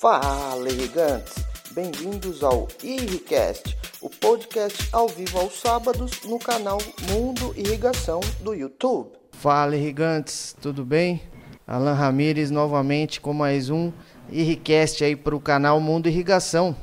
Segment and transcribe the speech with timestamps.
[0.00, 1.34] Fala, irrigantes!
[1.72, 6.78] Bem-vindos ao Irricast, o podcast ao vivo aos sábados no canal
[7.10, 9.10] Mundo Irrigação do YouTube.
[9.32, 11.20] Fala, irrigantes, tudo bem?
[11.66, 13.90] Alan Ramires novamente com mais um
[14.30, 16.76] Irricast aí para o canal Mundo Irrigação.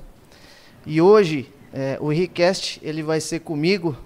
[0.86, 3.98] E hoje é, o Irricast ele vai ser comigo,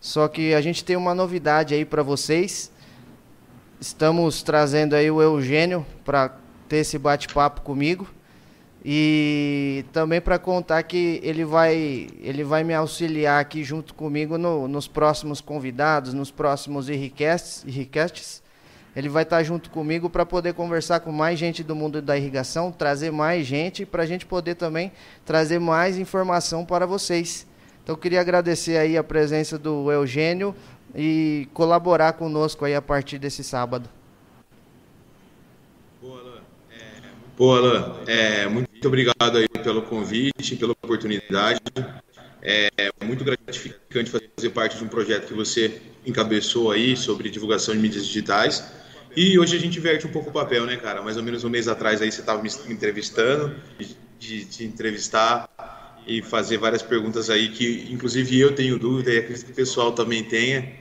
[0.00, 2.72] só que a gente tem uma novidade aí para vocês.
[3.80, 6.36] Estamos trazendo aí o Eugênio para
[6.68, 8.17] ter esse bate-papo comigo.
[8.84, 14.68] E também para contar que ele vai, ele vai me auxiliar aqui junto comigo no,
[14.68, 17.64] nos próximos convidados, nos próximos Irricasts.
[17.66, 18.42] Irricasts.
[18.94, 22.72] Ele vai estar junto comigo para poder conversar com mais gente do mundo da irrigação,
[22.72, 24.90] trazer mais gente para a gente poder também
[25.24, 27.46] trazer mais informação para vocês.
[27.84, 30.54] Então queria agradecer aí a presença do Eugênio
[30.94, 33.88] e colaborar conosco aí a partir desse sábado.
[37.38, 41.60] Pô, Alan, é, muito obrigado aí pelo convite, pela oportunidade.
[42.42, 47.80] É muito gratificante fazer parte de um projeto que você encabeçou aí sobre divulgação de
[47.80, 48.68] mídias digitais.
[49.16, 51.00] E hoje a gente inverte um pouco o papel, né, cara?
[51.00, 53.54] Mais ou menos um mês atrás aí você estava me entrevistando,
[54.18, 55.48] de te entrevistar
[56.08, 59.92] e fazer várias perguntas aí que, inclusive, eu tenho dúvida e acredito que o pessoal
[59.92, 60.72] também tenha.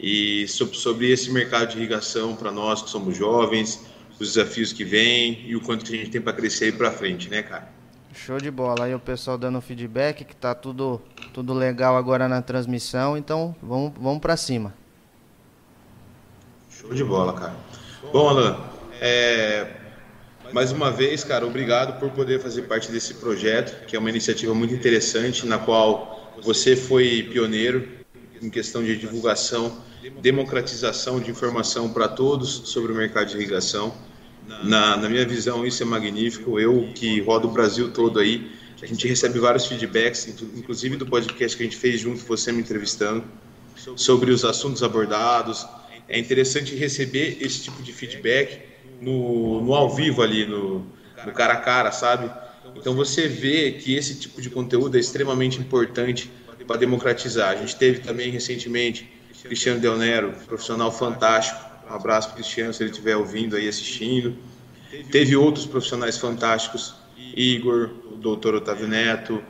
[0.00, 3.84] E sobre, sobre esse mercado de irrigação para nós que somos jovens,
[4.20, 6.90] os desafios que vêm e o quanto que a gente tem para crescer aí para
[6.90, 7.68] frente, né, cara?
[8.12, 8.84] Show de bola.
[8.84, 11.00] Aí o pessoal dando feedback que tá tudo
[11.32, 14.74] tudo legal agora na transmissão, então vamos vamos para cima.
[16.68, 17.56] Show de bola, cara.
[18.12, 18.58] Bom, Alan,
[19.00, 19.76] é,
[20.52, 24.52] mais uma vez, cara, obrigado por poder fazer parte desse projeto, que é uma iniciativa
[24.52, 27.88] muito interessante, na qual você foi pioneiro
[28.42, 29.78] em questão de divulgação,
[30.20, 33.94] democratização de informação para todos sobre o mercado de irrigação.
[34.64, 36.58] Na, na, minha visão, isso é magnífico.
[36.58, 38.50] Eu que rodo o Brasil todo aí,
[38.82, 40.26] a gente recebe vários feedbacks,
[40.56, 43.24] inclusive do podcast que a gente fez junto, você me entrevistando,
[43.94, 45.66] sobre os assuntos abordados.
[46.08, 48.60] É interessante receber esse tipo de feedback
[49.00, 50.84] no, no ao vivo ali, no,
[51.24, 52.30] no cara a cara, sabe?
[52.74, 56.30] Então você vê que esse tipo de conteúdo é extremamente importante
[56.66, 57.50] para democratizar.
[57.50, 59.10] A gente teve também recentemente
[59.42, 64.36] Cristiano Del Nero, profissional fantástico, abraço para o Cristiano, se ele estiver ouvindo aí, assistindo.
[65.10, 66.94] Teve outros profissionais fantásticos,
[67.36, 69.42] Igor, o doutor Otávio Neto,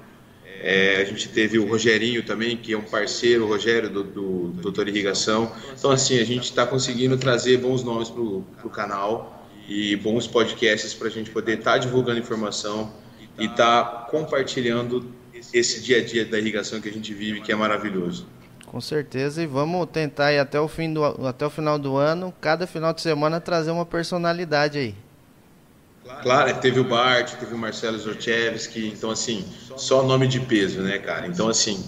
[0.62, 4.48] é, a gente teve o Rogerinho também, que é um parceiro, o Rogério, do, do
[4.60, 5.50] Doutor Irrigação.
[5.76, 10.92] Então, assim, a gente está conseguindo trazer bons nomes para o canal e bons podcasts
[10.92, 12.92] para a gente poder estar tá divulgando informação
[13.38, 15.10] e estar tá compartilhando
[15.54, 18.26] esse dia a dia da irrigação que a gente vive, que é maravilhoso.
[18.70, 22.32] Com certeza, e vamos tentar ir até o, fim do, até o final do ano,
[22.41, 24.94] cada final de semana, trazer uma personalidade aí.
[26.22, 29.44] Claro, teve o Bart, teve o Marcelo Zorchevski, então assim,
[29.76, 31.26] só nome de peso, né, cara?
[31.26, 31.84] Então assim,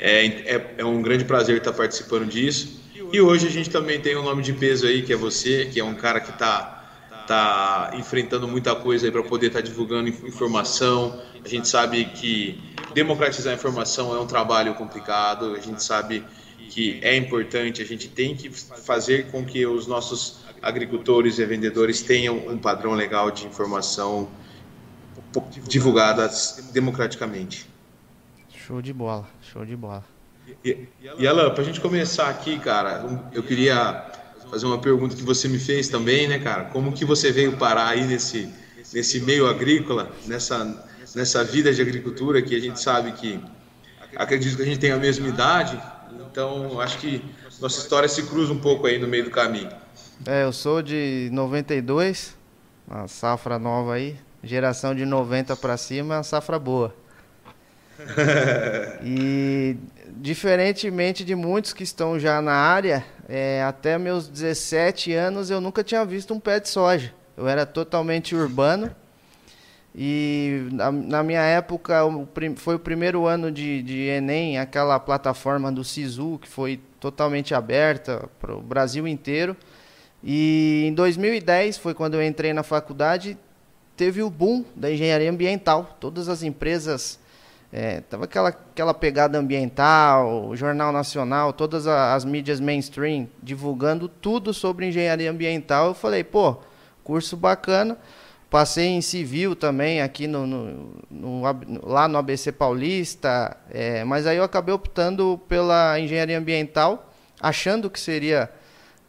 [0.00, 2.80] é, é, é, um grande prazer estar participando disso.
[3.12, 5.80] E hoje a gente também tem um nome de peso aí, que é você, que
[5.80, 6.79] é um cara que está
[7.30, 11.22] tá enfrentando muita coisa aí para poder estar tá divulgando informação.
[11.44, 12.60] A gente sabe que
[12.92, 16.24] democratizar a informação é um trabalho complicado, a gente sabe
[16.70, 22.02] que é importante, a gente tem que fazer com que os nossos agricultores e vendedores
[22.02, 24.28] tenham um padrão legal de informação
[25.68, 26.28] divulgada
[26.72, 27.68] democraticamente.
[28.52, 30.04] Show de bola, show de bola.
[30.64, 34.19] E, e Alan, para a gente começar aqui, cara, eu queria
[34.50, 36.64] fazer uma pergunta que você me fez também, né, cara?
[36.64, 38.48] Como que você veio parar aí nesse,
[38.92, 43.40] nesse meio agrícola, nessa nessa vida de agricultura que a gente sabe que
[44.16, 45.80] acredito que a gente tem a mesma idade,
[46.30, 47.24] então acho que
[47.60, 49.70] nossa história se cruza um pouco aí no meio do caminho.
[50.26, 52.36] É, eu sou de 92,
[52.86, 56.94] uma safra nova aí, geração de 90 para cima, uma safra boa.
[59.04, 59.76] e
[60.16, 65.84] diferentemente de muitos que estão já na área, é, até meus 17 anos eu nunca
[65.84, 67.14] tinha visto um pé de soja.
[67.36, 68.90] Eu era totalmente urbano
[69.94, 75.70] e na, na minha época o, foi o primeiro ano de, de Enem, aquela plataforma
[75.70, 79.56] do SISU, que foi totalmente aberta para o Brasil inteiro.
[80.24, 83.38] E em 2010 foi quando eu entrei na faculdade,
[83.96, 85.96] teve o boom da engenharia ambiental.
[86.00, 87.19] Todas as empresas
[87.72, 94.52] é, tava aquela, aquela pegada ambiental, o Jornal Nacional, todas as mídias mainstream divulgando tudo
[94.52, 95.88] sobre engenharia ambiental.
[95.88, 96.56] Eu falei, pô,
[97.04, 97.96] curso bacana.
[98.50, 101.42] Passei em civil também, aqui no, no, no
[101.84, 108.00] lá no ABC Paulista, é, mas aí eu acabei optando pela engenharia ambiental, achando que
[108.00, 108.50] seria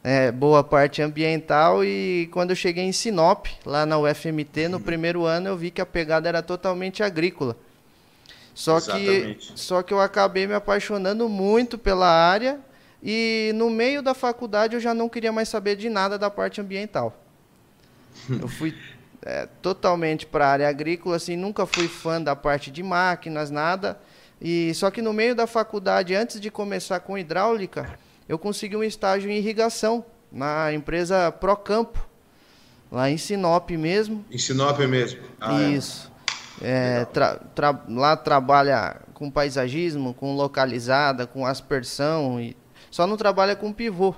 [0.04, 5.24] é, boa parte ambiental e quando eu cheguei em Sinop, lá na UFMT, no primeiro
[5.24, 7.56] ano eu vi que a pegada era totalmente agrícola.
[8.54, 12.60] Só que, só que eu acabei me apaixonando muito pela área
[13.02, 16.60] e no meio da faculdade eu já não queria mais saber de nada da parte
[16.60, 17.18] ambiental.
[18.28, 18.76] Eu fui
[19.22, 23.98] é, totalmente para a área agrícola, assim, nunca fui fã da parte de máquinas, nada.
[24.40, 27.98] E só que no meio da faculdade, antes de começar com hidráulica,
[28.28, 32.06] eu consegui um estágio em irrigação na empresa Procampo,
[32.90, 34.24] lá em Sinop mesmo.
[34.30, 35.20] Em Sinop mesmo.
[35.40, 35.70] Ah, é.
[35.70, 36.08] Isso.
[36.08, 36.11] É,
[37.12, 42.56] tra, tra, lá trabalha com paisagismo, com localizada, com aspersão e
[42.90, 44.14] só não trabalha com pivô.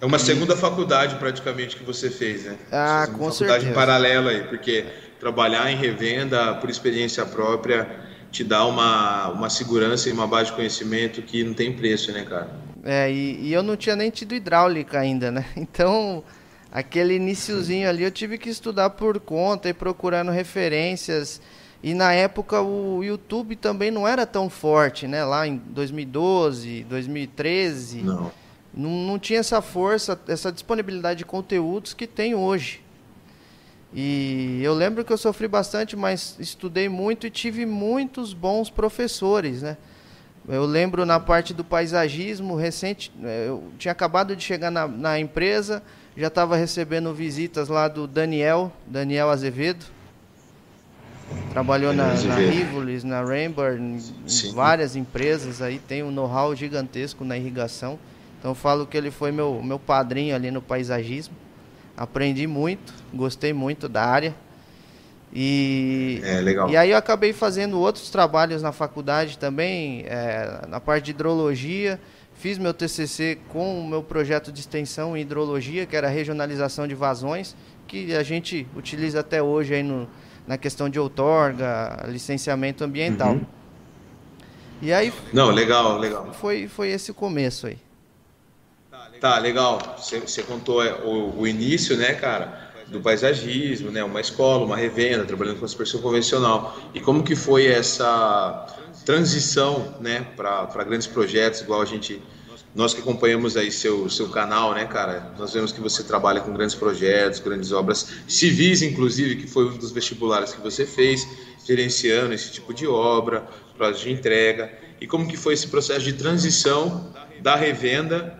[0.00, 2.56] É uma segunda faculdade praticamente que você fez, né?
[2.70, 3.72] Ah, com faculdade certeza.
[3.72, 4.84] paralela aí, porque
[5.18, 7.88] trabalhar em revenda por experiência própria
[8.30, 12.24] te dá uma, uma segurança e uma base de conhecimento que não tem preço, né,
[12.28, 12.48] cara?
[12.84, 15.44] É, e, e, eu não tinha nem tido hidráulica ainda, né?
[15.56, 16.22] Então,
[16.70, 21.40] aquele iníciozinho ali eu tive que estudar por conta e procurando referências.
[21.82, 25.24] E na época o YouTube também não era tão forte, né?
[25.24, 28.02] Lá em 2012, 2013.
[28.02, 28.32] Não.
[28.74, 32.82] Não, não tinha essa força, essa disponibilidade de conteúdos que tem hoje.
[33.94, 39.62] E eu lembro que eu sofri bastante, mas estudei muito e tive muitos bons professores,
[39.62, 39.78] né?
[40.48, 45.18] Eu lembro na parte do paisagismo, recente, é, eu tinha acabado de chegar na, na
[45.18, 45.82] empresa,
[46.16, 49.84] já estava recebendo visitas lá do Daniel, Daniel Azevedo.
[51.50, 53.98] Trabalhou na, na Rivolis, na Rainbow, em,
[54.54, 57.98] várias empresas aí, tem um know-how gigantesco na irrigação.
[58.38, 61.34] Então eu falo que ele foi meu, meu padrinho ali no paisagismo.
[61.96, 64.34] Aprendi muito, gostei muito da área.
[65.32, 71.06] E, é, e aí eu acabei fazendo outros trabalhos na faculdade também, é, na parte
[71.06, 72.00] de hidrologia.
[72.38, 76.86] Fiz meu TCC com o meu projeto de extensão em hidrologia, que era a regionalização
[76.86, 77.56] de vazões,
[77.86, 80.08] que a gente utiliza até hoje aí no,
[80.46, 83.32] na questão de outorga, licenciamento ambiental.
[83.32, 83.46] Uhum.
[84.82, 85.12] E aí.
[85.32, 86.32] Não, legal, legal.
[86.34, 87.78] Foi, foi esse começo aí.
[89.18, 89.96] Tá, legal.
[89.96, 92.66] Você contou é, o, o início, né, cara?
[92.88, 96.76] do paisagismo, né, uma escola, uma revenda, trabalhando com aspersão convencional.
[96.94, 98.64] E como que foi essa
[99.06, 102.20] transição, né, para grandes projetos, igual a gente
[102.74, 106.52] nós que acompanhamos aí seu seu canal, né, cara, nós vemos que você trabalha com
[106.52, 111.26] grandes projetos, grandes obras civis, inclusive, que foi um dos vestibulares que você fez,
[111.64, 113.46] gerenciando esse tipo de obra,
[113.78, 114.70] projeto de entrega.
[115.00, 118.38] E como que foi esse processo de transição da revenda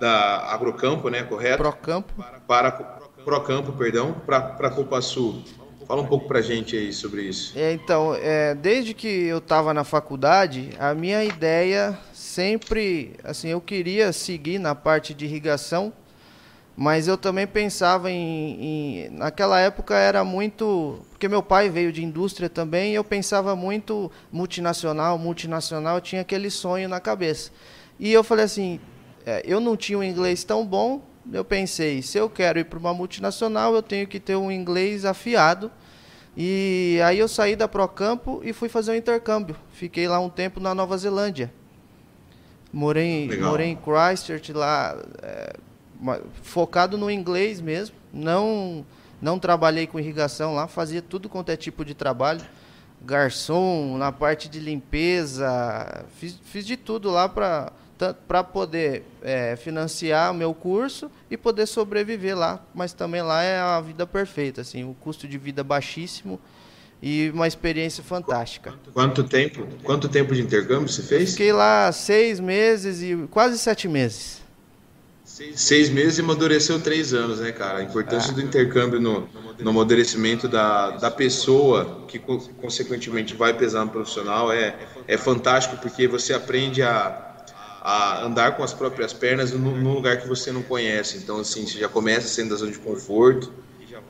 [0.00, 1.58] da Agrocampo, né, correto?
[1.58, 2.12] Procampo.
[2.46, 2.70] Para,
[3.24, 5.42] Procampo, perdão, para a Copa Sul.
[5.86, 7.52] Fala um pouco para a gente aí sobre isso.
[7.56, 13.60] É, então, é, desde que eu estava na faculdade, a minha ideia sempre, assim, eu
[13.60, 15.92] queria seguir na parte de irrigação,
[16.76, 22.02] mas eu também pensava em, em, naquela época era muito, porque meu pai veio de
[22.02, 27.52] indústria também, e eu pensava muito multinacional, multinacional, tinha aquele sonho na cabeça.
[28.00, 28.80] E eu falei assim,
[29.24, 31.00] é, eu não tinha um inglês tão bom,
[31.32, 35.04] eu pensei, se eu quero ir para uma multinacional, eu tenho que ter um inglês
[35.04, 35.70] afiado.
[36.36, 39.56] E aí eu saí da Procampo e fui fazer um intercâmbio.
[39.72, 41.52] Fiquei lá um tempo na Nova Zelândia.
[42.72, 45.56] Morei, morei em Christchurch lá, é,
[46.42, 47.94] focado no inglês mesmo.
[48.12, 48.84] Não,
[49.22, 52.42] não trabalhei com irrigação lá, fazia tudo quanto é tipo de trabalho.
[53.00, 57.70] Garçom, na parte de limpeza, fiz, fiz de tudo lá para
[58.26, 62.64] para poder é, financiar o meu curso e poder sobreviver lá.
[62.74, 66.40] Mas também lá é a vida perfeita, assim, o custo de vida baixíssimo
[67.02, 68.74] e uma experiência fantástica.
[68.92, 69.66] Quanto tempo?
[69.82, 71.32] Quanto tempo de intercâmbio você fez?
[71.32, 74.42] Fiquei lá seis meses e quase sete meses.
[75.24, 77.78] Seis meses e amadureceu três anos, né, cara?
[77.78, 78.34] A importância ah.
[78.34, 84.76] do intercâmbio no, no amadurecimento da, da pessoa, que consequentemente vai pesar no profissional, é,
[85.08, 87.33] é fantástico porque você aprende a
[87.84, 91.18] a andar com as próprias pernas num, lugar que você não conhece.
[91.18, 93.52] Então, assim, você já começa sendo da zona de conforto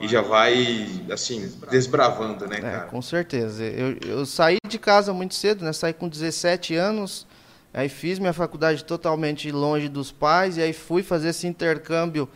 [0.00, 2.84] e já vai, assim, desbravando, né, é, cara?
[2.84, 3.64] É, com certeza.
[3.64, 5.72] Eu, eu saí de casa muito cedo, né?
[5.72, 7.26] Saí com 17 anos,
[7.72, 12.28] aí fiz minha faculdade totalmente longe dos pais e aí fui fazer esse intercâmbio.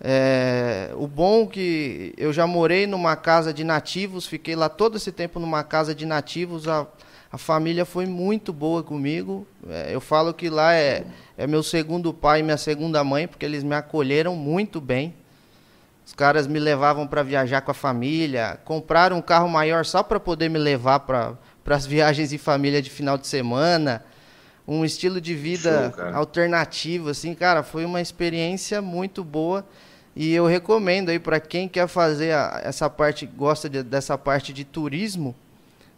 [0.00, 5.12] É, o bom que eu já morei numa casa de nativos, fiquei lá todo esse
[5.12, 6.66] tempo numa casa de nativos.
[6.66, 6.88] A,
[7.32, 9.46] a família foi muito boa comigo.
[9.66, 11.06] É, eu falo que lá é,
[11.38, 15.14] é meu segundo pai e minha segunda mãe, porque eles me acolheram muito bem.
[16.04, 20.20] Os caras me levavam para viajar com a família, compraram um carro maior só para
[20.20, 24.04] poder me levar para as viagens em família de final de semana.
[24.68, 29.66] um estilo de vida Show, alternativo, assim, cara, foi uma experiência muito boa
[30.14, 34.52] e eu recomendo aí para quem quer fazer a, essa parte, gosta de, dessa parte
[34.52, 35.34] de turismo,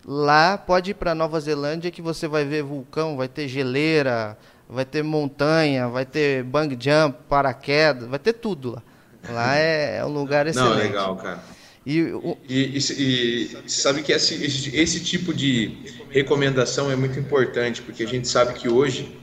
[0.07, 4.37] lá pode ir para Nova Zelândia que você vai ver vulcão, vai ter geleira,
[4.69, 8.83] vai ter montanha, vai ter bang jump, paraquedas, vai ter tudo lá.
[9.29, 10.71] Lá é, é um lugar excelente.
[10.71, 11.43] Não, legal, cara.
[11.87, 12.37] E, o...
[12.49, 15.77] e, e, e, sabe que esse, esse, esse, tipo de
[16.11, 19.19] recomendação é muito importante, porque a gente sabe que hoje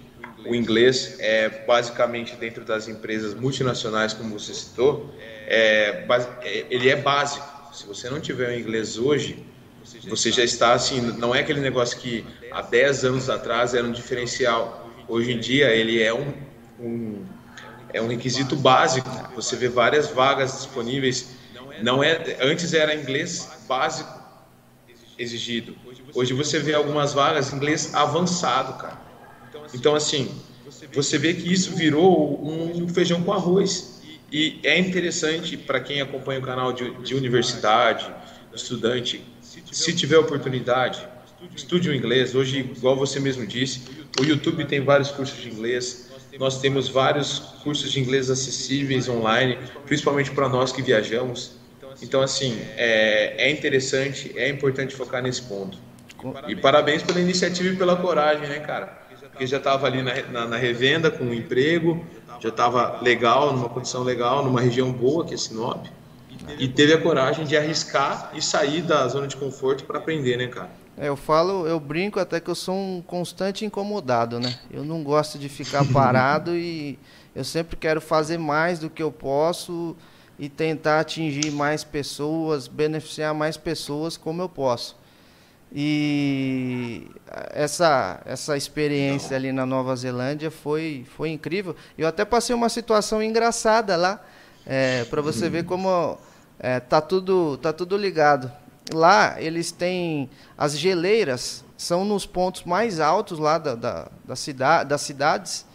[0.46, 5.14] o inglês é basicamente dentro das empresas multinacionais, como você citou,
[5.48, 6.06] é,
[6.44, 7.50] é, ele é básico.
[7.74, 9.44] Se você não tiver o inglês hoje,
[10.08, 13.92] você já está assim, não é aquele negócio que há 10 anos atrás era um
[13.92, 14.90] diferencial.
[15.08, 16.34] Hoje em dia ele é um,
[16.80, 17.26] um
[17.94, 19.10] é um requisito básico.
[19.36, 21.42] Você vê várias vagas disponíveis
[21.82, 24.22] não é, antes era inglês básico
[25.18, 25.76] exigido.
[26.14, 29.00] Hoje você vê algumas vagas inglês avançado, cara.
[29.74, 30.32] Então assim,
[30.94, 34.02] você vê que isso virou um feijão com arroz.
[34.32, 38.10] E é interessante para quem acompanha o canal de, de universidade,
[38.54, 39.22] estudante,
[39.72, 41.08] se tiver oportunidade,
[41.56, 42.36] estude o inglês.
[42.36, 43.82] Hoje, igual você mesmo disse,
[44.20, 46.12] o YouTube tem vários cursos de inglês.
[46.38, 51.54] Nós temos vários cursos de inglês acessíveis online, principalmente para nós que viajamos.
[52.02, 55.78] Então, assim, é, é interessante, é importante focar nesse ponto.
[56.48, 59.02] E parabéns pela iniciativa e pela coragem, né, cara?
[59.30, 62.06] Porque já estava ali na, na, na, revenda com um emprego,
[62.40, 65.88] já estava legal, numa condição legal, numa região boa que é Sinop.
[66.60, 70.48] E teve a coragem de arriscar e sair da zona de conforto para aprender, né,
[70.48, 70.70] cara?
[70.98, 74.54] É, eu falo, eu brinco até que eu sou um constante incomodado, né?
[74.70, 77.00] Eu não gosto de ficar parado e
[77.36, 79.96] eu sempre quero fazer mais do que eu posso
[80.38, 85.00] e tentar atingir mais pessoas, beneficiar mais pessoas como eu posso.
[85.74, 87.08] E
[87.52, 91.76] essa, essa experiência ali na Nova Zelândia foi, foi incrível.
[91.98, 94.20] Eu até passei uma situação engraçada lá,
[94.66, 96.20] é, para você ver como
[96.62, 98.50] é, tá, tudo, tá tudo ligado.
[98.94, 104.90] Lá eles têm as geleiras, são nos pontos mais altos lá da, da, da cidade,
[104.90, 105.66] das cidades,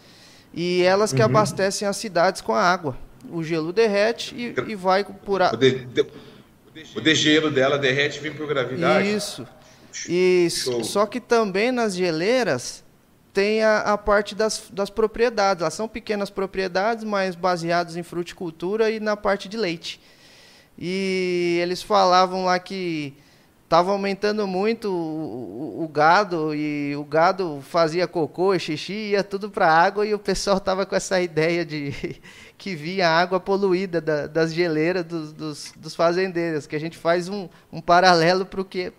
[0.53, 1.25] e elas que uhum.
[1.25, 2.97] abastecem as cidades com a água
[3.29, 5.51] o gelo derrete e, e vai por a...
[5.51, 6.05] o, de, de,
[6.95, 9.13] o degelo dela derrete e vem por gravidade.
[9.13, 9.47] Isso.
[10.07, 10.47] E
[10.83, 12.83] só que também nas geleiras
[13.33, 15.61] tem a, a, parte das, das propriedades.
[15.61, 19.99] Elas são pequenas propriedades, mas baseadas em fruticultura e na parte de leite.
[20.77, 23.13] E eles falavam lá que
[23.63, 29.49] estava aumentando muito o, o, o, gado e o gado fazia cocô, xixi, ia tudo
[29.49, 31.93] para água e o pessoal estava com essa ideia de
[32.57, 37.27] que via água poluída da, das geleiras dos, dos, dos, fazendeiros, que a gente faz
[37.27, 38.93] um, um paralelo para o que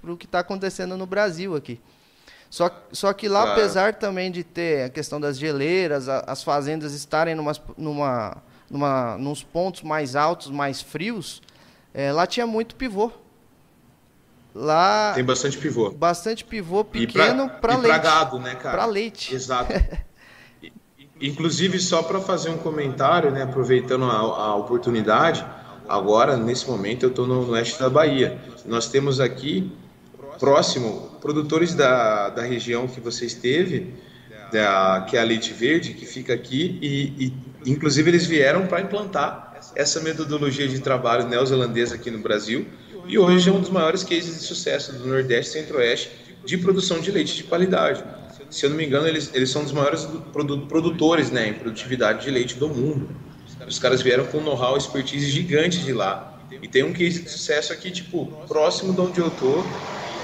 [0.00, 1.78] para o que está acontecendo no Brasil aqui.
[2.48, 6.94] Só, só que lá, apesar também de ter a questão das geleiras, a, as fazendas
[6.94, 11.42] estarem numa, numa, numa, nos pontos mais altos, mais frios,
[11.92, 13.10] é, lá tinha muito pivô.
[14.54, 15.90] Lá tem bastante pivô.
[15.90, 17.88] Bastante pivô pequeno para leite.
[17.88, 18.76] Para gado, né, cara?
[18.76, 19.34] Para leite.
[19.34, 19.72] Exato.
[21.20, 25.44] Inclusive, só para fazer um comentário, né, aproveitando a, a oportunidade,
[25.86, 28.40] agora, nesse momento, eu estou no, oeste da Bahia.
[28.64, 29.70] Nós temos aqui,
[30.38, 33.94] próximo, produtores da, da região que você esteve,
[34.50, 38.80] da, que é a Leite Verde, que fica aqui, e, e inclusive eles vieram para
[38.80, 42.66] implantar essa metodologia de trabalho neozelandesa aqui no Brasil,
[43.06, 46.10] e hoje é um dos maiores cases de sucesso do Nordeste e Centro-Oeste
[46.44, 48.02] de produção de leite de qualidade
[48.50, 50.06] se eu não me engano, eles, eles são um dos maiores
[50.68, 53.08] produtores né, em produtividade de leite do mundo.
[53.66, 56.38] Os caras vieram com um know-how, expertise gigante de lá.
[56.60, 59.62] E tem um case de sucesso aqui, tipo, próximo de onde eu tô.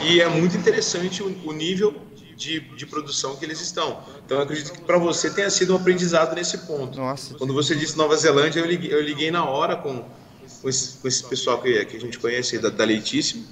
[0.09, 1.95] E é muito interessante o, o nível
[2.37, 4.03] de, de, produção que eles estão.
[4.25, 6.99] Então, eu acredito que para você tenha sido um aprendizado nesse ponto.
[6.99, 7.35] Nossa.
[7.35, 10.05] Quando você disse Nova Zelândia, eu liguei, eu liguei na hora com,
[10.63, 13.45] com, esse, com esse pessoal que, que a gente conhece da, da Leitíssimo.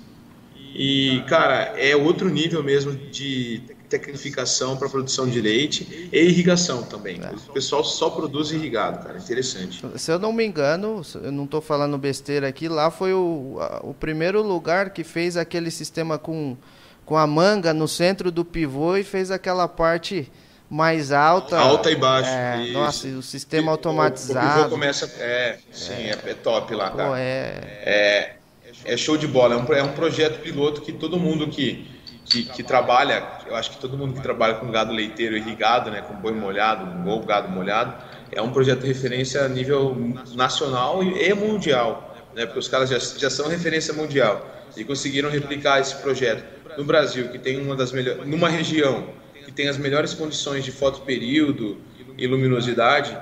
[0.75, 7.21] E, cara, é outro nível mesmo de tecnificação para produção de leite e irrigação também.
[7.23, 7.31] É.
[7.49, 9.17] O pessoal só produz irrigado, cara.
[9.17, 9.81] Interessante.
[9.97, 13.95] Se eu não me engano, eu não estou falando besteira aqui, lá foi o, o
[13.95, 16.57] primeiro lugar que fez aquele sistema com,
[17.05, 20.31] com a manga no centro do pivô e fez aquela parte
[20.69, 21.59] mais alta.
[21.59, 22.31] Alta e baixa.
[22.31, 24.47] É, nossa, o sistema automatizado.
[24.47, 25.13] O, pivô começa.
[25.19, 27.11] É, sim, é, é top lá, cara.
[27.11, 27.61] Pô, é...
[27.85, 28.37] é...
[28.85, 29.55] é show de bola.
[29.55, 31.95] É um, é um projeto piloto que todo mundo que
[32.25, 36.01] que, que, trabalha, eu acho que todo mundo que trabalha com gado leiteiro irrigado, né,
[36.01, 37.95] com boi molhado, ou gado molhado,
[38.33, 39.95] é um projeto de referência a nível
[40.35, 45.81] nacional e mundial, né, porque os caras já, já são referência mundial e conseguiram replicar
[45.81, 46.43] esse projeto
[46.77, 49.09] no Brasil, que tem uma das melhores, numa região
[49.45, 51.79] que tem as melhores condições de fotoperíodo
[52.17, 53.17] e luminosidade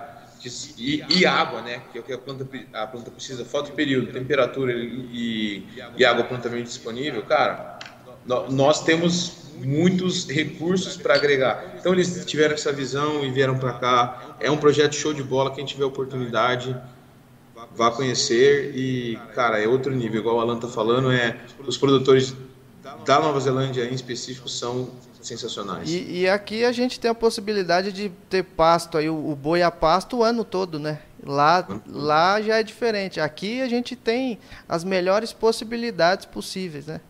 [0.76, 1.82] e, e, água, né?
[1.92, 5.64] Que é o que a planta, a planta precisa, fotoperíodo, temperatura e,
[5.96, 7.78] e água prontamente disponível, cara,
[8.50, 11.74] nós temos muitos recursos para agregar.
[11.78, 14.36] Então eles tiveram essa visão e vieram para cá.
[14.40, 15.54] É um projeto show de bola.
[15.54, 16.76] Quem tiver oportunidade,
[17.74, 20.20] vá conhecer e, cara, é outro nível.
[20.20, 22.34] Igual o Alan tá falando, é os produtores
[23.04, 25.88] da Nova Zelândia em específico são sensacionais.
[25.88, 29.62] E, e aqui a gente tem a possibilidade de ter pasto aí o, o boi
[29.62, 30.98] a pasto o ano todo, né?
[31.24, 33.20] Lá, lá já é diferente.
[33.20, 37.00] Aqui a gente tem as melhores possibilidades possíveis, né?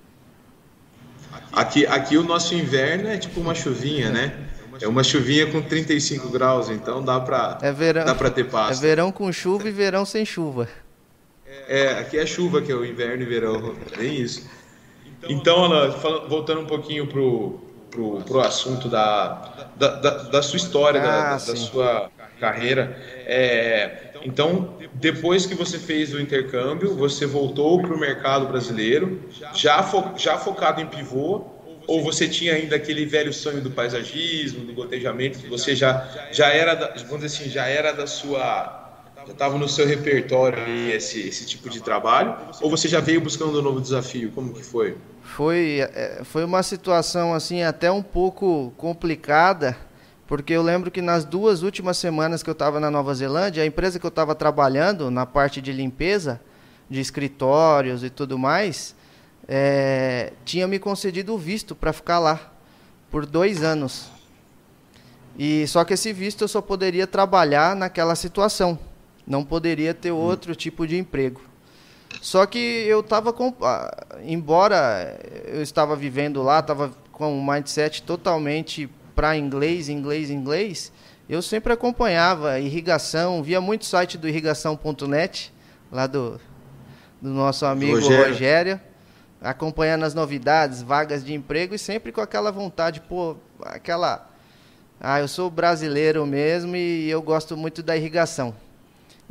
[1.50, 4.48] Aqui, aqui o nosso inverno é tipo uma chuvinha, né?
[4.80, 8.82] É uma chuvinha com 35 graus, então dá para é verão, dá para ter pasto.
[8.84, 10.68] É verão com chuva e verão sem chuva.
[11.68, 14.46] É, aqui é chuva que é o inverno e verão, bem isso.
[15.28, 15.88] Então, Ana,
[16.28, 17.60] voltando um pouquinho pro,
[17.90, 22.10] pro, pro assunto da, da, da, da sua história, ah, da, da, sua
[22.40, 29.20] carreira, é, então, depois que você fez o intercâmbio, você voltou para o mercado brasileiro,
[29.54, 31.44] já, fo já focado em pivô,
[31.86, 36.48] ou você tinha ainda aquele velho sonho do paisagismo, do gotejamento, que você já, já
[36.48, 38.81] era, da, vamos dizer assim, já era da sua
[39.26, 42.36] já estava no seu repertório esse, esse tipo de trabalho?
[42.60, 44.32] Ou você já veio buscando um novo desafio?
[44.32, 44.96] Como que foi?
[45.22, 49.76] Foi, é, foi uma situação assim até um pouco complicada,
[50.26, 53.66] porque eu lembro que nas duas últimas semanas que eu estava na Nova Zelândia, a
[53.66, 56.40] empresa que eu estava trabalhando na parte de limpeza,
[56.90, 58.94] de escritórios e tudo mais,
[59.48, 62.52] é, tinha me concedido o visto para ficar lá
[63.10, 64.10] por dois anos.
[65.38, 68.78] E só que esse visto eu só poderia trabalhar naquela situação,
[69.32, 71.40] não poderia ter outro tipo de emprego.
[72.20, 73.54] Só que eu estava com,
[74.22, 80.92] embora eu estava vivendo lá, estava com um mindset totalmente para inglês, inglês, inglês,
[81.28, 85.50] eu sempre acompanhava irrigação, via muito site do irrigação.net,
[85.90, 86.38] lá do,
[87.20, 88.32] do nosso amigo Rogério.
[88.32, 88.80] Rogério,
[89.40, 94.28] acompanhando as novidades, vagas de emprego e sempre com aquela vontade, pô, aquela.
[95.00, 98.54] Ah, eu sou brasileiro mesmo e eu gosto muito da irrigação.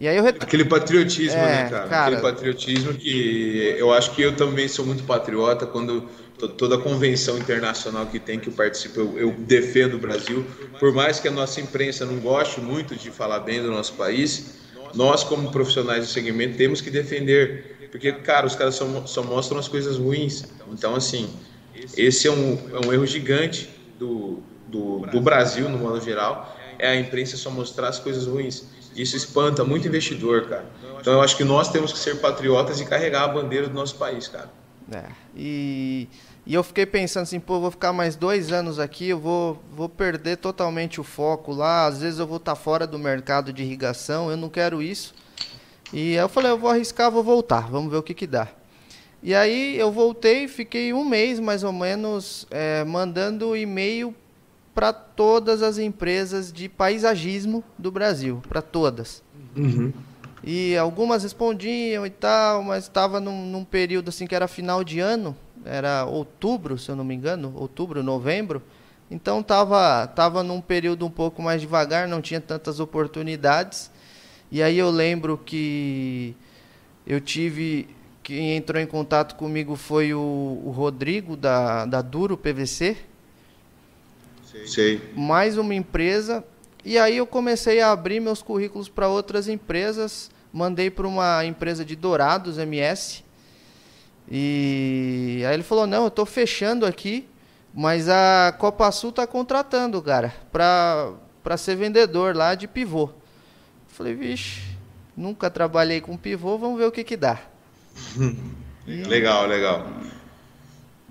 [0.01, 0.37] E aí eu ret...
[0.39, 1.87] Aquele patriotismo, é, né, cara?
[1.87, 2.05] cara?
[2.07, 6.09] Aquele patriotismo que eu acho que eu também sou muito patriota quando
[6.57, 10.43] toda a convenção internacional que tem que eu participo, eu, eu, defendo o Brasil.
[10.79, 14.55] Por mais que a nossa imprensa não goste muito de falar bem do nosso país,
[14.95, 17.89] nós, como profissionais do segmento, temos que defender.
[17.91, 20.45] Porque, cara, os caras só, só mostram as coisas ruins.
[20.71, 21.29] Então, assim,
[21.95, 26.87] esse é um, é um erro gigante do, do, do Brasil, no modo geral, é
[26.87, 28.80] a imprensa só mostrar as coisas ruins.
[28.95, 30.65] Isso espanta muito investidor, cara.
[30.99, 33.95] Então, eu acho que nós temos que ser patriotas e carregar a bandeira do nosso
[33.95, 34.49] país, cara.
[34.91, 36.07] É, e
[36.45, 39.87] e eu fiquei pensando assim, pô, vou ficar mais dois anos aqui, eu vou, vou
[39.87, 41.85] perder totalmente o foco lá.
[41.85, 45.13] Às vezes eu vou estar tá fora do mercado de irrigação, eu não quero isso.
[45.93, 48.47] E eu falei, eu vou arriscar, vou voltar, vamos ver o que, que dá.
[49.21, 54.15] E aí eu voltei, fiquei um mês mais ou menos é, mandando e-mail
[54.81, 59.21] para todas as empresas de paisagismo do Brasil, para todas.
[59.55, 59.93] Uhum.
[60.43, 64.99] E algumas respondiam e tal, mas estava num, num período assim que era final de
[64.99, 68.59] ano, era outubro, se eu não me engano, outubro, novembro.
[69.11, 73.91] Então estava tava num período um pouco mais devagar, não tinha tantas oportunidades.
[74.51, 76.35] E aí eu lembro que
[77.05, 77.87] eu tive
[78.23, 80.19] quem entrou em contato comigo foi o,
[80.65, 83.10] o Rodrigo da, da Duro PVC.
[84.65, 85.01] Sei.
[85.15, 86.43] Mais uma empresa.
[86.83, 90.29] E aí eu comecei a abrir meus currículos para outras empresas.
[90.51, 93.23] Mandei para uma empresa de Dourados MS
[94.33, 97.27] e aí ele falou: "Não, eu estou fechando aqui,
[97.73, 101.11] mas a Copa Sul está contratando, cara, para
[101.43, 103.09] para ser vendedor lá de pivô".
[103.87, 104.61] falei: "Vixe,
[105.17, 107.39] nunca trabalhei com pivô, vamos ver o que que dá".
[108.87, 109.85] legal, legal.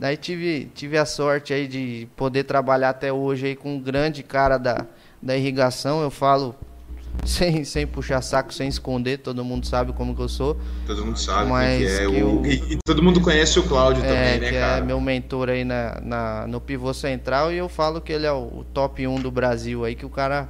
[0.00, 4.22] Daí tive, tive a sorte aí de poder trabalhar até hoje aí com um grande
[4.22, 4.86] cara da,
[5.20, 6.00] da irrigação.
[6.00, 6.54] Eu falo
[7.26, 10.58] sem, sem puxar saco, sem esconder, todo mundo sabe como que eu sou.
[10.86, 12.06] Todo mundo sabe mas que é.
[12.06, 12.46] Que o...
[12.48, 14.78] e, todo mundo conhece o Cláudio é, também, né, que é cara?
[14.78, 18.32] é meu mentor aí na, na, no pivô central e eu falo que ele é
[18.32, 20.48] o, o top 1 do Brasil aí, que o cara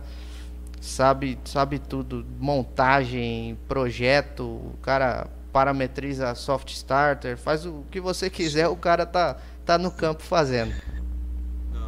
[0.80, 8.68] sabe, sabe tudo, montagem, projeto, o cara parametriza soft starter, faz o que você quiser,
[8.68, 10.72] o cara tá, tá no campo fazendo.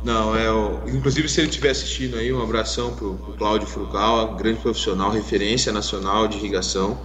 [0.04, 0.82] Não, é o...
[0.88, 5.72] inclusive se ele estiver assistindo aí, um abração pro, pro Cláudio Frugal, grande profissional, referência
[5.72, 7.00] nacional de irrigação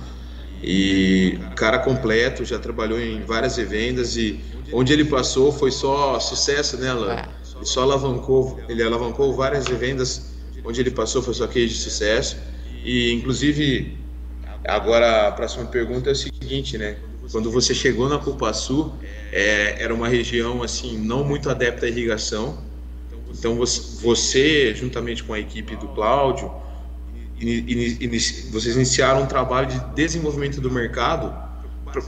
[0.63, 4.39] e cara completo, já trabalhou em várias revendas e
[4.73, 7.13] onde ele passou foi só sucesso, né, Alan?
[7.13, 7.27] É.
[7.63, 12.37] só alavancou, ele alavancou várias revendas onde ele passou, foi só case de sucesso.
[12.83, 13.97] E inclusive
[14.67, 16.97] agora a próxima pergunta é o seguinte, né?
[17.31, 18.93] Quando você chegou na Cupuaçu,
[19.31, 22.63] é, era uma região assim não muito adepta à irrigação.
[23.29, 26.51] Então você, você juntamente com a equipe do Cláudio,
[28.51, 31.33] vocês iniciaram um trabalho de desenvolvimento do mercado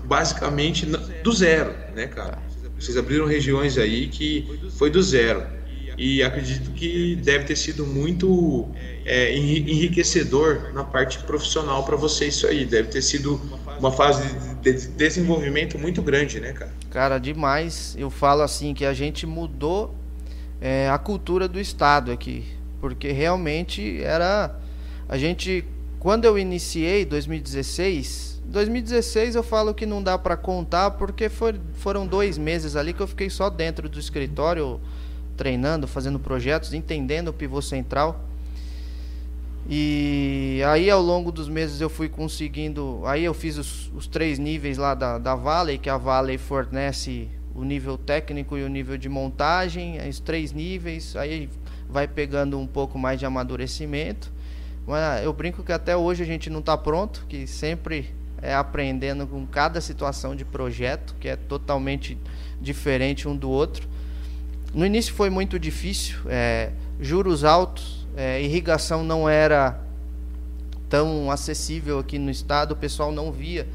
[0.06, 2.38] basicamente do zero, né, cara?
[2.80, 5.59] Vocês abriram regiões aí que foi do zero.
[6.00, 8.70] E acredito que deve ter sido muito
[9.06, 12.66] é, enriquecedor na parte profissional para você isso aí.
[12.66, 13.40] Deve ter sido
[13.78, 14.24] uma fase
[14.62, 16.72] de desenvolvimento muito grande, né, cara?
[16.90, 17.98] Cara, demais.
[18.00, 19.94] Eu falo assim que a gente mudou
[20.62, 22.46] é, a cultura do estado aqui,
[22.80, 24.58] porque realmente era
[25.10, 25.66] a gente
[26.00, 31.30] quando eu iniciei 2016 2016 eu falo que não dá para contar porque
[31.74, 34.80] foram dois meses ali que eu fiquei só dentro do escritório
[35.40, 38.26] treinando, fazendo projetos, entendendo o pivô central.
[39.70, 43.02] E aí ao longo dos meses eu fui conseguindo.
[43.06, 47.30] Aí eu fiz os, os três níveis lá da, da Valley, que a Valley fornece
[47.56, 51.50] o nível técnico e o nível de montagem, os três níveis, aí
[51.90, 54.30] vai pegando um pouco mais de amadurecimento.
[54.86, 59.26] Mas eu brinco que até hoje a gente não está pronto, que sempre é, aprendendo
[59.26, 62.18] com cada situação de projeto, que é totalmente
[62.60, 63.88] diferente um do outro.
[64.74, 69.80] No início foi muito difícil, é, juros altos, é, irrigação não era
[70.88, 73.68] tão acessível aqui no estado, o pessoal não via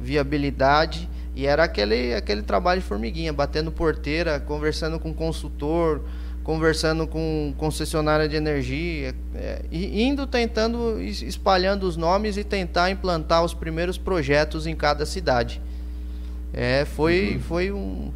[0.00, 6.02] viabilidade e era aquele, aquele trabalho de formiguinha, batendo porteira, conversando com consultor,
[6.42, 13.44] conversando com concessionária de energia, é, e indo tentando, espalhando os nomes e tentar implantar
[13.44, 15.60] os primeiros projetos em cada cidade.
[16.52, 17.40] É, foi, uhum.
[17.40, 18.10] foi um.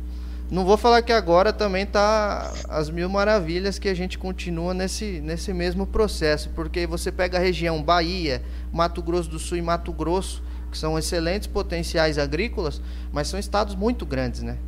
[0.52, 5.18] Não vou falar que agora também tá as mil maravilhas que a gente continua nesse,
[5.22, 9.90] nesse mesmo processo, porque você pega a região Bahia, Mato Grosso do Sul e Mato
[9.94, 14.58] Grosso, que são excelentes potenciais agrícolas, mas são estados muito grandes, né?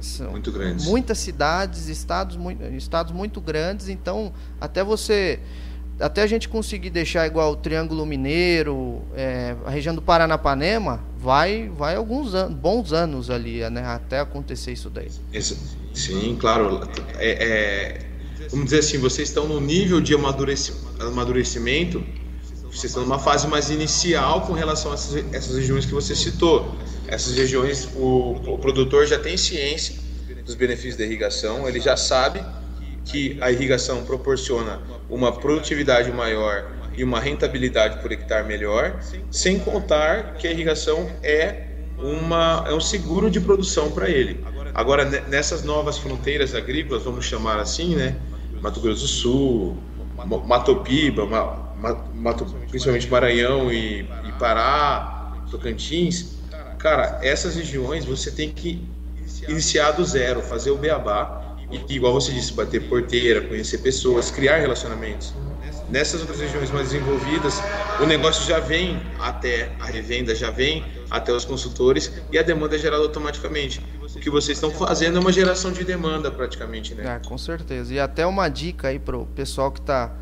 [0.00, 0.86] São muito grandes.
[0.86, 2.38] Muitas cidades, estados
[2.72, 5.38] estados muito grandes, então até você
[5.98, 11.68] até a gente conseguir deixar igual o Triângulo Mineiro, é, a região do Paranapanema, vai
[11.68, 15.08] vai alguns anos, bons anos ali, né, até acontecer isso daí.
[15.92, 16.88] Sim, claro.
[17.18, 18.00] É, é,
[18.50, 22.04] vamos dizer assim, vocês estão no nível de amadurecimento,
[22.64, 26.74] vocês estão numa fase mais inicial com relação a essas, essas regiões que você citou.
[27.06, 29.94] Essas regiões, o, o produtor já tem ciência
[30.44, 32.44] dos benefícios da irrigação, ele já sabe
[33.04, 40.34] que a irrigação proporciona uma produtividade maior e uma rentabilidade por hectare melhor, sem contar
[40.34, 41.66] que a irrigação é,
[41.98, 44.44] uma, é um seguro de produção para ele.
[44.74, 48.16] Agora, nessas novas fronteiras agrícolas, vamos chamar assim, né?
[48.60, 49.76] Mato Grosso do Sul,
[50.46, 51.26] Matopiba,
[52.14, 56.34] Mato, principalmente Maranhão e, e Pará, Tocantins,
[56.84, 58.86] Cara, essas regiões você tem que
[59.48, 61.42] iniciar do zero, fazer o beabá
[61.88, 65.34] e, igual você disse, bater porteira, conhecer pessoas, criar relacionamentos.
[65.88, 67.60] Nessas outras regiões mais desenvolvidas,
[68.00, 72.76] o negócio já vem até a revenda, já vem até os consultores e a demanda
[72.76, 73.80] é gerada automaticamente.
[74.02, 77.16] O que vocês estão fazendo é uma geração de demanda praticamente, né?
[77.16, 77.92] É, com certeza.
[77.92, 80.14] E até uma dica aí pro pessoal que está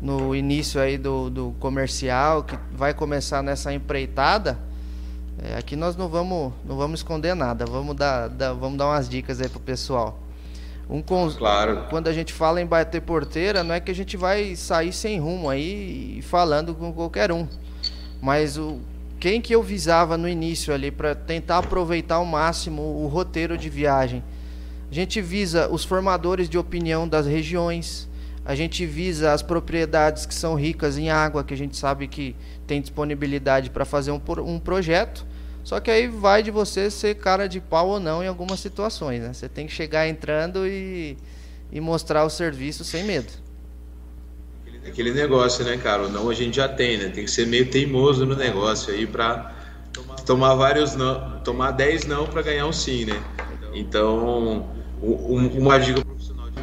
[0.00, 4.58] no início aí do, do comercial, que vai começar nessa empreitada,
[5.42, 9.08] é, aqui nós não vamos, não vamos esconder nada, vamos dar, dar, vamos dar umas
[9.08, 10.20] dicas aí pro pessoal.
[10.88, 11.36] Um cons...
[11.36, 11.86] Claro.
[11.90, 15.18] Quando a gente fala em bater porteira, não é que a gente vai sair sem
[15.18, 17.46] rumo aí falando com qualquer um.
[18.20, 18.80] Mas o
[19.20, 23.68] quem que eu visava no início ali para tentar aproveitar ao máximo o roteiro de
[23.68, 24.22] viagem?
[24.88, 28.08] A gente visa os formadores de opinião das regiões,
[28.44, 32.36] a gente visa as propriedades que são ricas em água, que a gente sabe que
[32.64, 35.26] tem disponibilidade para fazer um, um projeto.
[35.68, 39.20] Só que aí vai de você ser cara de pau ou não em algumas situações.
[39.20, 39.34] Né?
[39.34, 41.14] Você tem que chegar entrando e,
[41.70, 43.30] e mostrar o serviço sem medo.
[44.86, 46.06] Aquele negócio, né, cara?
[46.06, 47.10] O não a gente já tem, né?
[47.10, 49.54] Tem que ser meio teimoso no negócio aí para
[50.24, 53.22] tomar vários não, tomar 10 não para ganhar um sim, né?
[53.74, 54.70] Então,
[55.02, 56.00] um, uma dica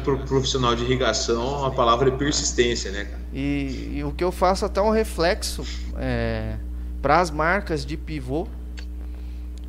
[0.02, 3.22] pro profissional de irrigação, a palavra é persistência, né, cara?
[3.32, 5.64] E, e o que eu faço até um reflexo
[5.96, 6.56] é,
[7.00, 8.48] para as marcas de pivô.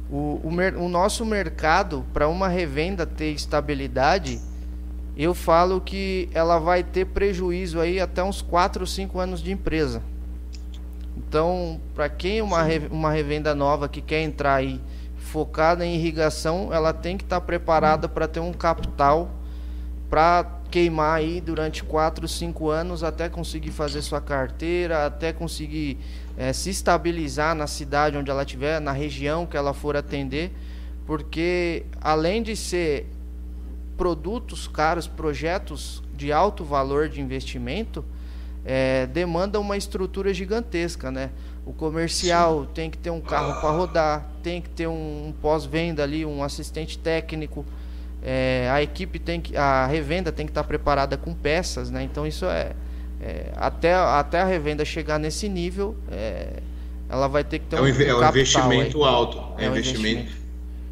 [0.09, 4.39] O, o, o nosso mercado, para uma revenda ter estabilidade,
[5.17, 9.51] eu falo que ela vai ter prejuízo aí até uns 4 ou 5 anos de
[9.51, 10.01] empresa.
[11.17, 14.79] Então, para quem uma, uma revenda nova que quer entrar aí
[15.17, 19.29] focada em irrigação, ela tem que estar tá preparada para ter um capital
[20.09, 25.97] para queimar aí durante 4, 5 anos até conseguir fazer sua carteira, até conseguir
[26.37, 30.51] é, se estabilizar na cidade onde ela estiver, na região que ela for atender,
[31.05, 33.07] porque além de ser
[33.97, 38.05] produtos caros, projetos de alto valor de investimento,
[38.63, 41.31] é, demanda uma estrutura gigantesca, né?
[41.65, 42.69] O comercial Sim.
[42.73, 46.43] tem que ter um carro para rodar, tem que ter um, um pós-venda ali, um
[46.43, 47.65] assistente técnico.
[48.21, 52.03] É, a equipe tem que, a revenda tem que estar preparada com peças, né?
[52.03, 52.73] Então isso é,
[53.21, 56.61] é até, até a revenda chegar nesse nível, é,
[57.09, 59.09] ela vai ter que ter é um, um, é um investimento aí.
[59.09, 60.21] alto, é, é um investimento.
[60.21, 60.47] investimento.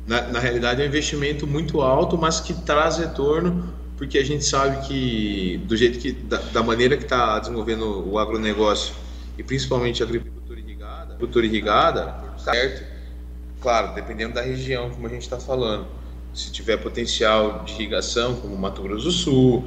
[0.07, 4.43] Na, na realidade é um investimento muito alto, mas que traz retorno porque a gente
[4.43, 8.93] sabe que do jeito que da, da maneira que está desenvolvendo o agronegócio
[9.37, 12.85] e principalmente a agricultura irrigada, agricultura irrigada, certo?
[13.61, 15.87] Claro, dependendo da região, como a gente está falando.
[16.33, 19.65] Se tiver potencial de irrigação, como Mato Grosso do Sul,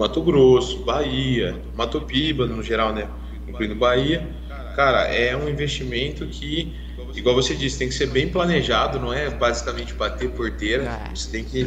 [0.00, 3.06] Mato Grosso, Bahia, Mato Piba, no geral, né?
[3.46, 4.26] Incluindo Bahia,
[4.74, 6.74] cara, é um investimento que
[7.14, 10.84] igual você disse, tem que ser bem planejado, não é basicamente bater porteira.
[10.84, 11.14] É.
[11.14, 11.66] Você tem que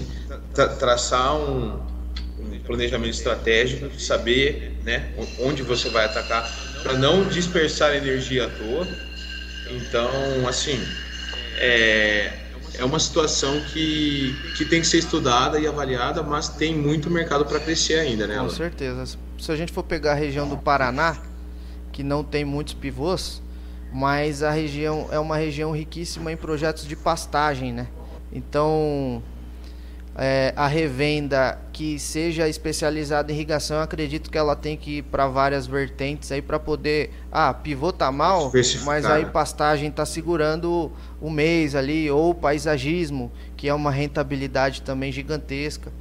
[0.51, 1.79] tra traçar um,
[2.39, 6.49] um, planejamento estratégico, saber né, onde você vai atacar,
[6.81, 8.87] para não dispersar energia à toa.
[9.69, 10.83] Então, assim,
[11.59, 12.31] é,
[12.77, 17.45] é uma situação que, que tem que ser estudada e avaliada, mas tem muito mercado
[17.45, 18.37] para crescer ainda, né?
[18.39, 19.17] Com certeza.
[19.39, 21.17] Se a gente for pegar a região do Paraná,
[21.91, 23.41] que não tem muitos pivôs,
[23.91, 27.87] mas a região é uma região riquíssima em projetos de pastagem, né?
[28.31, 29.21] Então,
[30.15, 35.01] é, a revenda que seja especializada em irrigação, eu acredito que ela tem que ir
[35.03, 38.51] para várias vertentes aí para poder, ah, pivô tá mal,
[38.85, 45.11] mas aí pastagem tá segurando o mês ali, ou paisagismo, que é uma rentabilidade também
[45.11, 45.91] gigantesca.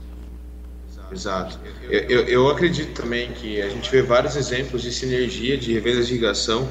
[1.11, 1.59] Exato.
[1.88, 6.07] Eu, eu, eu acredito também que a gente vê vários exemplos de sinergia de revendas
[6.07, 6.68] de irrigação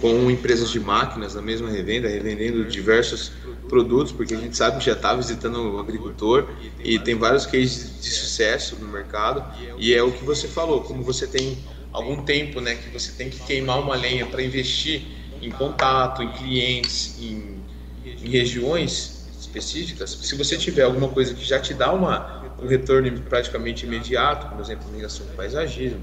[0.00, 3.32] com empresas de máquinas na mesma revenda, revendendo diversos
[3.66, 6.48] produtos, porque a gente sabe que já está visitando o agricultor
[6.82, 9.44] e tem vários cases de sucesso no mercado.
[9.78, 11.58] E é o que você falou, como você tem
[11.92, 15.02] algum tempo, né, que você tem que queimar uma lenha para investir
[15.40, 17.60] em contato, em clientes, em,
[18.04, 20.10] em, regiões específicas.
[20.10, 24.60] Se você tiver alguma coisa que já te dá uma, um retorno praticamente imediato, por
[24.60, 26.00] exemplo, irrigação de paisagismo,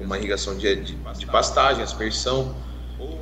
[0.00, 2.54] uma irrigação de, de, de pastagem, aspersão,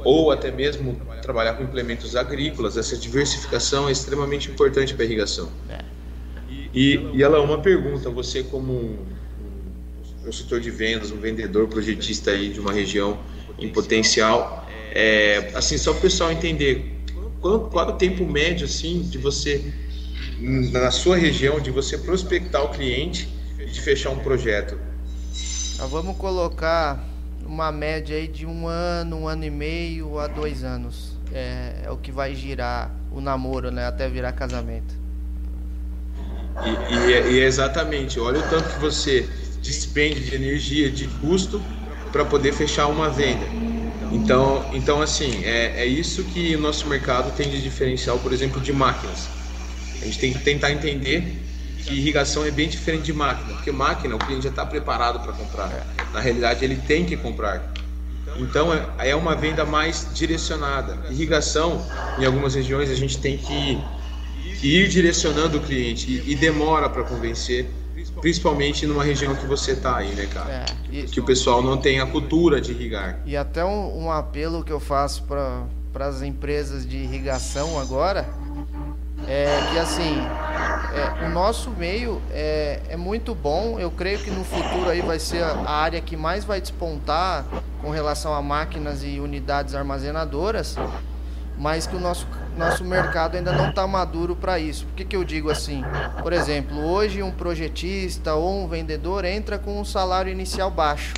[0.04, 5.50] ou até mesmo trabalhar com implementos agrícolas, essa diversificação é extremamente importante para a irrigação.
[5.68, 5.78] É.
[6.72, 8.98] E, e ela é uma pergunta, você como um,
[10.24, 13.18] consultor de vendas, um vendedor, projetista aí de uma região
[13.58, 17.00] em potencial, é, assim, só para o pessoal entender,
[17.40, 19.72] qual, qual é o tempo médio assim de você,
[20.38, 24.78] na sua região, de você prospectar o cliente e de fechar um projeto?
[25.86, 27.09] vamos colocar
[27.50, 31.16] uma média aí de um ano, um ano e meio a dois anos.
[31.32, 33.86] É, é o que vai girar o namoro, né?
[33.86, 34.94] Até virar casamento.
[36.64, 39.28] E, e, é, e é exatamente, olha o tanto que você
[39.62, 41.60] despende de energia, de custo
[42.12, 43.46] para poder fechar uma venda.
[44.12, 48.60] Então, então assim, é, é isso que o nosso mercado tem de diferencial, por exemplo,
[48.60, 49.28] de máquinas.
[50.00, 51.49] A gente tem que tentar entender
[51.84, 55.32] que irrigação é bem diferente de máquina, porque máquina o cliente já está preparado para
[55.32, 55.86] comprar.
[56.12, 57.72] Na realidade, ele tem que comprar.
[58.36, 60.96] Então, é, é uma venda mais direcionada.
[61.10, 61.84] Irrigação,
[62.18, 63.82] em algumas regiões, a gente tem que,
[64.62, 67.68] ir direcionando o cliente e, demora para convencer,
[68.20, 70.50] principalmente numa região que você está aí, né, cara?
[70.50, 73.20] É, e, que o pessoal não tem a cultura de irrigar.
[73.24, 78.28] E até um, um apelo que eu faço para as empresas de irrigação agora
[79.28, 80.26] é que assim
[80.92, 83.78] é, o nosso meio é, é muito bom.
[83.78, 87.44] Eu creio que no futuro aí vai ser a área que mais vai despontar
[87.80, 90.76] com relação a máquinas e unidades armazenadoras,
[91.56, 94.84] mas que o nosso, nosso mercado ainda não está maduro para isso.
[94.86, 95.84] Por que, que eu digo assim?
[96.22, 101.14] Por exemplo, hoje um projetista ou um vendedor entra com um salário inicial baixo.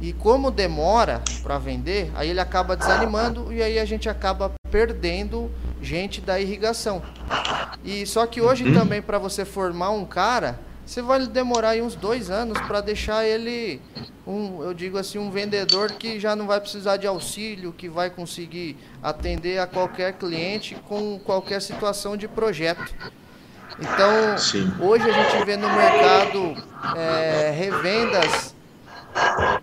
[0.00, 5.50] E como demora para vender, aí ele acaba desanimando e aí a gente acaba perdendo
[5.82, 7.02] gente da irrigação.
[7.84, 8.74] E só que hoje uhum.
[8.74, 13.24] também para você formar um cara, você vai demorar aí uns dois anos para deixar
[13.24, 13.80] ele
[14.26, 18.08] um, eu digo assim, um vendedor que já não vai precisar de auxílio, que vai
[18.08, 22.94] conseguir atender a qualquer cliente com qualquer situação de projeto.
[23.78, 24.72] Então, Sim.
[24.80, 26.56] hoje a gente vê no mercado
[26.96, 28.54] é, revendas,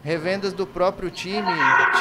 [0.03, 1.51] revendas do próprio time,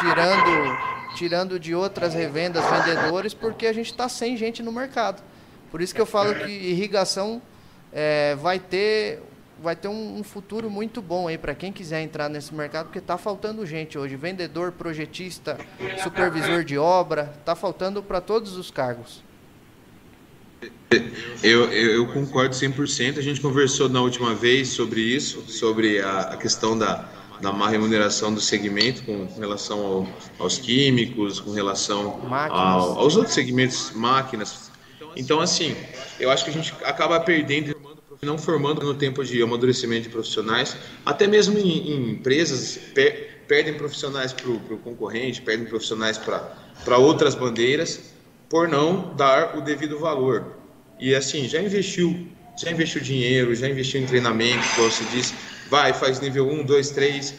[0.00, 5.20] tirando tirando de outras revendas, vendedores, porque a gente está sem gente no mercado.
[5.68, 7.42] Por isso que eu falo que irrigação
[7.92, 9.20] é, vai ter
[9.60, 13.00] vai ter um, um futuro muito bom aí para quem quiser entrar nesse mercado, porque
[13.00, 15.58] está faltando gente hoje, vendedor, projetista,
[16.00, 19.24] supervisor de obra, está faltando para todos os cargos.
[21.42, 23.18] Eu, eu, eu, concordo 100%.
[23.18, 27.08] A gente conversou na última vez sobre isso, sobre a, a questão da,
[27.40, 33.34] da má remuneração do segmento com relação ao, aos químicos, com relação ao, aos outros
[33.34, 34.70] segmentos, máquinas.
[35.16, 35.76] Então, assim,
[36.18, 37.74] eu acho que a gente acaba perdendo,
[38.22, 43.74] não formando no tempo de amadurecimento de profissionais, até mesmo em, em empresas, per, perdem
[43.74, 48.12] profissionais para o concorrente, perdem profissionais para outras bandeiras,
[48.48, 50.56] por não dar o devido valor.
[50.98, 55.34] E assim, já investiu, já investiu dinheiro, já investiu em treinamento, como você disse,
[55.68, 57.34] vai, faz nível 1, 2, 3.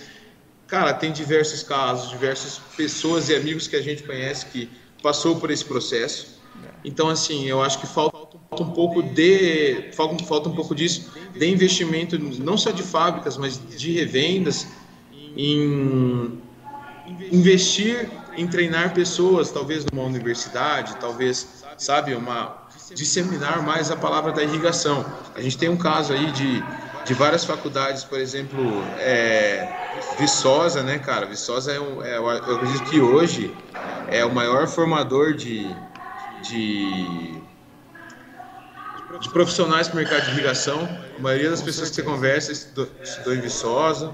[0.67, 4.69] Cara, tem diversos casos, diversas pessoas e amigos que a gente conhece que
[5.01, 6.39] passou por esse processo.
[6.83, 11.49] Então, assim, eu acho que falta um pouco de falta, falta um pouco disso de
[11.49, 14.67] investimento não só de fábricas, mas de revendas
[15.35, 16.39] em
[17.31, 24.43] investir em treinar pessoas, talvez numa universidade, talvez, sabe, uma disseminar mais a palavra da
[24.43, 25.05] irrigação.
[25.35, 26.63] A gente tem um caso aí de,
[27.09, 28.61] de várias faculdades, por exemplo,
[28.99, 29.67] é,
[30.19, 31.25] Viçosa, né, cara?
[31.25, 33.51] Viçosa é, um, é eu acredito que hoje
[34.11, 35.75] é o maior formador de,
[36.43, 37.41] de,
[39.19, 40.87] de profissionais para o mercado de irrigação.
[41.17, 44.13] A maioria das pessoas que você conversa estudou, estudou em Viçosa.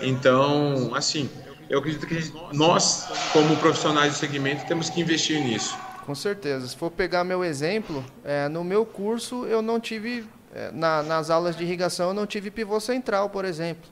[0.00, 1.28] Então, assim,
[1.68, 5.76] eu acredito que nós, como profissionais de segmento, temos que investir nisso.
[6.06, 6.66] Com certeza.
[6.66, 10.24] Se for pegar meu exemplo, é, no meu curso eu não tive,
[10.72, 13.88] na, nas aulas de irrigação eu não tive pivô central, por exemplo.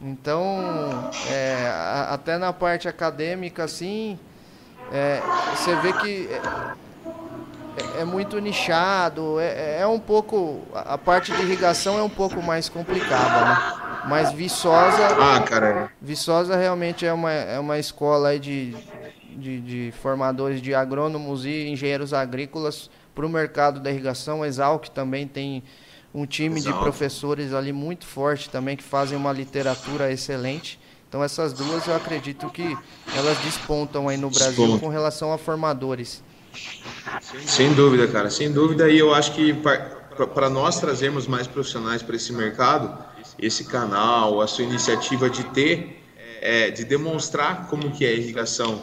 [0.00, 4.18] Então, é, a, até na parte acadêmica, assim,
[4.92, 5.20] é,
[5.54, 6.28] você vê que
[7.76, 12.42] é, é muito nichado, é, é, um pouco, a parte de irrigação é um pouco
[12.42, 13.80] mais complicada, né?
[14.06, 15.88] Mas Viçosa, ah.
[16.00, 18.76] Viçosa realmente é uma, é uma escola de,
[19.30, 24.44] de, de formadores de agrônomos e engenheiros agrícolas para o mercado da irrigação.
[24.44, 25.62] Exalc também tem
[26.14, 26.76] um time Exalc.
[26.76, 30.78] de professores ali muito forte também que fazem uma literatura excelente.
[31.08, 32.76] Então essas duas eu acredito que
[33.16, 34.80] elas despontam aí no Brasil Desponta.
[34.80, 36.22] com relação a formadores.
[37.46, 38.88] Sem dúvida, cara, sem dúvida.
[38.88, 39.54] E eu acho que
[40.34, 42.96] para nós trazermos mais profissionais para esse mercado,
[43.38, 46.02] esse canal, a sua iniciativa de ter,
[46.40, 48.82] é, de demonstrar como que é a irrigação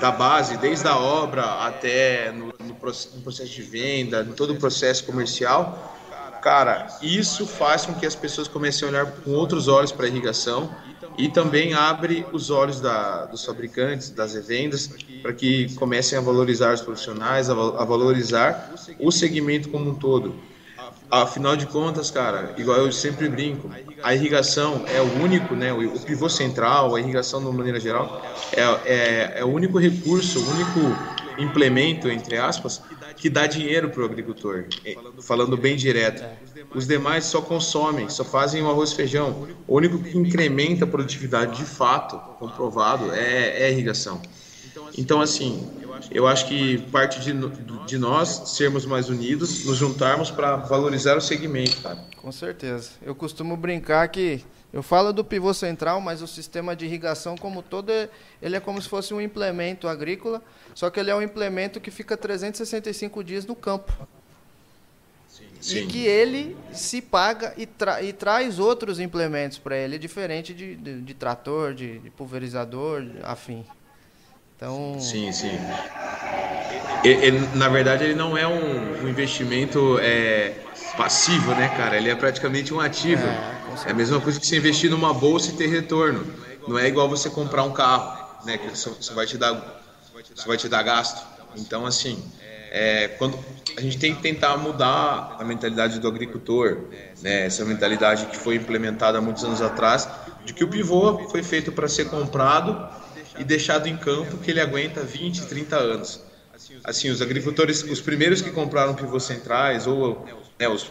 [0.00, 5.04] da base, desde a obra até no, no, processo de venda, em todo o processo
[5.04, 5.96] comercial,
[6.42, 10.08] cara, isso faz com que as pessoas comecem a olhar com outros olhos para a
[10.08, 10.70] irrigação
[11.16, 14.88] e também abre os olhos da, dos fabricantes, das revendas,
[15.20, 20.34] para que comecem a valorizar os profissionais, a, a valorizar o segmento como um todo.
[21.10, 23.70] Afinal de contas, cara, igual eu sempre brinco,
[24.02, 28.62] a irrigação é o único, né, o pivô central, a irrigação de maneira geral, é,
[28.84, 32.82] é, é o único recurso, o único implemento, entre aspas,
[33.16, 34.66] que dá dinheiro para o agricultor,
[35.22, 36.24] falando bem direto.
[36.74, 39.48] Os demais só consomem, só fazem o arroz e feijão.
[39.66, 44.20] O único que incrementa a produtividade de fato, comprovado, é, é a irrigação.
[44.96, 45.68] Então, assim,
[46.10, 47.32] eu acho que parte de,
[47.86, 51.98] de nós sermos mais unidos, nos juntarmos para valorizar o segmento, cara.
[52.16, 52.90] Com certeza.
[53.02, 57.62] Eu costumo brincar que eu falo do pivô central, mas o sistema de irrigação como
[57.62, 57.90] todo,
[58.42, 60.42] ele é como se fosse um implemento agrícola,
[60.74, 63.92] só que ele é um implemento que fica 365 dias no campo.
[65.60, 65.78] Sim.
[65.78, 70.76] E que ele se paga e, tra e traz outros implementos para ele, diferente de,
[70.76, 73.64] de, de trator, de, de pulverizador, afim.
[74.56, 74.98] Então...
[75.00, 75.58] Sim, sim.
[77.02, 80.54] Ele, ele, na verdade, ele não é um, um investimento é,
[80.96, 81.96] passivo, né, cara?
[81.96, 83.26] Ele é praticamente um ativo.
[83.26, 86.26] É, é, a mesma coisa que você investir numa bolsa e ter retorno.
[86.66, 88.58] Não é igual você comprar um carro, né?
[88.58, 89.82] Que você vai te dar,
[90.34, 91.26] você vai te dar gasto.
[91.56, 92.22] Então, assim,
[92.70, 93.38] é, quando
[93.76, 96.78] a gente tem que tentar mudar a mentalidade do agricultor,
[97.22, 97.46] né?
[97.46, 100.08] Essa mentalidade que foi implementada há muitos anos atrás,
[100.44, 102.88] de que o pivô foi feito para ser comprado
[103.38, 106.20] e deixado em campo que ele aguenta 20, 30 anos.
[106.84, 110.26] Assim, os agricultores, os primeiros que compraram pivôs centrais, ou
[110.58, 110.90] né, os,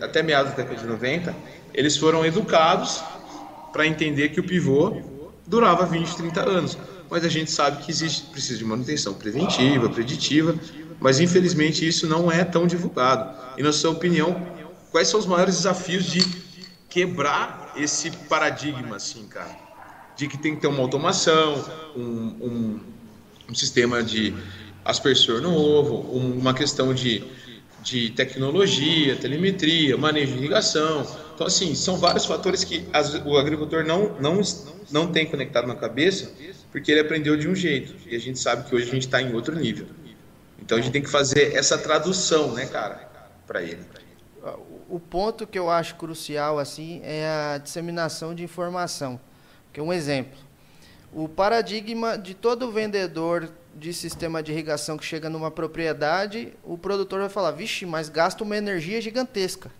[0.00, 1.34] até meados da década de 90,
[1.74, 3.02] eles foram educados
[3.72, 5.00] para entender que o pivô
[5.46, 6.78] durava 20, 30 anos.
[7.08, 10.54] Mas a gente sabe que existe, precisa de manutenção preventiva, preditiva,
[10.98, 13.36] mas infelizmente isso não é tão divulgado.
[13.56, 14.34] E na sua opinião,
[14.90, 16.26] quais são os maiores desafios de
[16.88, 19.66] quebrar esse paradigma, assim, cara?
[20.16, 21.62] de que tem que ter uma automação,
[21.94, 22.80] um, um,
[23.50, 24.34] um sistema de
[24.84, 27.22] aspersor no ovo, uma questão de,
[27.86, 31.06] de tecnologia, telemetria, manejo de irrigação.
[31.34, 34.40] Então, assim, são vários fatores que as, o agricultor não, não,
[34.90, 36.32] não tem conectado na cabeça
[36.72, 37.94] porque ele aprendeu de um jeito.
[38.08, 39.86] E a gente sabe que hoje a gente está em outro nível.
[40.60, 43.08] Então, a gente tem que fazer essa tradução, né, cara,
[43.46, 43.78] para ele.
[44.90, 49.20] O ponto que eu acho crucial, assim, é a disseminação de informação.
[49.72, 50.38] Que um exemplo.
[51.12, 53.48] O paradigma de todo vendedor
[53.78, 58.42] de sistema de irrigação que chega numa propriedade, o produtor vai falar: vixe, mas gasta
[58.42, 59.70] uma energia gigantesca.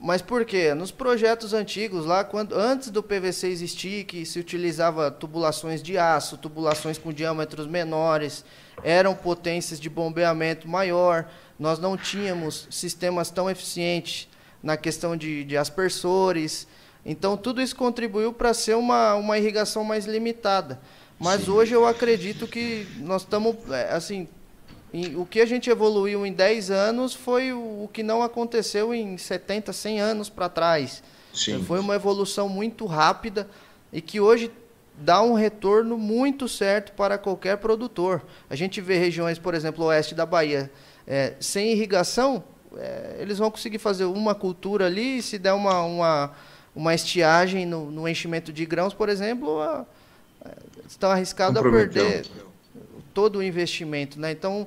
[0.00, 0.74] Mas por quê?
[0.74, 6.38] Nos projetos antigos, lá quando antes do PVC existir, que se utilizava tubulações de aço,
[6.38, 8.44] tubulações com diâmetros menores,
[8.84, 14.28] eram potências de bombeamento maior, nós não tínhamos sistemas tão eficientes
[14.62, 16.68] na questão de, de aspersores.
[17.04, 20.80] Então tudo isso contribuiu para ser uma, uma irrigação mais limitada.
[21.18, 21.50] Mas Sim.
[21.50, 24.28] hoje eu acredito que nós estamos, é, assim,
[24.92, 28.94] em, o que a gente evoluiu em 10 anos foi o, o que não aconteceu
[28.94, 31.02] em 70, 100 anos para trás.
[31.34, 31.62] Sim.
[31.64, 33.48] Foi uma evolução muito rápida
[33.92, 34.50] e que hoje
[34.96, 38.22] dá um retorno muito certo para qualquer produtor.
[38.48, 40.70] A gente vê regiões, por exemplo, oeste da Bahia,
[41.06, 42.42] é, sem irrigação,
[42.76, 46.32] é, eles vão conseguir fazer uma cultura ali, se der uma, uma,
[46.74, 49.86] uma estiagem no, no enchimento de grãos, por exemplo, a,
[50.88, 52.26] estão arriscados a perder
[53.12, 54.20] todo o investimento.
[54.20, 54.32] Né?
[54.32, 54.66] Então,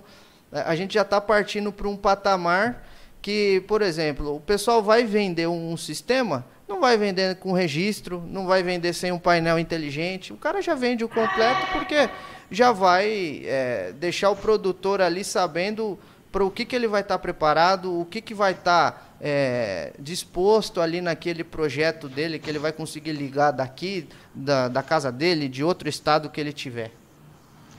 [0.52, 2.86] a gente já está partindo para um patamar
[3.22, 8.48] que, por exemplo, o pessoal vai vender um sistema, não vai vender com registro, não
[8.48, 10.34] vai vender sem um painel inteligente.
[10.34, 12.10] O cara já vende o completo porque
[12.50, 16.00] já vai é, deixar o produtor ali sabendo
[16.32, 19.02] para o que, que ele vai estar tá preparado, o que, que vai estar tá,
[19.20, 25.12] é, disposto ali naquele projeto dele, que ele vai conseguir ligar daqui, da, da casa
[25.12, 26.92] dele, de outro estado que ele tiver.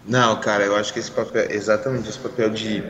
[0.07, 2.83] Não, cara, eu acho que esse papel, exatamente esse papel de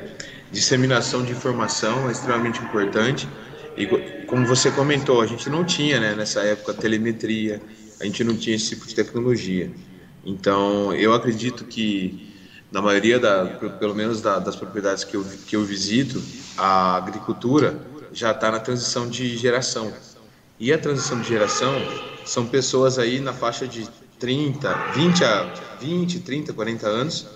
[0.50, 3.28] disseminação de informação é extremamente importante.
[3.76, 3.86] E
[4.26, 7.60] como você comentou, a gente não tinha, né, nessa época, telemetria,
[8.00, 9.70] a gente não tinha esse tipo de tecnologia.
[10.24, 12.31] Então, eu acredito que
[12.72, 13.44] na maioria, da,
[13.78, 16.20] pelo menos da, das propriedades que eu, que eu visito,
[16.56, 17.78] a agricultura
[18.12, 19.92] já está na transição de geração.
[20.58, 21.74] E a transição de geração
[22.24, 23.86] são pessoas aí na faixa de
[24.18, 27.26] 30, 20 a 20, 30, 40 anos,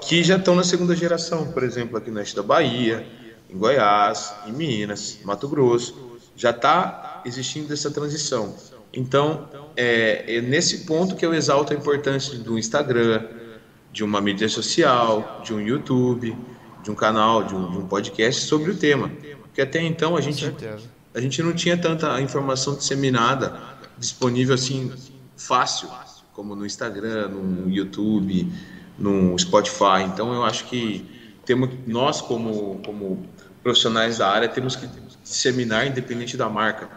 [0.00, 3.06] que já estão na segunda geração, por exemplo, aqui no oeste da Bahia,
[3.48, 8.54] em Goiás, em Minas, Mato Grosso, já está existindo essa transição.
[8.92, 13.22] Então, é, é nesse ponto que eu exalto a importância do Instagram,
[13.92, 16.36] de uma mídia social, de um YouTube,
[16.82, 19.10] de um canal, de um, de um podcast sobre o tema.
[19.42, 20.52] Porque até então a gente,
[21.14, 23.60] a gente não tinha tanta informação disseminada
[23.98, 24.92] disponível assim
[25.36, 25.88] fácil,
[26.32, 28.50] como no Instagram, no YouTube,
[28.98, 30.04] no Spotify.
[30.06, 31.04] Então eu acho que
[31.44, 33.26] temos, nós como, como
[33.62, 34.88] profissionais da área temos que
[35.22, 36.88] disseminar independente da marca.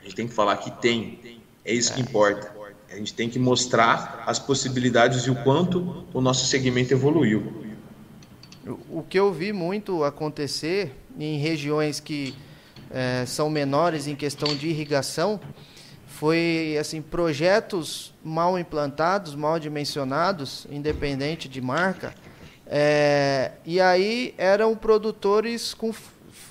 [0.00, 1.40] A gente tem que falar que tem.
[1.64, 2.55] É isso que importa.
[2.96, 7.52] A gente tem que mostrar as possibilidades e o quanto o nosso segmento evoluiu.
[8.88, 12.34] O que eu vi muito acontecer em regiões que
[12.90, 15.38] é, são menores em questão de irrigação
[16.06, 22.14] foi assim projetos mal implantados, mal dimensionados, independente de marca,
[22.66, 25.92] é, e aí eram produtores com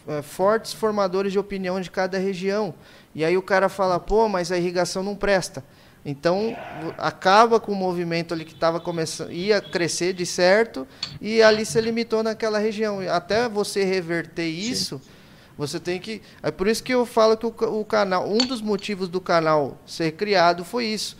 [0.07, 2.71] é, fortes formadores de opinião de cada região.
[3.15, 5.63] E aí o cara fala, pô, mas a irrigação não presta.
[6.05, 6.55] Então
[6.99, 10.87] acaba com o movimento ali que estava começando, ia crescer de certo
[11.19, 12.99] e ali se limitou naquela região.
[13.09, 15.09] Até você reverter isso, Sim.
[15.57, 16.21] você tem que.
[16.43, 19.79] É por isso que eu falo que o, o canal, um dos motivos do canal
[19.83, 21.17] ser criado foi isso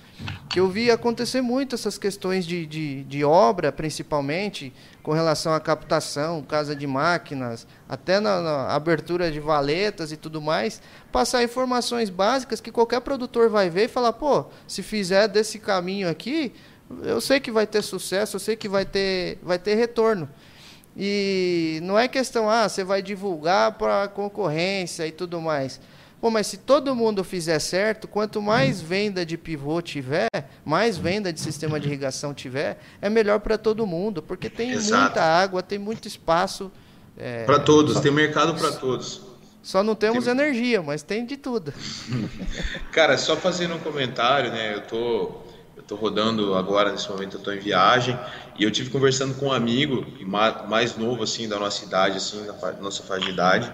[0.50, 5.60] que eu vi acontecer muito essas questões de, de, de, obra, principalmente, com relação à
[5.60, 12.10] captação, casa de máquinas, até na, na, abertura de valetas e tudo mais, passar informações
[12.10, 16.54] básicas que qualquer produtor vai ver e falar, pô, se fizer desse caminho aqui,
[17.04, 20.30] eu sei que vai ter sucesso, eu sei que vai ter, vai ter retorno.
[20.96, 25.82] E não é questão, ah, você vai divulgar para a concorrência e tudo mais.
[26.26, 30.26] Pô, mas se todo mundo fizer certo, quanto mais venda de pivô tiver,
[30.66, 35.04] mais venda de sistema de irrigação tiver, é melhor para todo mundo, porque tem Exato.
[35.04, 36.72] muita água, tem muito espaço.
[37.16, 38.00] É, para todos, só...
[38.00, 39.22] tem mercado para todos.
[39.62, 40.34] Só não temos tem...
[40.34, 41.72] energia, mas tem de tudo.
[42.92, 44.74] Cara, só fazendo um comentário, né?
[44.74, 45.32] Eu tô,
[45.78, 48.20] eu tô rodando agora, nesse momento eu tô em viagem,
[48.58, 50.04] e eu tive conversando com um amigo
[50.68, 53.72] mais novo, assim, da nossa idade, assim, da nossa faixa de idade,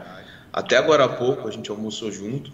[0.54, 2.52] até agora há pouco a gente almoçou junto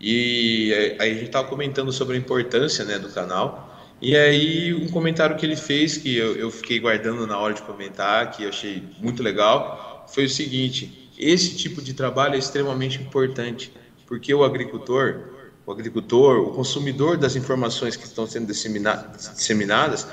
[0.00, 3.70] e aí a gente estava comentando sobre a importância né, do canal.
[4.00, 7.62] E aí um comentário que ele fez que eu, eu fiquei guardando na hora de
[7.62, 13.00] comentar, que eu achei muito legal, foi o seguinte: esse tipo de trabalho é extremamente
[13.00, 13.72] importante,
[14.06, 15.28] porque o agricultor,
[15.64, 20.06] o agricultor, o consumidor das informações que estão sendo disseminadas,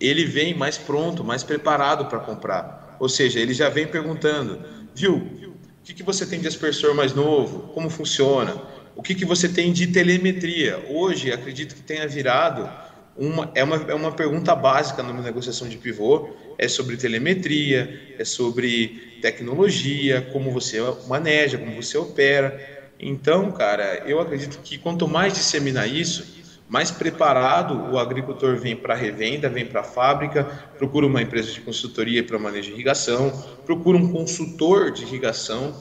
[0.00, 2.96] ele vem mais pronto, mais preparado para comprar.
[2.98, 4.60] Ou seja, ele já vem perguntando,
[4.94, 5.45] viu,
[5.86, 7.68] que, que você tem de aspersor mais novo?
[7.72, 8.60] Como funciona?
[8.96, 10.84] O que, que você tem de telemetria?
[10.88, 12.68] Hoje, acredito que tenha virado
[13.16, 18.24] uma, é, uma, é uma pergunta básica numa negociação de pivô, é sobre telemetria, é
[18.24, 22.60] sobre tecnologia, como você maneja, como você opera.
[22.98, 26.26] Então, cara, eu acredito que quanto mais disseminar isso,
[26.68, 30.44] mais preparado o agricultor vem para a revenda, vem para a fábrica,
[30.76, 33.30] procura uma empresa de consultoria para manejo de irrigação,
[33.64, 35.74] procura um consultor de irrigação,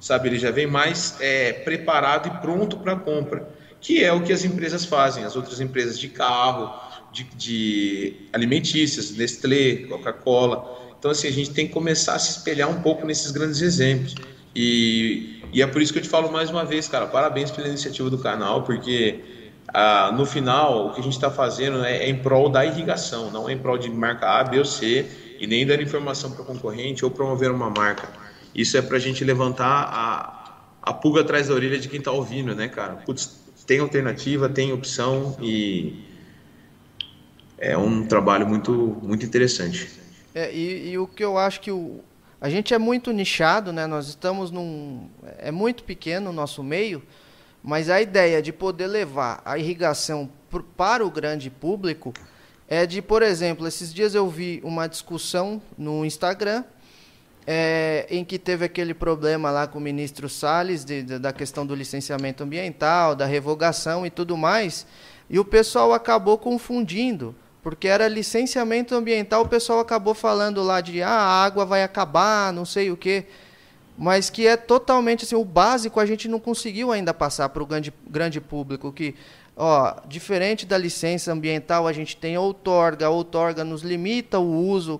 [0.00, 0.28] sabe?
[0.28, 3.48] Ele já vem mais é, preparado e pronto para a compra,
[3.80, 6.72] que é o que as empresas fazem, as outras empresas de carro,
[7.12, 10.78] de, de alimentícias, Nestlé, Coca-Cola.
[10.98, 14.14] Então, assim, a gente tem que começar a se espelhar um pouco nesses grandes exemplos.
[14.54, 17.68] E, e é por isso que eu te falo mais uma vez, cara, parabéns pela
[17.68, 19.20] iniciativa do canal, porque
[19.72, 23.30] ah, no final, o que a gente está fazendo é, é, em prol da irrigação,
[23.30, 25.06] não é em prol de marca A, B ou C,
[25.38, 28.08] e nem dar informação para o concorrente ou promover uma marca.
[28.54, 32.10] Isso é para a gente levantar a, a pulga atrás da orelha de quem está
[32.10, 32.94] ouvindo, né, cara?
[32.96, 36.04] Putz, tem alternativa, tem opção e
[37.56, 39.88] é um trabalho muito, muito interessante.
[40.34, 42.00] É, e, e, o que eu acho que o,
[42.40, 43.86] a gente é muito nichado, né?
[43.86, 45.08] Nós estamos num.
[45.38, 47.02] É muito pequeno o nosso meio,
[47.62, 50.30] mas a ideia de poder levar a irrigação
[50.76, 52.12] para o grande público
[52.66, 56.64] é de, por exemplo, esses dias eu vi uma discussão no Instagram
[57.46, 61.66] é, em que teve aquele problema lá com o ministro Salles de, de, da questão
[61.66, 64.86] do licenciamento ambiental, da revogação e tudo mais,
[65.28, 71.02] e o pessoal acabou confundindo, porque era licenciamento ambiental, o pessoal acabou falando lá de
[71.02, 73.26] ah, a água vai acabar, não sei o quê
[74.00, 77.66] mas que é totalmente assim, o básico a gente não conseguiu ainda passar para o
[77.66, 79.14] grande, grande público, que
[79.54, 84.98] ó, diferente da licença ambiental, a gente tem outorga, a outorga nos limita o uso,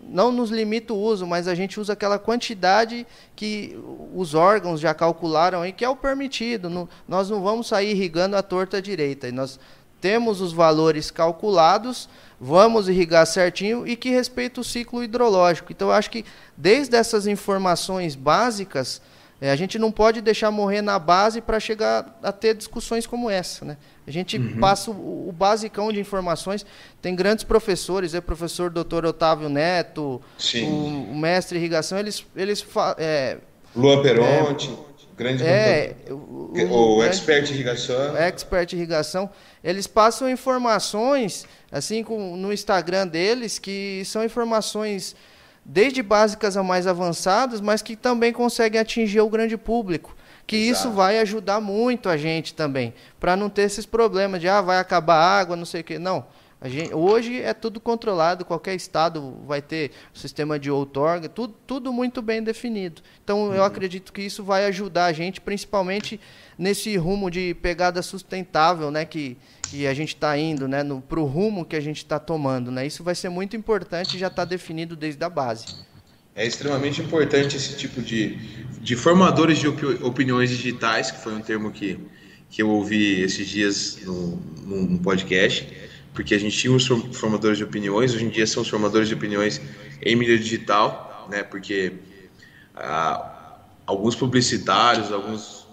[0.00, 3.06] não nos limita o uso, mas a gente usa aquela quantidade
[3.36, 3.78] que
[4.14, 8.36] os órgãos já calcularam aí, que é o permitido, não, nós não vamos sair irrigando
[8.36, 9.60] a torta direita, e nós
[10.00, 12.08] temos os valores calculados,
[12.40, 15.72] vamos irrigar certinho e que respeita o ciclo hidrológico.
[15.72, 16.24] Então, eu acho que
[16.56, 19.02] desde essas informações básicas,
[19.40, 23.30] é, a gente não pode deixar morrer na base para chegar a ter discussões como
[23.30, 23.64] essa.
[23.64, 23.76] Né?
[24.06, 24.58] A gente uhum.
[24.58, 26.66] passa o, o, basicão de informações.
[27.00, 30.20] Tem grandes professores, é professor doutor Otávio Neto,
[30.54, 32.24] o, o, mestre irrigação, eles.
[32.34, 32.66] eles
[32.96, 33.38] é,
[33.76, 34.70] Luan Peronte.
[34.84, 34.87] É,
[35.18, 38.16] grande é, o, o, o expert irrigação.
[38.16, 39.28] Expert irrigação.
[39.62, 45.16] Eles passam informações assim com, no Instagram deles que são informações
[45.64, 50.16] desde básicas a mais avançadas, mas que também conseguem atingir o grande público.
[50.46, 50.88] Que Exato.
[50.88, 54.78] isso vai ajudar muito a gente também, para não ter esses problemas de ah, vai
[54.78, 55.98] acabar a água, não sei o quê.
[55.98, 56.24] Não.
[56.64, 62.20] Gente, hoje é tudo controlado, qualquer estado vai ter sistema de outorga, tudo, tudo muito
[62.20, 63.00] bem definido.
[63.22, 63.54] Então uhum.
[63.54, 66.18] eu acredito que isso vai ajudar a gente, principalmente
[66.58, 69.36] nesse rumo de pegada sustentável, né, que,
[69.70, 72.84] que a gente está indo, né, para o rumo que a gente está tomando, né.
[72.84, 75.64] Isso vai ser muito importante e já está definido desde a base.
[76.34, 78.36] É extremamente importante esse tipo de,
[78.80, 82.00] de formadores de opiniões digitais, que foi um termo que,
[82.50, 85.86] que eu ouvi esses dias no, num podcast
[86.18, 86.84] porque a gente tinha os
[87.16, 89.60] formadores de opiniões, hoje em dia são os formadores de opiniões
[90.02, 91.44] em mídia digital, né?
[91.44, 91.92] Porque
[92.74, 93.54] ah,
[93.86, 95.64] alguns publicitários, alguns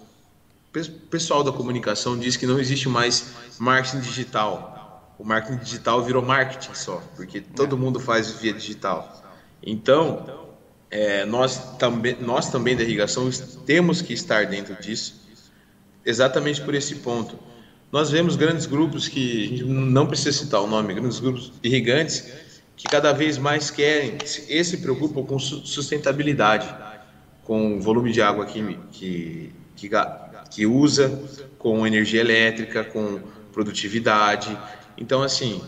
[1.10, 5.16] pessoal da comunicação diz que não existe mais marketing digital.
[5.18, 7.78] O marketing digital virou marketing só, porque todo é.
[7.80, 9.20] mundo faz via digital.
[9.60, 10.46] Então,
[10.92, 13.28] é, nós, também, nós também da irrigação
[13.66, 15.20] temos que estar dentro disso,
[16.04, 17.36] exatamente por esse ponto
[17.92, 22.24] nós vemos grandes grupos que a gente não precisa citar o nome, grandes grupos irrigantes
[22.76, 24.18] que cada vez mais querem
[24.48, 26.68] e se preocupam com sustentabilidade,
[27.44, 29.90] com o volume de água que, que, que,
[30.50, 31.22] que usa,
[31.58, 33.20] com energia elétrica, com
[33.50, 34.56] produtividade.
[34.98, 35.62] Então, assim,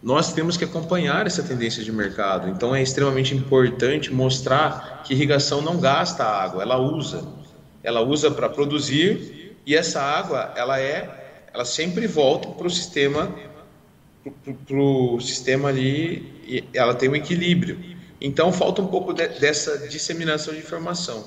[0.00, 2.48] nós temos que acompanhar essa tendência de mercado.
[2.48, 7.26] Então, é extremamente importante mostrar que irrigação não gasta água, ela usa.
[7.82, 11.21] Ela usa para produzir e essa água, ela é
[11.52, 13.32] ela sempre volta para o sistema
[14.66, 17.78] para o sistema ali e ela tem um equilíbrio.
[18.20, 21.26] Então falta um pouco de, dessa disseminação de informação.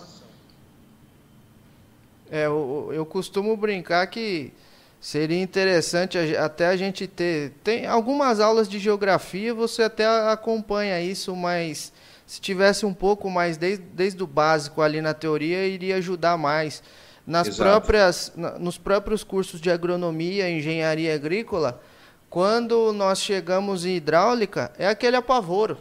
[2.32, 4.53] É, eu, eu costumo brincar que
[4.99, 11.36] seria interessante até a gente ter tem algumas aulas de geografia você até acompanha isso,
[11.36, 11.91] mas
[12.26, 16.82] se tivesse um pouco mais desde, desde o básico ali na teoria, iria ajudar mais.
[17.26, 21.82] Nas próprias, na, nos próprios cursos de agronomia engenharia agrícola,
[22.30, 25.78] quando nós chegamos em hidráulica, é aquele apavoro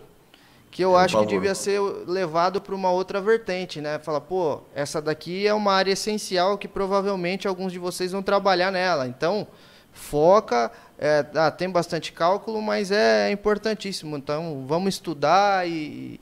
[0.74, 4.00] que eu é acho que devia ser levado para uma outra vertente, né?
[4.00, 8.72] Fala, pô, essa daqui é uma área essencial que provavelmente alguns de vocês vão trabalhar
[8.72, 9.06] nela.
[9.06, 9.46] Então,
[9.92, 14.16] foca, é, ah, tem bastante cálculo, mas é importantíssimo.
[14.16, 16.20] Então, vamos estudar e, e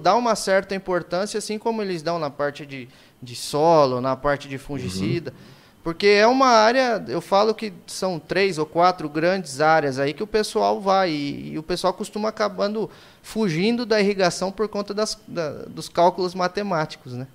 [0.00, 2.88] dar uma certa importância, assim como eles dão na parte de,
[3.22, 5.30] de solo, na parte de fungicida.
[5.30, 5.60] Uhum.
[5.82, 10.22] Porque é uma área, eu falo que são três ou quatro grandes áreas aí que
[10.22, 12.90] o pessoal vai e, e o pessoal costuma acabando
[13.22, 17.26] fugindo da irrigação por conta das, da, dos cálculos matemáticos, né?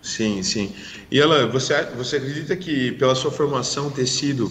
[0.00, 0.72] Sim, sim.
[1.10, 4.48] E ela, você, você acredita que pela sua formação ter sido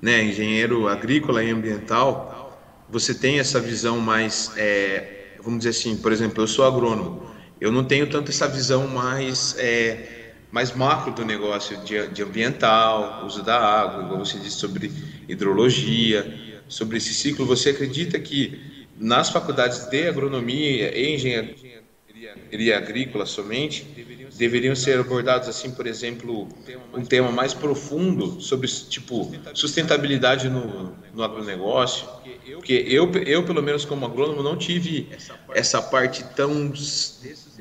[0.00, 2.58] né, engenheiro agrícola e ambiental,
[2.88, 7.30] você tem essa visão mais, é, vamos dizer assim, por exemplo, eu sou agrônomo,
[7.60, 10.15] eu não tenho tanto essa visão mais é,
[10.56, 14.90] mais macro do negócio de, de ambiental, uso da água, igual você disse sobre
[15.28, 16.34] hidrologia,
[16.66, 17.44] sobre esse ciclo.
[17.44, 23.84] Você acredita que nas faculdades de agronomia e engenharia agrícola somente
[24.38, 26.48] deveriam ser abordados assim, por exemplo,
[26.94, 32.08] um tema mais profundo sobre tipo sustentabilidade no, no agronegócio?
[32.54, 35.06] Porque eu, eu, pelo menos como agrônomo, não tive
[35.54, 36.72] essa parte tão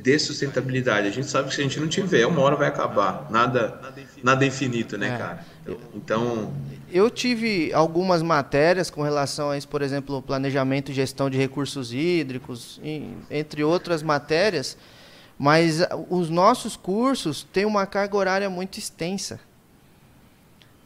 [0.02, 1.08] de sustentabilidade.
[1.08, 3.28] A gente sabe que se a gente não tiver, uma hora vai acabar.
[3.30, 3.80] Nada,
[4.24, 5.18] nada é infinito, né, é.
[5.18, 5.46] cara?
[5.94, 6.54] Então.
[6.92, 11.92] Eu tive algumas matérias com relação a isso, por exemplo, planejamento e gestão de recursos
[11.92, 12.80] hídricos,
[13.30, 14.78] entre outras matérias,
[15.38, 19.40] mas os nossos cursos têm uma carga horária muito extensa.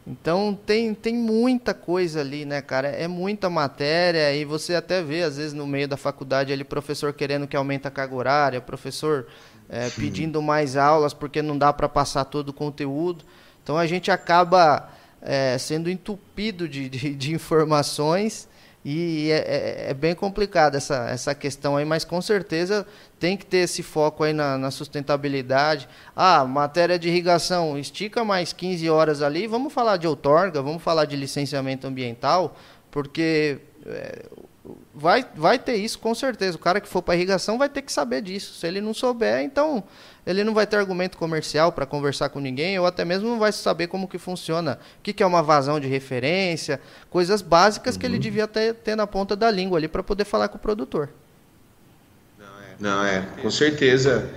[0.10, 2.88] Então tem, tem muita coisa ali, né, cara?
[2.88, 7.14] É muita matéria e você até vê, às vezes, no meio da faculdade, ali, professor
[7.14, 9.28] querendo que aumente a carga horária, professor
[9.70, 13.24] é, pedindo mais aulas porque não dá para passar todo o conteúdo.
[13.62, 14.90] Então a gente acaba
[15.22, 18.50] é, sendo entupido de, de, de informações
[18.84, 22.88] e é, é, é, bem complicada essa, essa questão aí, mas com certeza
[23.20, 25.88] tem que ter esse foco aí na, na, sustentabilidade.
[26.16, 31.04] Ah, matéria de irrigação, estica mais 15 horas ali, vamos falar de outorga, vamos falar
[31.06, 32.56] de licenciamento ambiental,
[32.90, 34.26] porque é,
[34.94, 36.56] vai, vai ter isso com certeza.
[36.56, 38.60] O cara que for para irrigação vai ter que saber disso.
[38.60, 39.84] Se ele não souber, então
[40.30, 43.52] ele não vai ter argumento comercial para conversar com ninguém, ou até mesmo não vai
[43.52, 48.00] saber como que funciona, o que, que é uma vazão de referência, coisas básicas uhum.
[48.00, 48.20] que ele uhum.
[48.20, 51.10] devia ter, ter na ponta da língua ali para poder falar com o produtor.
[52.80, 54.30] Não, é, com certeza.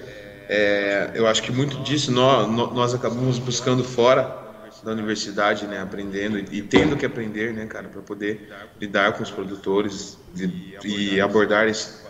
[0.48, 4.40] É, eu acho que muito disso nós, nós acabamos buscando fora
[4.82, 9.22] da universidade, né, aprendendo e, e tendo que aprender, né, cara, para poder lidar com
[9.22, 12.02] os produtores e, e abordar esse,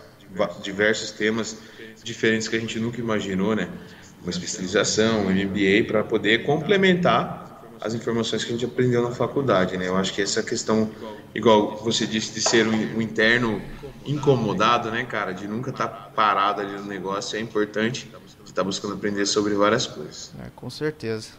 [0.63, 1.57] diversos temas
[2.03, 3.69] diferentes que a gente nunca imaginou, né?
[4.21, 7.43] Uma especialização, um MBA, para poder complementar
[7.81, 9.87] as informações que a gente aprendeu na faculdade, né?
[9.87, 10.89] Eu acho que essa questão,
[11.35, 13.61] igual você disse, de ser um, um interno
[14.05, 18.61] incomodado, né, cara, de nunca estar tá parado ali no negócio, é importante de estar
[18.61, 20.31] tá buscando aprender sobre várias coisas.
[20.39, 21.31] É, com certeza.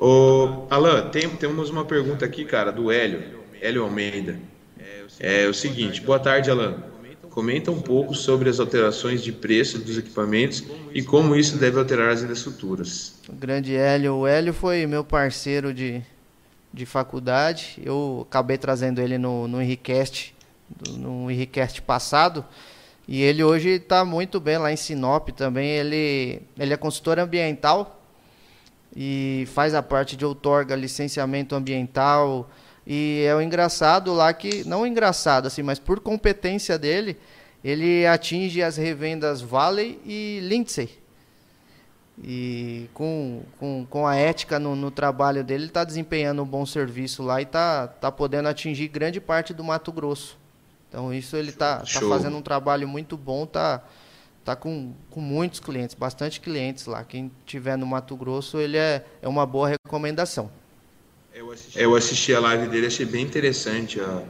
[0.00, 4.38] Ô, Alan, tem, temos uma pergunta aqui, cara, do Hélio, Hélio Almeida.
[5.18, 6.89] É o seguinte, boa tarde, Alan
[7.30, 12.10] comenta um pouco sobre as alterações de preço dos equipamentos e como isso deve alterar
[12.10, 13.14] as infraestruturas.
[13.28, 14.16] O grande Hélio.
[14.16, 16.02] O Hélio foi meu parceiro de,
[16.72, 17.80] de faculdade.
[17.82, 20.34] Eu acabei trazendo ele no, no Henricast,
[20.96, 22.44] no Henricast passado.
[23.06, 25.70] E ele hoje está muito bem lá em Sinop também.
[25.70, 28.00] Ele, ele é consultor ambiental
[28.94, 32.50] e faz a parte de outorga, licenciamento ambiental,
[32.92, 37.16] e é o engraçado lá que, não engraçado assim, mas por competência dele,
[37.62, 40.98] ele atinge as revendas Valley e Lindsay.
[42.20, 46.66] E com, com, com a ética no, no trabalho dele, ele está desempenhando um bom
[46.66, 50.36] serviço lá e está tá podendo atingir grande parte do Mato Grosso.
[50.88, 53.84] Então isso ele está tá fazendo um trabalho muito bom, está
[54.44, 57.04] tá com, com muitos clientes, bastante clientes lá.
[57.04, 60.50] Quem tiver no Mato Grosso, ele é, é uma boa recomendação.
[61.74, 64.22] Eu assisti a live dele, achei bem interessante ó,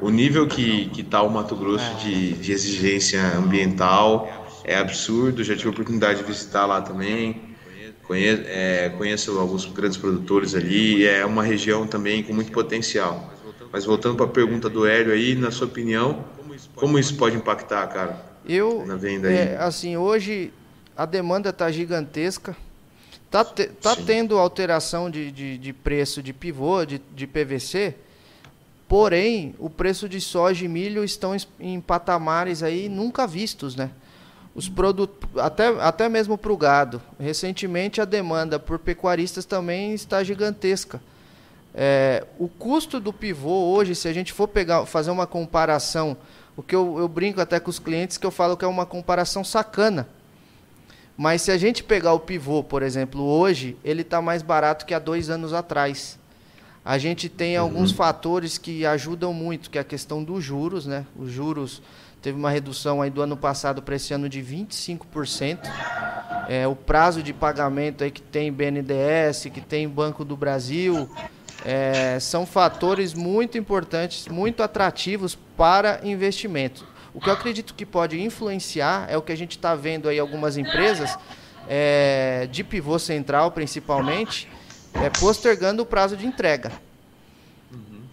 [0.00, 5.42] o nível que que tá o Mato Grosso de, de exigência ambiental é absurdo.
[5.42, 7.52] Já tive a oportunidade de visitar lá também.
[8.02, 11.06] Conheço, é, conheço alguns grandes produtores ali.
[11.06, 13.32] É uma região também com muito potencial.
[13.72, 16.24] Mas voltando para a pergunta do Hélio aí, na sua opinião,
[16.74, 18.32] como isso pode impactar, cara?
[18.46, 19.34] Eu, na venda aí?
[19.34, 20.52] É, assim, hoje
[20.96, 22.56] a demanda está gigantesca
[23.32, 27.96] Tá, te, tá tendo alteração de, de, de, preço de pivô, de, de PVC,
[28.92, 33.90] Porém, o preço de soja e milho estão em patamares aí nunca vistos, né?
[34.54, 37.00] Os produtos, até, até mesmo para o gado.
[37.18, 41.00] Recentemente, a demanda por pecuaristas também está gigantesca.
[41.74, 46.14] É, o custo do pivô hoje, se a gente for pegar, fazer uma comparação,
[46.54, 48.84] o que eu, eu brinco até com os clientes que eu falo que é uma
[48.84, 50.06] comparação sacana.
[51.22, 54.92] Mas se a gente pegar o pivô, por exemplo, hoje, ele está mais barato que
[54.92, 56.18] há dois anos atrás.
[56.84, 57.62] A gente tem uhum.
[57.62, 61.06] alguns fatores que ajudam muito, que é a questão dos juros, né?
[61.16, 61.80] Os juros
[62.20, 65.60] teve uma redução aí do ano passado para esse ano de 25%.
[66.48, 71.08] É, o prazo de pagamento aí que tem BNDES, que tem Banco do Brasil,
[71.64, 76.90] é, são fatores muito importantes, muito atrativos para investimento.
[77.14, 80.18] O que eu acredito que pode influenciar é o que a gente está vendo aí
[80.18, 81.18] algumas empresas
[81.68, 84.48] é, de pivô central, principalmente,
[84.94, 86.72] é, postergando o prazo de entrega.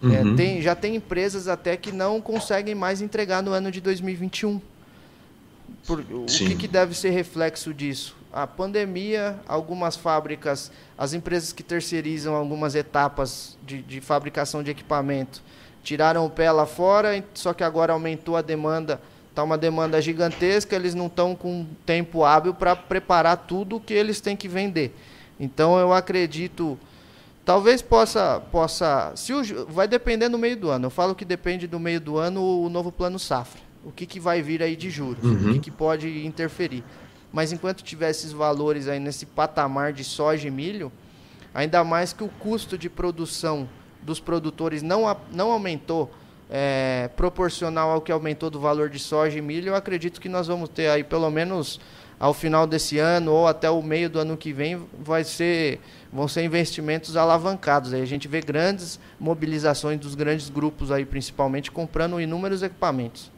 [0.02, 0.12] Uhum.
[0.12, 4.60] É, tem, já tem empresas até que não conseguem mais entregar no ano de 2021.
[5.86, 8.16] Por, o que, que, deve ser reflexo disso?
[8.32, 15.42] A pandemia, algumas fábricas, as empresas que terceirizam algumas etapas de, de fabricação de equipamento,
[15.82, 20.76] tiraram o pé lá fora, só que agora aumentou a demanda, está uma demanda gigantesca,
[20.76, 24.94] eles não estão com tempo hábil para preparar tudo o que eles têm que vender.
[25.38, 26.78] Então eu acredito,
[27.44, 30.86] talvez possa, possa, se o, vai depender no meio do ano.
[30.86, 33.60] Eu falo que depende do meio do ano o, novo plano safra.
[33.82, 35.50] O que, que vai vir aí de juros, uhum.
[35.50, 36.84] o que, que pode interferir.
[37.32, 40.92] Mas enquanto tiver esses valores aí nesse patamar de soja e milho,
[41.54, 43.66] ainda mais que o custo de produção
[44.02, 46.10] dos produtores não, não aumentou
[46.50, 50.48] é, proporcional ao que aumentou do valor de soja e milho, eu acredito que nós
[50.48, 51.80] vamos ter aí pelo menos
[52.18, 55.80] ao final desse ano ou até o meio do ano que vem vai ser,
[56.12, 57.94] vão ser investimentos alavancados.
[57.94, 63.30] Aí a gente vê grandes mobilizações dos grandes grupos aí, principalmente, comprando inúmeros equipamentos.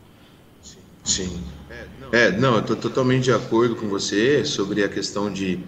[1.04, 1.40] Sim.
[2.12, 5.60] É, não, eu estou totalmente de acordo com você sobre a questão de,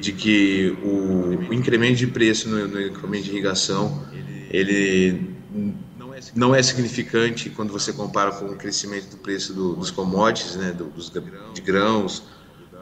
[0.00, 4.02] de que o, o incremento de preço no, no equipamento de irrigação,
[4.56, 5.36] ele
[6.34, 10.72] não é significante quando você compara com o crescimento do preço do, dos commodities, né,
[10.72, 12.22] do, dos, de grãos,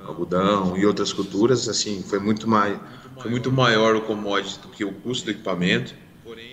[0.06, 2.78] algodão e outras culturas, assim, foi muito mais
[3.20, 5.94] foi muito maior o commodity do que o custo do equipamento.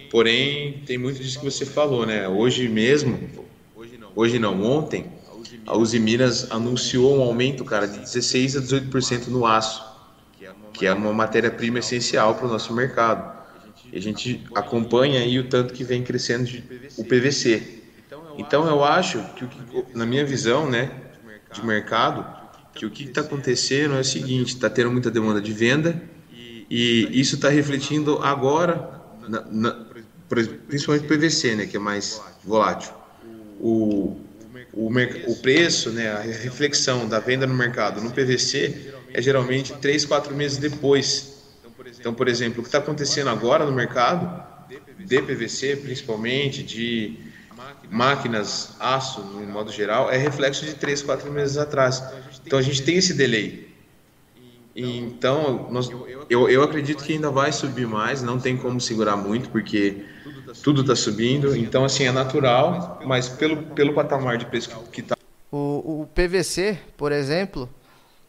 [0.10, 2.28] Porém, tem muito disso que você falou, né?
[2.28, 3.20] Hoje mesmo,
[4.16, 5.12] hoje não, ontem,
[5.66, 9.84] a Uzi Minas anunciou um aumento, cara, de 16 a 18% no aço,
[10.74, 13.41] que é uma matéria-prima essencial para o nosso mercado.
[13.94, 16.50] A gente acompanha aí o tanto que vem crescendo
[16.98, 17.82] o PVC.
[18.38, 19.48] Então eu acho que,
[19.94, 20.92] na minha visão, né,
[21.54, 22.26] de mercado,
[22.74, 26.02] que o que está acontecendo é o seguinte: está tendo muita demanda de venda
[26.74, 29.86] e isso está refletindo agora, na, na,
[30.68, 32.94] principalmente PVC, né, que é mais volátil.
[33.60, 34.18] O,
[34.72, 34.90] o,
[35.28, 40.34] o preço, né, a reflexão da venda no mercado no PVC é geralmente 3, 4
[40.34, 41.31] meses depois.
[42.02, 44.44] Então, por exemplo, o que está acontecendo agora no mercado,
[44.98, 47.16] de PVC principalmente, de
[47.92, 52.04] máquinas, aço, no modo geral, é reflexo de 3, 4 meses atrás.
[52.44, 53.70] Então a gente tem esse delay.
[54.76, 55.92] Então, nós,
[56.28, 60.04] eu, eu acredito que ainda vai subir mais, não tem como segurar muito, porque
[60.64, 61.56] tudo está subindo.
[61.56, 65.16] Então, assim, é natural, mas pelo, pelo patamar de preço que está.
[65.52, 67.70] O, o PVC, por exemplo,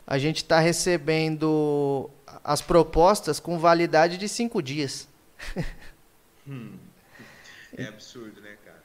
[0.07, 2.11] a gente está recebendo
[2.45, 5.09] as propostas com validade de cinco dias.
[6.45, 6.77] Hum.
[7.79, 8.83] É absurdo, né, cara?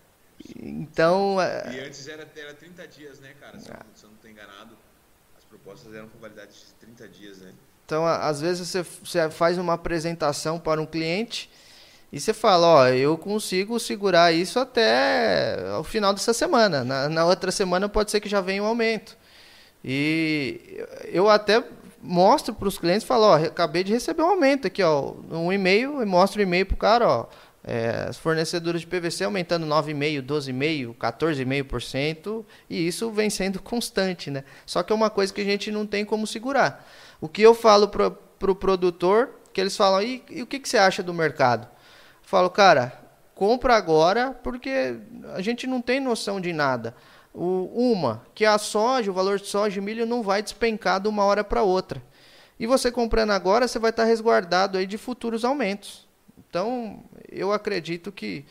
[0.58, 1.38] Então.
[1.74, 3.58] E antes era, era 30 dias, né, cara?
[3.60, 3.84] Se, ah.
[3.96, 4.78] se eu não estou enganado
[5.48, 7.52] propostas eram com validade de 30 dias, né?
[7.86, 11.50] Então, às vezes você, você faz uma apresentação para um cliente
[12.12, 16.84] e você fala, ó, eu consigo segurar isso até o final dessa semana.
[16.84, 19.18] Na, na outra semana pode ser que já venha um aumento.
[19.84, 21.64] E eu até
[22.02, 26.02] mostro para os clientes, falo, ó, acabei de receber um aumento aqui, ó, um e-mail,
[26.02, 27.26] e mostro o e-mail para o cara, ó,
[27.64, 34.44] é, as fornecedoras de PVC aumentando 9,5%, 12,5%, 14,5%, e isso vem sendo constante, né?
[34.66, 36.88] Só que é uma coisa que a gente não tem como segurar.
[37.20, 40.60] O que eu falo para o pro produtor, que eles falam, e, e o que,
[40.60, 41.64] que você acha do mercado?
[41.66, 42.94] Eu falo, cara,
[43.34, 44.96] compra agora, porque
[45.34, 46.96] a gente não tem noção de nada.
[47.40, 51.08] O, uma, que a soja, o valor de soja e milho não vai despencar de
[51.08, 52.02] uma hora para outra.
[52.60, 56.08] E você comprando agora, você vai estar resguardado aí de futuros aumentos.
[56.50, 58.44] Então, eu acredito que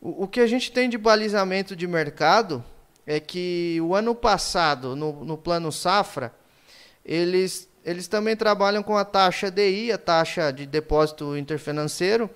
[0.00, 2.64] o, o que a gente tem de balizamento de mercado
[3.04, 6.32] é que o ano passado, no, no plano safra,
[7.04, 12.30] eles, eles também trabalham com a taxa DI, a taxa de depósito interfinanceiro,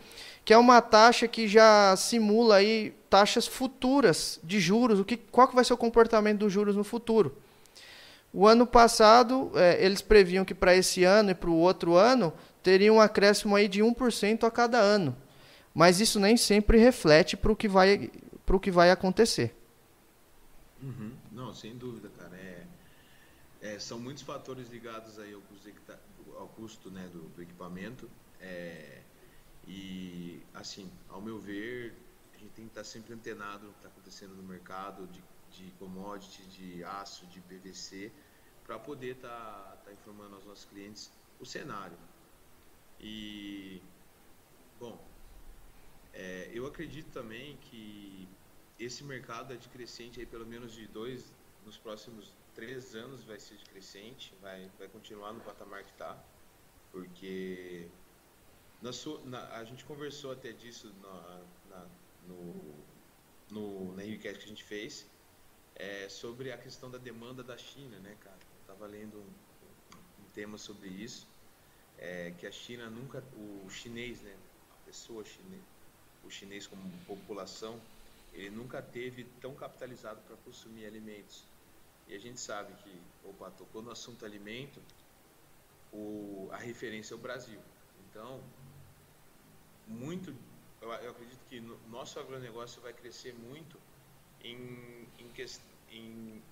[0.44, 5.48] que é uma taxa que já simula aí taxas futuras de juros, o que, qual
[5.48, 7.36] que vai ser o comportamento dos juros no futuro.
[8.32, 12.32] O ano passado, é, eles previam que para esse ano e para o outro ano
[12.62, 15.16] teria um acréscimo aí de 1% a cada ano.
[15.72, 18.10] Mas isso nem sempre reflete para o que, vai,
[18.60, 19.54] que vai acontecer.
[20.82, 21.12] Uhum.
[21.32, 22.36] Não, sem dúvida, cara.
[22.36, 22.64] É,
[23.62, 25.70] é, são muitos fatores ligados aí ao custo,
[26.38, 28.08] ao custo né, do, do equipamento.
[28.40, 29.00] É,
[29.66, 31.94] e, assim, ao meu ver,
[32.56, 36.82] tem que estar sempre antenado no que está acontecendo no mercado de, de commodity, de
[36.82, 38.10] aço, de PVC,
[38.64, 41.98] para poder estar tá, tá informando aos nossos clientes o cenário.
[42.98, 43.82] E,
[44.80, 44.98] bom,
[46.14, 48.26] é, eu acredito também que
[48.80, 51.34] esse mercado é de crescente aí pelo menos de dois,
[51.64, 56.18] nos próximos três anos vai ser de crescente, vai, vai continuar no patamar que está,
[56.90, 57.86] porque
[58.80, 61.42] na sua, na, a gente conversou até disso na,
[62.26, 62.74] no,
[63.50, 65.06] no, na Unicast que a gente fez,
[65.74, 68.36] é, sobre a questão da demanda da China, né, cara?
[68.36, 71.26] Eu estava lendo um, um, tema sobre isso,
[71.98, 74.34] é, que a China nunca, o chinês, né,
[74.70, 75.64] a pessoa chinesa,
[76.24, 77.80] o chinês como população,
[78.32, 81.44] ele nunca teve tão capitalizado para consumir alimentos.
[82.08, 84.80] E a gente sabe que, opa, tocou no assunto alimento,
[85.92, 87.60] o, a referência é o Brasil.
[88.08, 88.42] Então,
[89.86, 90.34] muito,
[90.86, 93.78] eu, eu acredito que no, nosso agronegócio vai crescer muito
[94.42, 95.30] em, em,
[95.90, 96.42] em,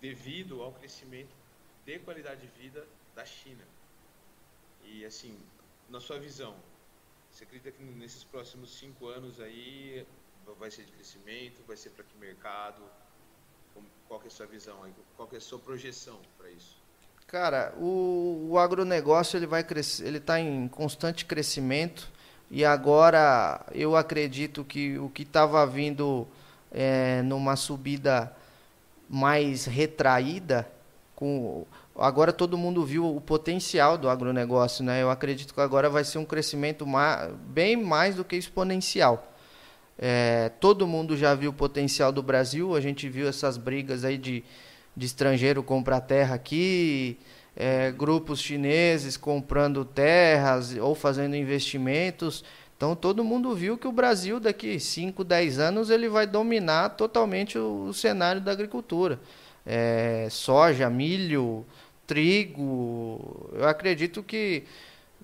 [0.00, 1.34] devido ao crescimento
[1.84, 3.64] de qualidade de vida da China.
[4.84, 5.36] E assim,
[5.88, 6.54] na sua visão,
[7.30, 10.06] você acredita que nesses próximos cinco anos aí
[10.58, 12.82] vai ser de crescimento, vai ser para que mercado?
[14.08, 14.92] Qual é a sua visão aí?
[15.16, 16.76] Qual é a sua projeção para isso?
[17.26, 22.10] Cara, o, o agronegócio ele vai crescer, ele está em constante crescimento
[22.50, 26.26] e agora eu acredito que o que estava vindo
[26.72, 28.34] é, numa subida
[29.08, 30.68] mais retraída,
[31.14, 31.64] com
[31.96, 35.02] agora todo mundo viu o potencial do agronegócio, né?
[35.02, 39.32] Eu acredito que agora vai ser um crescimento mais, bem mais do que exponencial.
[39.96, 44.16] É, todo mundo já viu o potencial do Brasil, a gente viu essas brigas aí
[44.16, 44.42] de,
[44.96, 47.18] de estrangeiro comprar terra aqui,
[47.56, 52.44] é, grupos chineses comprando terras ou fazendo investimentos.
[52.76, 57.58] Então todo mundo viu que o Brasil daqui 5, 10 anos ele vai dominar totalmente
[57.58, 59.20] o, o cenário da agricultura.
[59.66, 61.66] É, soja, milho,
[62.06, 63.50] trigo.
[63.52, 64.64] Eu acredito que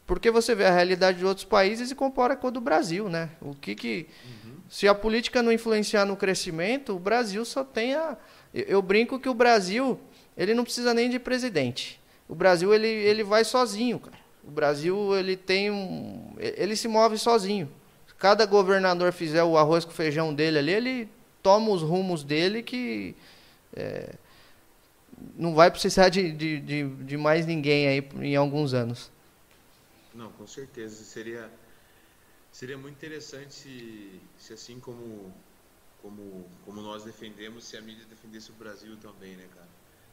[0.07, 3.31] porque você vê a realidade de outros países e compara com a do Brasil, né?
[3.41, 4.53] O que que uhum.
[4.69, 8.17] se a política não influenciar no crescimento, o Brasil só tem a
[8.55, 9.99] eu, eu brinco que o Brasil
[10.37, 12.01] ele não precisa nem de presidente.
[12.29, 14.19] O Brasil ele, ele vai sozinho, cara.
[14.45, 17.71] O Brasil ele tem um, ele se move sozinho.
[18.19, 21.09] Cada governador fizer o arroz com feijão dele ali, ele
[21.43, 23.15] toma os rumos dele que
[23.75, 24.15] é,
[25.37, 29.11] não vai precisar de, de, de, de, mais ninguém aí em alguns anos.
[30.15, 31.51] Não, com certeza seria
[32.51, 35.33] seria muito interessante se, se assim como
[36.01, 39.66] como como nós defendemos, se a mídia defendesse o Brasil também, né, cara?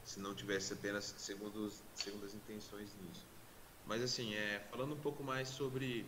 [0.04, 3.26] Se não tivesse apenas segundo, segundo as intenções nisso.
[3.86, 6.06] Mas assim, é, falando um pouco mais sobre,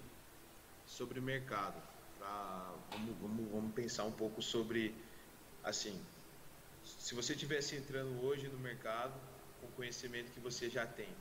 [0.85, 1.81] sobre mercado,
[2.17, 5.05] pra, vamos, vamos, vamos pensar um pouco sobre,
[5.63, 6.05] assim,
[6.83, 9.19] se você estivesse entrando hoje no mercado
[9.59, 11.15] com o conhecimento que você já tem,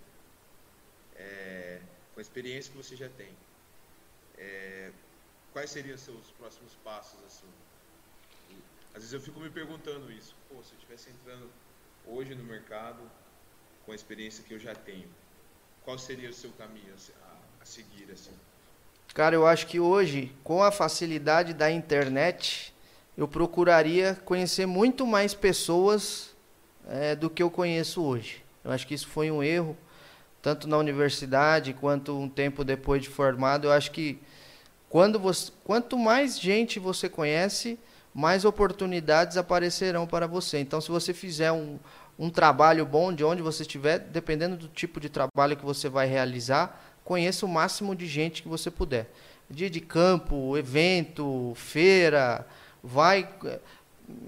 [1.13, 1.79] é,
[2.13, 3.37] com a experiência que você já tem,
[4.37, 4.93] é,
[5.51, 7.53] quais seriam seus próximos passos, assim?
[8.93, 11.53] Às vezes eu fico me perguntando isso, pô, se eu estivesse entrando
[12.07, 12.99] hoje no mercado,
[13.85, 15.09] com a experiência que eu já tenho,
[15.85, 16.95] qual seria o seu caminho
[17.61, 18.33] a, seguir assim?
[19.15, 22.75] Cara, eu acho que hoje, com a facilidade da internet,
[23.17, 26.35] eu procuraria conhecer muito mais pessoas
[26.89, 28.45] é, do que eu conheço hoje.
[28.65, 29.77] Eu acho que isso foi um erro,
[30.43, 33.69] tanto na universidade quanto um tempo depois de formado.
[33.69, 34.19] Eu acho que
[34.89, 37.79] quando você, quanto mais gente você conhece,
[38.15, 40.61] mais oportunidades aparecerão para você.
[40.61, 41.79] Então, se você fizer um,
[42.19, 46.07] um trabalho bom de onde você estiver, dependendo do tipo de trabalho que você vai
[46.07, 49.11] realizar, conheça o máximo de gente que você puder.
[49.51, 52.47] Dia de campo, evento, feira,
[52.83, 53.29] vai,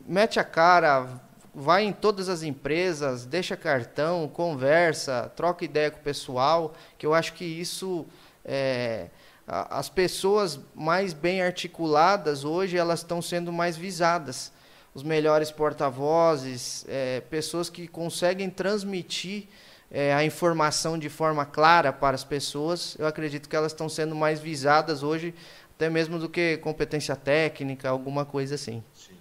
[0.07, 1.09] mete a cara,
[1.55, 7.15] vai em todas as empresas, deixa cartão, conversa, troca ideia com o pessoal, que eu
[7.15, 8.05] acho que isso
[8.45, 9.09] é,
[9.47, 14.53] as pessoas mais bem articuladas hoje elas estão sendo mais visadas
[14.95, 19.49] os melhores porta-vozes é, pessoas que conseguem transmitir
[19.91, 24.15] é, a informação de forma clara para as pessoas, eu acredito que elas estão sendo
[24.15, 25.35] mais visadas hoje,
[25.75, 28.83] até mesmo do que competência técnica, alguma coisa assim.
[28.95, 29.17] Sim.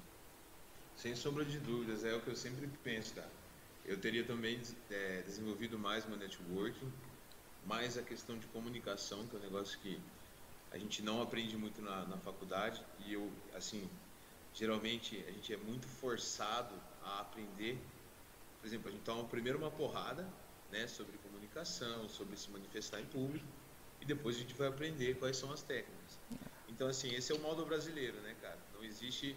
[0.96, 3.30] Sem sombra de dúvidas, é o que eu sempre penso, cara.
[3.86, 4.60] Eu teria também
[4.90, 6.92] é, desenvolvido mais meu networking,
[7.66, 10.00] mais a questão de comunicação, que é um negócio que
[10.76, 12.84] a gente não aprende muito na, na faculdade.
[13.08, 13.90] E eu, assim,
[14.54, 17.80] geralmente a gente é muito forçado a aprender.
[18.60, 20.28] Por exemplo, a gente toma primeiro uma porrada
[20.70, 23.48] né, sobre comunicação, sobre se manifestar em público,
[24.02, 26.20] e depois a gente vai aprender quais são as técnicas.
[26.68, 28.60] Então, assim, esse é o modo brasileiro, né, cara?
[28.74, 29.34] Não existe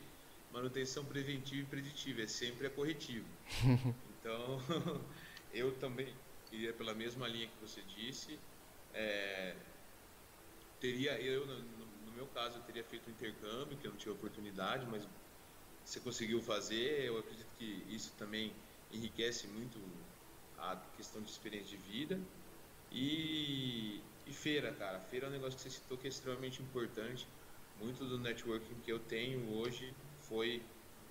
[0.50, 3.28] manutenção preventiva e preditiva, é sempre a corretivo.
[4.20, 4.60] Então,
[5.54, 6.12] eu também
[6.50, 8.36] iria pela mesma linha que você disse.
[8.92, 9.54] É,
[10.80, 14.86] teria, eu, no, meu caso, eu teria feito um intercâmbio, que eu não tive oportunidade,
[14.86, 15.06] mas
[15.84, 17.04] você conseguiu fazer.
[17.04, 18.52] Eu acredito que isso também
[18.92, 19.78] enriquece muito
[20.58, 22.18] a questão de experiência de vida.
[22.90, 24.98] E, e feira, cara.
[25.00, 27.26] Feira é um negócio que você citou que é extremamente importante.
[27.80, 30.62] Muito do networking que eu tenho hoje foi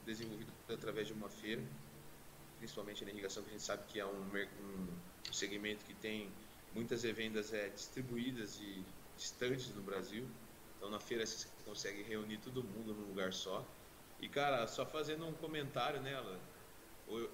[0.05, 1.63] desenvolvido através de uma feira
[2.57, 6.29] principalmente na irrigação, que a gente sabe que é um, um segmento que tem
[6.73, 8.83] muitas revendas é, distribuídas e
[9.17, 10.25] distantes no Brasil.
[10.77, 13.65] Então na feira você consegue reunir todo mundo num lugar só.
[14.21, 16.39] E cara, só fazendo um comentário nela,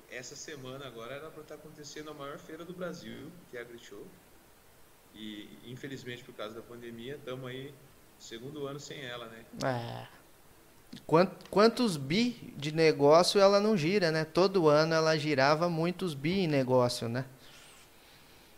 [0.09, 3.59] essa semana agora era para estar tá acontecendo a maior feira do Brasil, que é
[3.59, 4.05] a AgriShow.
[5.13, 7.73] E infelizmente por causa da pandemia, estamos aí
[8.17, 9.45] segundo ano sem ela, né?
[9.63, 10.23] É.
[11.49, 14.23] Quantos bi de negócio ela não gira, né?
[14.23, 17.25] Todo ano ela girava muitos bi em negócio, né?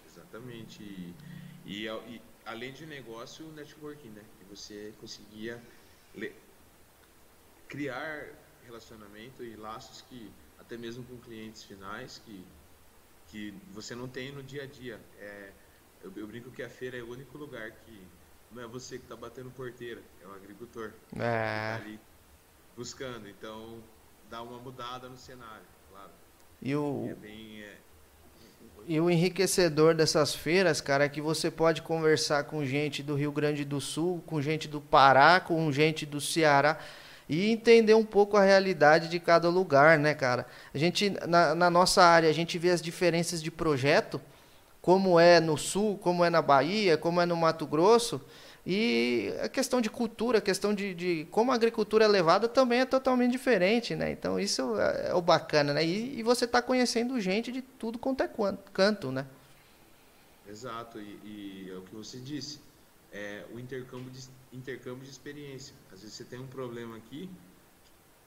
[0.05, 0.84] Exatamente.
[1.65, 4.23] E, e além de negócio, networking, né?
[4.37, 5.61] Que você conseguia
[7.67, 8.29] criar
[8.63, 12.45] relacionamento e laços que até mesmo com clientes finais que
[13.27, 14.99] que você não tem no dia a dia.
[15.19, 15.51] É,
[16.03, 18.07] eu, eu brinco que a feira é o único lugar que
[18.51, 20.93] não é você que está batendo porteira, é o agricultor.
[21.15, 21.17] É.
[21.19, 21.99] Tá ali
[22.75, 23.27] buscando.
[23.27, 23.83] Então,
[24.29, 26.11] dá uma mudada no cenário, claro.
[26.61, 27.77] E o, é bem, é...
[28.88, 33.31] e o enriquecedor dessas feiras, cara, é que você pode conversar com gente do Rio
[33.31, 36.77] Grande do Sul, com gente do Pará, com gente do Ceará
[37.27, 40.45] e entender um pouco a realidade de cada lugar, né, cara?
[40.73, 44.21] A gente, na, na nossa área, a gente vê as diferenças de projeto,
[44.81, 48.21] como é no Sul, como é na Bahia, como é no Mato Grosso,
[48.66, 52.80] e a questão de cultura, a questão de, de, como a agricultura é levada também
[52.80, 54.11] é totalmente diferente, né?
[54.11, 55.86] Então isso é, é o bacana, né?
[55.86, 58.30] E, e você está conhecendo gente de tudo quanto é
[58.74, 59.28] canto, né?
[60.47, 62.59] Exato, e, e, é o que você disse,
[63.11, 65.76] é o intercâmbio de, intercâmbio de experiência.
[65.93, 67.30] Às vezes você tem um problema aqui,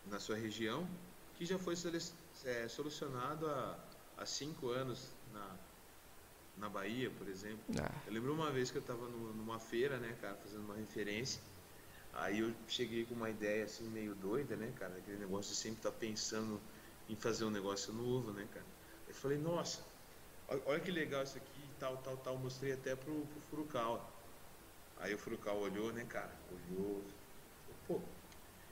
[0.07, 0.87] na sua região,
[1.37, 1.75] que já foi
[2.45, 3.77] é, solucionado há,
[4.17, 5.57] há cinco anos na,
[6.59, 7.61] na Bahia, por exemplo.
[7.81, 7.91] Ah.
[8.07, 11.41] Eu lembro uma vez que eu estava numa feira, né, cara, fazendo uma referência.
[12.13, 15.79] Aí eu cheguei com uma ideia assim meio doida, né, cara, aquele negócio de sempre
[15.79, 16.61] estar tá pensando
[17.09, 18.67] em fazer um negócio novo, né, cara.
[19.07, 19.85] Eu falei, nossa,
[20.67, 22.37] olha que legal isso aqui, tal, tal, tal.
[22.37, 24.05] Mostrei até pro, pro Furukawa.
[24.99, 27.03] Aí o Furukawa olhou, né, cara, olhou,
[27.87, 28.01] pô,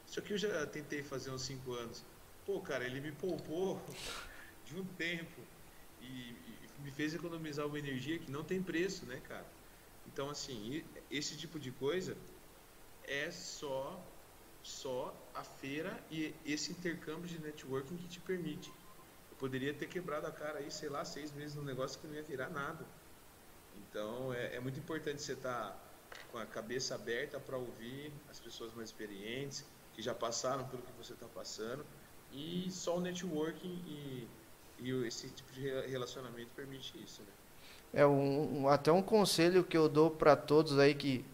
[0.07, 2.03] isso aqui eu já tentei fazer uns 5 anos.
[2.45, 3.81] Pô, cara, ele me poupou
[4.67, 5.41] de um tempo
[6.01, 6.37] e,
[6.87, 9.45] me fez economizar uma energia que não tem preço, né, cara?
[10.07, 12.17] Então, assim, esse tipo de coisa
[13.03, 14.01] é só
[14.63, 18.73] só a feira e esse intercâmbio de networking que te permite.
[19.31, 22.15] Eu poderia ter quebrado a cara aí, sei lá, seis meses num negócio que não
[22.15, 22.85] ia virar nada.
[23.77, 28.39] Então, é, é muito importante você estar tá com a cabeça aberta para ouvir as
[28.41, 31.85] pessoas mais experientes, que já passaram pelo que você está passando,
[32.33, 34.29] e só o networking e
[34.81, 37.29] e esse tipo de relacionamento permite isso, né?
[37.95, 41.25] É um, até um conselho que eu dou para todos aí que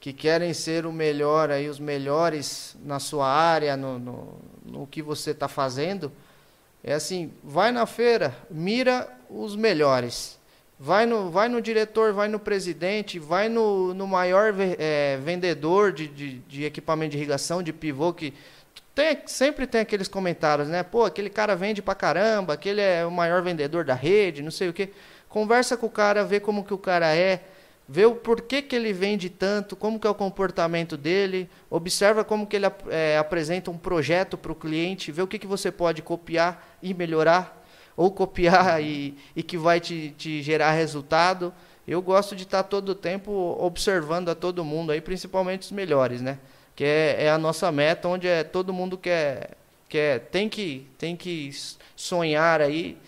[0.00, 5.02] que querem ser o melhor aí os melhores na sua área, no, no, no que
[5.02, 6.10] você está fazendo,
[6.82, 10.40] é assim, vai na feira, mira os melhores.
[10.82, 16.08] Vai no, vai no diretor, vai no presidente, vai no, no maior é, vendedor de,
[16.08, 18.32] de, de equipamento de irrigação, de pivô, que
[18.94, 20.82] tem, sempre tem aqueles comentários, né?
[20.82, 24.68] Pô, aquele cara vende pra caramba, aquele é o maior vendedor da rede, não sei
[24.68, 24.90] o quê.
[25.28, 27.44] Conversa com o cara, vê como que o cara é,
[27.88, 32.46] vê o porquê que ele vende tanto, como que é o comportamento dele, observa como
[32.46, 36.02] que ele é, apresenta um projeto para o cliente, vê o que, que você pode
[36.02, 37.64] copiar e melhorar,
[37.96, 41.54] ou copiar e, e que vai te, te gerar resultado.
[41.86, 46.20] Eu gosto de estar todo o tempo observando a todo mundo aí, principalmente os melhores,
[46.20, 46.38] né?
[46.74, 49.56] Que é, é a nossa meta, onde é, todo mundo quer,
[49.88, 51.50] quer tem, que, tem que
[51.96, 52.98] sonhar aí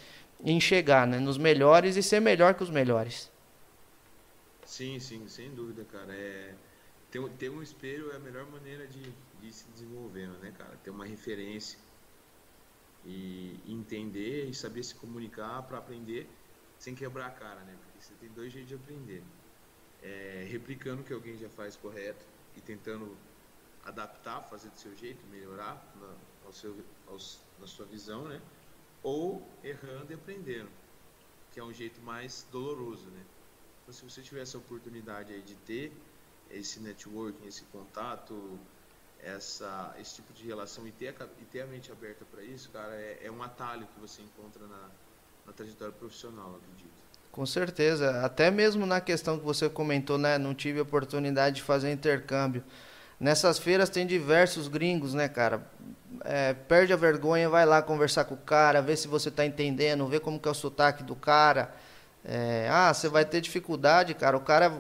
[0.45, 3.31] em chegar né, nos melhores e ser melhor que os melhores.
[4.65, 6.13] Sim, sim, sem dúvida, cara.
[6.15, 6.55] É,
[7.11, 9.03] ter, ter um espelho é a melhor maneira de,
[9.41, 10.77] de se desenvolver, né, cara?
[10.83, 11.79] Ter uma referência
[13.05, 16.29] e entender e saber se comunicar para aprender
[16.79, 17.77] sem quebrar a cara, né?
[17.83, 19.23] Porque você tem dois jeitos de aprender.
[20.03, 22.25] É, replicando o que alguém já faz correto
[22.57, 23.17] e tentando
[23.85, 26.15] adaptar, fazer do seu jeito, melhorar na,
[26.47, 26.75] ao seu,
[27.09, 28.41] aos, na sua visão, né?
[29.03, 30.71] Ou errando e aprendendo,
[31.53, 33.25] que é um jeito mais doloroso, né?
[33.83, 35.93] Então, se você tiver essa oportunidade aí de ter
[36.51, 38.59] esse networking, esse contato,
[39.23, 42.71] essa, esse tipo de relação e ter a, e ter a mente aberta para isso,
[42.71, 44.89] cara, é, é, um atalho que você encontra na,
[45.47, 46.93] na trajetória profissional, acredito.
[47.31, 51.91] Com certeza, até mesmo na questão que você comentou, né, não tive oportunidade de fazer
[51.91, 52.63] intercâmbio.
[53.23, 55.63] Nessas feiras tem diversos gringos, né, cara?
[56.25, 60.05] É, perde a vergonha, vai lá conversar com o cara, ver se você está entendendo,
[60.09, 61.73] ver como que é o sotaque do cara.
[62.25, 64.37] É, ah, você vai ter dificuldade, cara.
[64.37, 64.73] O cara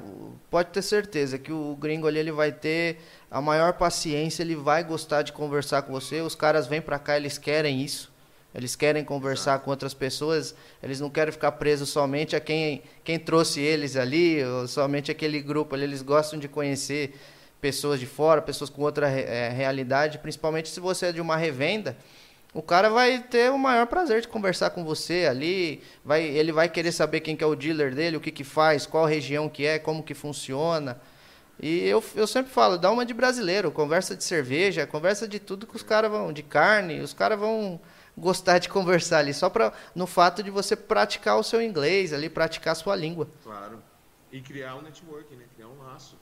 [0.50, 2.98] pode ter certeza que o gringo ali ele vai ter
[3.30, 6.20] a maior paciência, ele vai gostar de conversar com você.
[6.20, 8.10] Os caras vêm para cá, eles querem isso.
[8.52, 13.20] Eles querem conversar com outras pessoas, eles não querem ficar presos somente a quem, quem
[13.20, 15.84] trouxe eles ali, ou somente aquele grupo ali.
[15.84, 17.14] Eles gostam de conhecer
[17.62, 21.96] pessoas de fora, pessoas com outra é, realidade, principalmente se você é de uma revenda
[22.54, 26.68] o cara vai ter o maior prazer de conversar com você ali, vai, ele vai
[26.68, 29.64] querer saber quem que é o dealer dele, o que que faz, qual região que
[29.66, 31.00] é, como que funciona.
[31.58, 35.66] E eu, eu sempre falo, dá uma de brasileiro, conversa de cerveja, conversa de tudo
[35.66, 37.80] que os caras vão, de carne, os caras vão
[38.16, 42.28] gostar de conversar ali, só pra, no fato de você praticar o seu inglês ali,
[42.28, 43.28] praticar a sua língua.
[43.42, 43.82] Claro.
[44.30, 45.44] E criar um network, né?
[45.54, 46.18] Criar um laço?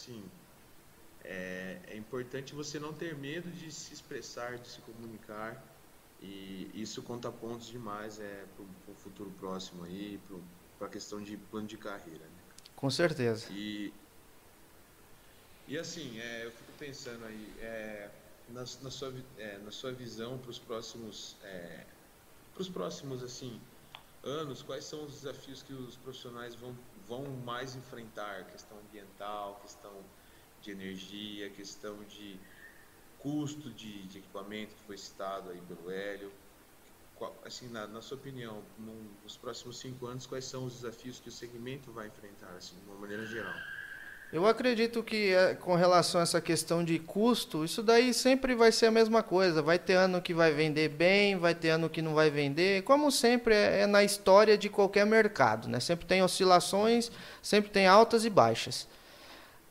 [0.00, 0.24] Assim,
[1.22, 5.62] é, é importante você não ter medo de se expressar, de se comunicar.
[6.22, 10.18] E isso conta pontos demais é, para o futuro próximo aí,
[10.78, 12.24] para a questão de plano de carreira.
[12.24, 12.42] Né?
[12.76, 13.46] Com certeza.
[13.50, 13.92] E,
[15.68, 18.10] e assim, é, eu fico pensando aí, é,
[18.48, 21.84] na, na, sua, é, na sua visão para os próximos, é,
[22.54, 23.60] para os próximos assim,
[24.22, 26.76] anos, quais são os desafios que os profissionais vão,
[27.10, 28.46] vão mais enfrentar?
[28.46, 29.92] Questão ambiental, questão
[30.60, 32.38] de energia, questão de
[33.18, 36.32] custo de, de equipamento que foi citado aí pelo Hélio.
[37.16, 41.18] Qual, assim, na, na, sua opinião, num, nos próximos cinco anos, quais são os desafios
[41.18, 43.58] que o segmento vai enfrentar, assim, de uma maneira geral?
[44.32, 48.70] Eu acredito que é, com relação a essa questão de custo, isso daí sempre vai
[48.70, 49.60] ser a mesma coisa.
[49.60, 52.82] Vai ter ano que vai vender bem, vai ter ano que não vai vender.
[52.84, 55.80] Como sempre é, é na história de qualquer mercado, né?
[55.80, 57.10] Sempre tem oscilações,
[57.42, 58.86] sempre tem altas e baixas.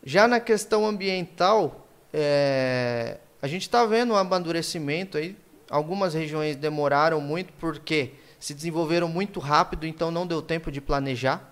[0.03, 5.37] Já na questão ambiental, é, a gente está vendo um amadurecimento aí.
[5.69, 11.48] Algumas regiões demoraram muito porque se desenvolveram muito rápido, então não deu tempo de planejar.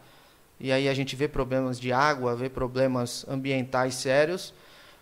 [0.60, 4.53] E aí a gente vê problemas de água, vê problemas ambientais sérios.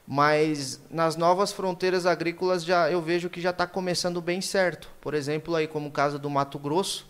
[0.08, 4.90] Mas nas novas fronteiras agrícolas já eu vejo que já está começando bem certo.
[5.02, 7.08] Por exemplo, aí como o caso do Mato Grosso,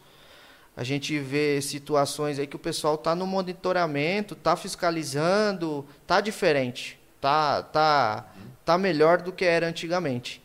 [0.78, 7.00] a gente vê situações aí que o pessoal está no monitoramento, está fiscalizando, está diferente,
[7.20, 8.26] tá, tá,
[8.64, 10.42] tá melhor do que era antigamente.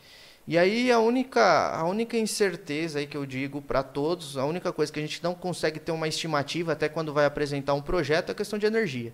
[0.51, 4.69] E aí a única, a única incerteza aí que eu digo para todos, a única
[4.73, 8.27] coisa que a gente não consegue ter uma estimativa até quando vai apresentar um projeto
[8.27, 9.13] é a questão de energia.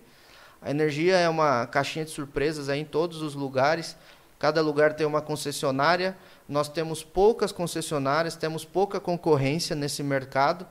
[0.60, 3.96] A energia é uma caixinha de surpresas aí em todos os lugares.
[4.36, 6.16] Cada lugar tem uma concessionária.
[6.48, 10.66] Nós temos poucas concessionárias, temos pouca concorrência nesse mercado.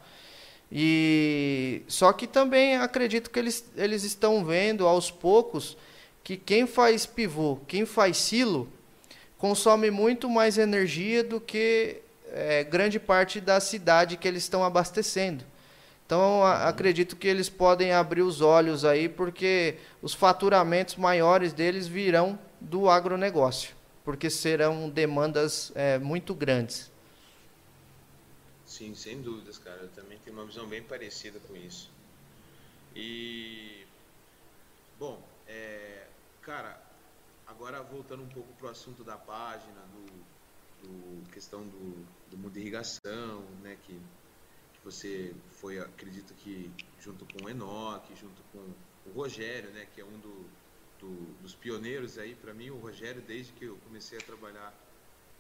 [0.70, 5.78] E só que também acredito que eles, eles estão vendo aos poucos
[6.26, 8.68] que quem faz pivô, quem faz silo,
[9.38, 15.44] consome muito mais energia do que é, grande parte da cidade que eles estão abastecendo.
[16.06, 21.88] Então a, acredito que eles podem abrir os olhos aí, porque os faturamentos maiores deles
[21.88, 26.92] virão do agronegócio, porque serão demandas é, muito grandes.
[28.66, 29.80] Sim, sem dúvidas, cara.
[29.82, 31.90] Eu também tenho uma visão bem parecida com isso.
[32.96, 33.86] E.
[35.00, 36.04] Bom, é,
[36.42, 36.80] cara,
[37.48, 42.60] agora voltando um pouco pro assunto da página, do, do questão do, do mundo de
[42.60, 43.78] irrigação, né?
[43.84, 48.60] Que, que você foi, acredito que junto com o Enoch, junto com
[49.10, 49.88] o Rogério, né?
[49.94, 50.46] Que é um do,
[51.00, 54.74] do dos pioneiros aí, para mim, o Rogério, desde que eu comecei a trabalhar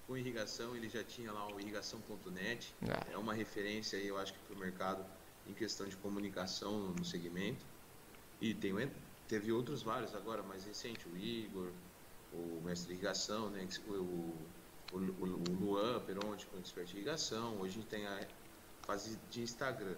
[0.07, 3.05] com irrigação, ele já tinha lá o irrigação.net, ah.
[3.11, 5.05] é uma referência aí, eu acho que para o mercado
[5.45, 7.65] em questão de comunicação no segmento.
[8.39, 8.73] E tem,
[9.27, 11.71] teve outros vários agora, mais recente, o Igor,
[12.37, 15.25] o mestre de irrigação, né, o, o, o,
[15.59, 17.59] Luan Peronte com expert de irrigação.
[17.59, 18.27] Hoje a gente tem a,
[18.87, 19.97] fase de Instagram.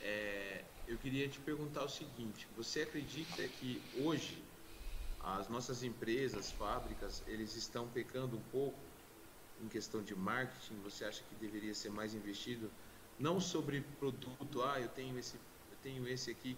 [0.00, 4.42] É, eu queria te perguntar o seguinte: você acredita que hoje
[5.20, 8.78] as nossas empresas, fábricas, eles estão pecando um pouco
[9.62, 10.80] em questão de marketing?
[10.82, 12.70] Você acha que deveria ser mais investido
[13.18, 14.62] não sobre produto?
[14.62, 15.36] Ah, eu tenho esse,
[15.70, 16.56] eu tenho esse aqui,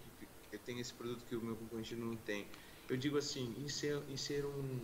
[0.51, 2.47] eu tenho esse produto que o meu concorrente não tem.
[2.89, 4.79] Eu digo assim, em ser, em ser um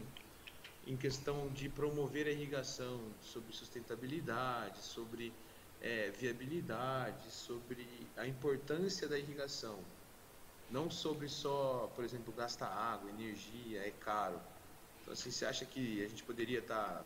[0.88, 5.34] em questão de promover a irrigação, sobre sustentabilidade, sobre
[5.82, 9.80] é, viabilidade, sobre a importância da irrigação.
[10.70, 14.40] Não sobre só, por exemplo, gastar água, energia, é caro.
[15.02, 17.04] Então, assim, você acha que a gente poderia estar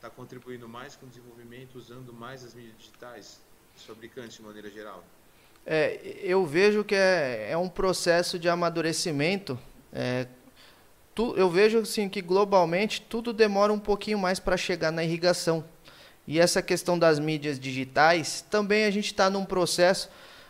[0.00, 3.40] tá, tá contribuindo mais com o desenvolvimento, usando mais as mídias digitais,
[3.76, 5.04] os fabricantes de maneira geral?
[5.64, 9.58] É, eu vejo que é, é um processo de amadurecimento.
[9.92, 10.26] É,
[11.14, 15.64] tu, eu vejo assim, que globalmente tudo demora um pouquinho mais para chegar na irrigação.
[16.26, 20.08] E essa questão das mídias digitais, também a gente está num processo.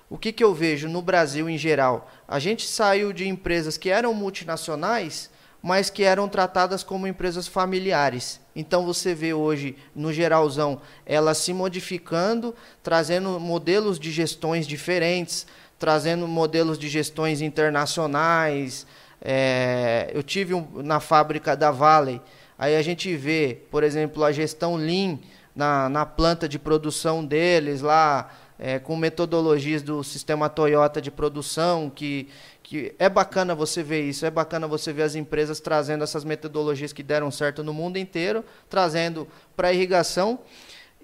[0.09, 2.11] O que, que eu vejo no Brasil em geral?
[2.29, 5.31] A gente saiu de empresas que eram multinacionais,
[5.63, 8.41] mas que eram tratadas como empresas familiares.
[8.55, 15.47] Então você vê hoje, no geralzão, elas se modificando, trazendo modelos de gestões diferentes,
[15.79, 18.87] trazendo modelos de gestões internacionais.
[19.25, 22.21] É, eu tive um, na fábrica da Valley,
[22.59, 25.19] aí a gente vê, por exemplo, a gestão Lean
[25.55, 31.91] na, na planta de produção deles lá, é, com metodologias do sistema Toyota de produção,
[31.91, 32.29] que,
[32.63, 36.93] que é bacana você ver isso, é bacana você ver as empresas trazendo essas metodologias
[36.93, 39.27] que deram certo no mundo inteiro, trazendo
[39.57, 40.39] para a irrigação.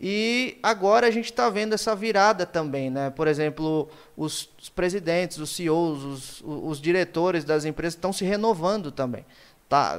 [0.00, 3.10] E agora a gente está vendo essa virada também, né?
[3.10, 8.92] Por exemplo, os, os presidentes, os CEOs, os, os, diretores das empresas estão se renovando
[8.92, 9.26] também.
[9.68, 9.98] Tá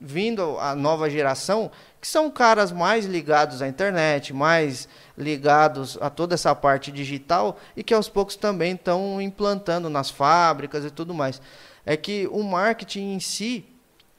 [0.00, 4.88] vindo a nova geração que são caras mais ligados à internet, mais
[5.18, 10.84] ligados a toda essa parte digital e que aos poucos também estão implantando nas fábricas
[10.84, 11.42] e tudo mais.
[11.84, 13.64] É que o marketing em si,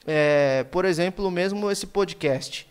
[0.06, 2.67] é, por exemplo, mesmo esse podcast,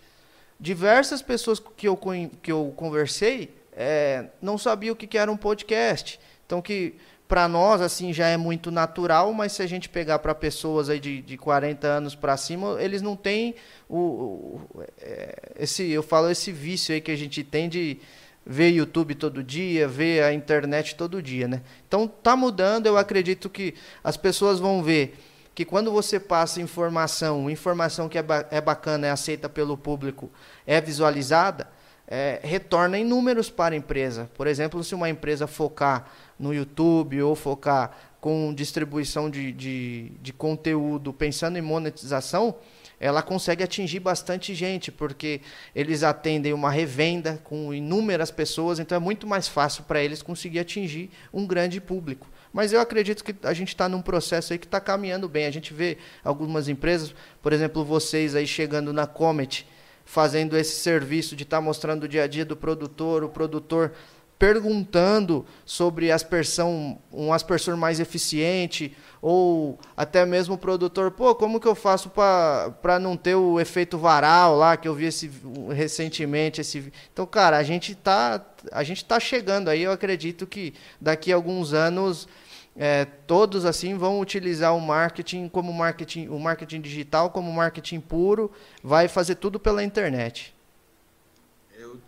[0.59, 1.99] diversas pessoas que eu,
[2.41, 6.19] que eu conversei é, não sabiam o que era um podcast.
[6.45, 6.95] Então, que
[7.27, 10.99] para nós assim já é muito natural, mas se a gente pegar para pessoas aí
[10.99, 13.53] de, de 40 anos para cima, eles não têm
[13.89, 14.61] o, o,
[15.01, 17.99] é, esse eu falo esse vício aí que a gente tem de
[18.45, 21.61] ver YouTube todo dia, ver a internet todo dia, né?
[21.85, 25.17] Então tá mudando, eu acredito que as pessoas vão ver
[25.57, 30.29] que quando você passa informação, informação que é, ba é bacana, é aceita pelo público,
[30.67, 31.67] é visualizada,
[32.07, 34.29] é, retorna em números para a empresa.
[34.35, 40.31] Por exemplo, se uma empresa focar no YouTube ou focar com distribuição de, de, de
[40.31, 42.53] conteúdo pensando em monetização,
[42.99, 45.41] ela consegue atingir bastante gente, porque
[45.73, 50.59] eles atendem uma revenda com inúmeras pessoas, então é muito mais fácil para eles conseguir
[50.59, 52.27] atingir um grande público.
[52.51, 55.45] Mas eu acredito que a gente está num processo aí que está caminhando bem.
[55.45, 59.67] A gente vê algumas empresas, por exemplo, vocês aí chegando na Comet,
[60.05, 63.93] fazendo esse serviço de estar tá mostrando o dia a dia do produtor, o produtor
[64.39, 71.67] perguntando sobre aspersão, um aspersor mais eficiente, ou até mesmo o produtor, pô, como que
[71.67, 75.31] eu faço para não ter o efeito varal lá, que eu vi esse,
[75.73, 76.61] recentemente.
[76.61, 76.93] Esse...
[77.11, 81.35] Então, cara, a gente tá, a gente tá chegando aí, eu acredito que daqui a
[81.35, 82.27] alguns anos
[82.75, 88.51] é, todos assim vão utilizar o marketing como marketing, o marketing digital como marketing puro,
[88.83, 90.56] vai fazer tudo pela internet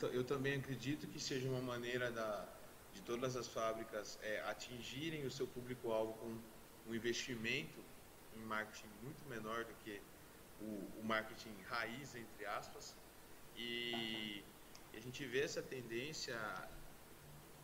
[0.07, 2.47] eu, também acredito que seja uma maneira da,
[2.93, 6.37] de todas as fábricas é, atingirem o seu público-alvo com
[6.89, 7.79] um investimento
[8.35, 10.01] em marketing muito menor do que
[10.61, 12.95] o, o marketing raiz, entre aspas.
[13.55, 14.43] E
[14.93, 16.37] a gente vê essa tendência,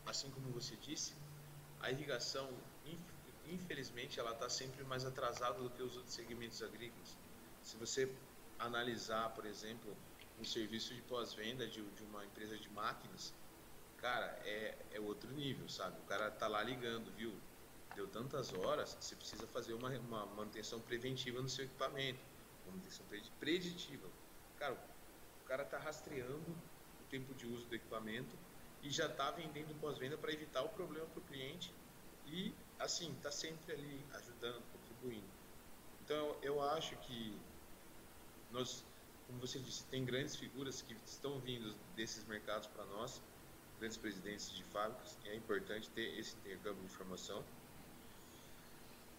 [0.05, 1.13] assim como você disse,
[1.81, 2.49] a irrigação,
[3.47, 7.17] infelizmente, ela está sempre mais atrasada do que os outros segmentos agrícolas.
[7.61, 8.11] Se você
[8.59, 9.95] analisar, por exemplo,
[10.39, 13.33] um serviço de pós-venda de, de, uma empresa de máquinas,
[13.97, 15.97] cara, é, é outro nível, sabe?
[15.99, 17.33] O cara tá lá ligando, viu?
[17.95, 22.19] Deu tantas horas, você precisa fazer uma, uma manutenção preventiva no seu equipamento,
[22.65, 23.05] manutenção
[23.39, 24.07] preditiva.
[24.57, 24.73] Cara,
[25.43, 26.51] o cara tá rastreando
[26.99, 28.35] o tempo de uso do equipamento
[28.83, 31.73] e já tá vendendo pós-venda para evitar o problema para o cliente
[32.27, 35.27] e, assim, tá sempre ali ajudando, contribuindo.
[36.03, 37.39] Então, eu acho que
[38.51, 38.83] nós
[39.27, 43.21] como você disse, tem grandes figuras que estão vindo desses mercados para nós,
[43.79, 47.43] grandes presidentes de fábricas, e é importante ter esse intercâmbio de informação.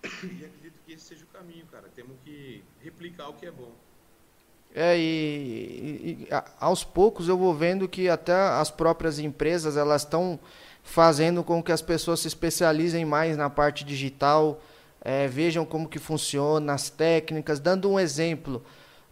[0.05, 1.89] E acredito que esse seja o caminho, cara.
[1.95, 3.73] Temos que replicar o que é bom.
[4.75, 5.03] É, e,
[6.23, 6.29] e,
[6.61, 10.39] aos poucos eu vou vendo que até as próprias empresas elas estão
[10.83, 14.61] fazendo com que as pessoas se especializem mais na parte digital,
[15.01, 17.59] é, vejam como que funciona, as técnicas.
[17.59, 18.63] Dando um exemplo,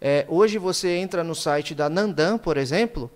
[0.01, 3.11] é, hoje você entra no site da Nandan, por exemplo,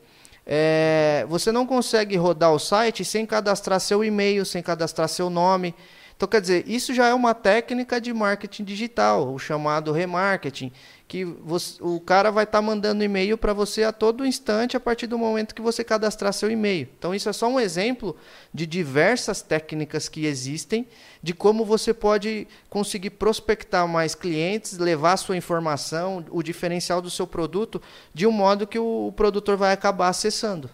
[0.47, 5.75] é, você não consegue rodar o site sem cadastrar seu e-mail, sem cadastrar seu nome.
[6.19, 10.73] Então, quer dizer, isso já é uma técnica de marketing digital, o chamado remarketing,
[11.07, 14.81] que você, o cara vai estar tá mandando e-mail para você a todo instante a
[14.81, 16.89] partir do momento que você cadastrar seu e-mail.
[16.99, 18.17] Então, isso é só um exemplo
[18.53, 20.89] de diversas técnicas que existem
[21.23, 27.29] de como você pode conseguir prospectar mais clientes, levar sua informação, o diferencial do seu
[27.29, 27.81] produto,
[28.13, 30.69] de um modo que o produtor vai acabar acessando.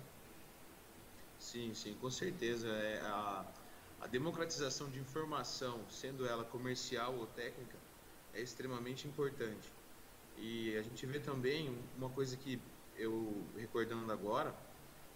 [1.39, 2.67] Sim, sim, com certeza.
[2.67, 3.45] É a
[4.15, 7.77] democratização de informação, sendo ela comercial ou técnica,
[8.33, 9.69] é extremamente importante.
[10.37, 12.61] E a gente vê também uma coisa que
[12.97, 14.55] eu, recordando agora,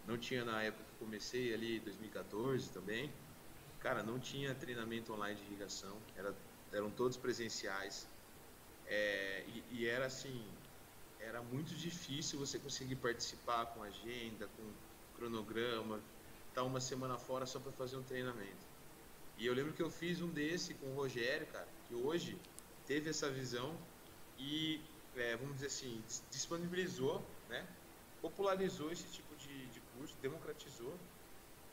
[0.04, 3.12] não tinha na época que comecei ali, 2014 também,
[3.78, 6.34] cara, não tinha treinamento online de irrigação, era,
[6.72, 8.08] eram todos presenciais.
[8.84, 10.44] É, e, e, era assim,
[11.20, 14.72] era muito difícil você conseguir participar com agenda, com
[15.16, 15.98] cronograma,
[16.48, 18.67] estar tá uma semana fora só para fazer um treinamento.
[19.38, 22.36] E eu lembro que eu fiz um desse com o Rogério, cara, que hoje
[22.86, 23.76] teve essa visão
[24.36, 24.80] e,
[25.16, 27.66] é, vamos dizer assim, disponibilizou, né?
[28.20, 30.92] Popularizou esse tipo de, de curso, democratizou.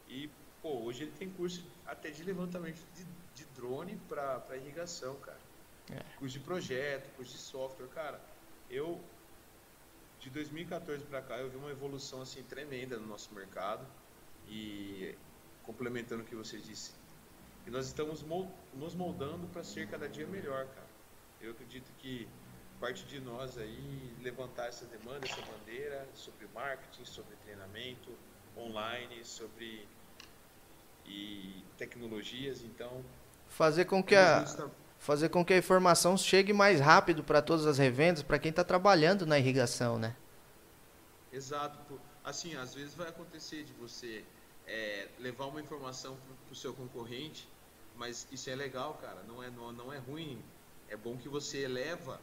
[0.07, 0.29] E,
[0.61, 5.39] pô, hoje ele tem curso até de levantamento de, de drone para irrigação, cara.
[5.91, 6.03] É.
[6.19, 8.21] Curso de projeto, curso de software, cara.
[8.69, 9.01] Eu,
[10.19, 13.85] de 2014 para cá, eu vi uma evolução assim tremenda no nosso mercado.
[14.47, 15.15] E
[15.63, 16.91] complementando o que você disse,
[17.65, 18.23] e nós estamos
[18.73, 20.87] nos moldando para ser cada dia melhor, cara.
[21.41, 22.27] Eu acredito que
[22.79, 28.11] parte de nós aí levantar essa demanda, essa bandeira sobre marketing, sobre treinamento
[28.57, 29.87] online, sobre
[31.07, 33.03] e tecnologias, então
[33.47, 34.43] fazer com que a
[34.97, 38.63] fazer com que a informação chegue mais rápido para todas as revendas, para quem está
[38.63, 40.15] trabalhando na irrigação, né?
[41.31, 42.01] Exato.
[42.23, 44.25] Assim, às vezes vai acontecer de você
[44.65, 46.17] é, levar uma informação
[46.47, 47.47] para o seu concorrente
[47.97, 49.23] mas isso é legal, cara.
[49.23, 50.43] Não é, não, não é ruim.
[50.87, 52.19] É bom que você eleva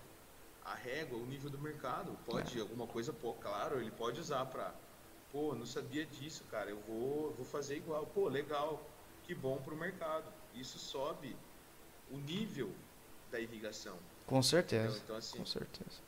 [0.64, 2.16] a régua, o nível do mercado.
[2.24, 2.60] Pode, é.
[2.60, 4.74] alguma coisa, pô, claro, ele pode usar para.
[5.32, 6.70] Pô, não sabia disso, cara.
[6.70, 8.06] Eu vou, vou fazer igual.
[8.06, 8.84] Pô, legal.
[9.24, 10.30] Que bom para o mercado.
[10.54, 11.36] Isso sobe
[12.10, 12.70] o nível
[13.30, 13.98] da irrigação.
[14.26, 15.00] Com certeza.
[15.02, 16.00] Então, assim, com certeza.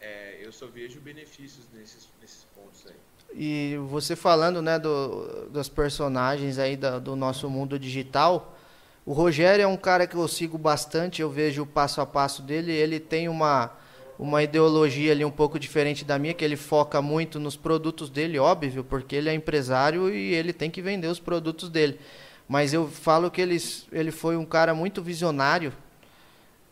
[0.00, 2.96] É, eu só vejo benefícios nesses, nesses pontos aí.
[3.34, 8.56] E você falando, né, do, dos personagens aí da, do nosso mundo digital,
[9.04, 12.42] o Rogério é um cara que eu sigo bastante, eu vejo o passo a passo
[12.42, 13.72] dele, ele tem uma,
[14.18, 18.38] uma ideologia ali um pouco diferente da minha, que ele foca muito nos produtos dele,
[18.38, 21.98] óbvio, porque ele é empresário e ele tem que vender os produtos dele.
[22.48, 23.56] Mas eu falo que ele,
[23.90, 25.72] ele foi um cara muito visionário,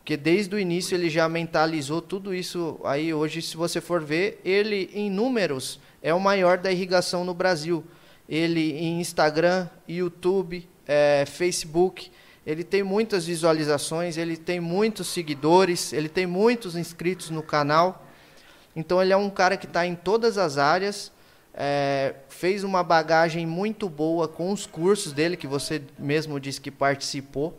[0.05, 3.13] que desde o início ele já mentalizou tudo isso aí.
[3.13, 7.83] Hoje, se você for ver, ele em números é o maior da irrigação no Brasil.
[8.27, 12.11] Ele em Instagram, YouTube, é, Facebook,
[12.45, 18.05] ele tem muitas visualizações, ele tem muitos seguidores, ele tem muitos inscritos no canal.
[18.75, 21.11] Então ele é um cara que está em todas as áreas,
[21.53, 26.71] é, fez uma bagagem muito boa com os cursos dele, que você mesmo disse que
[26.71, 27.57] participou.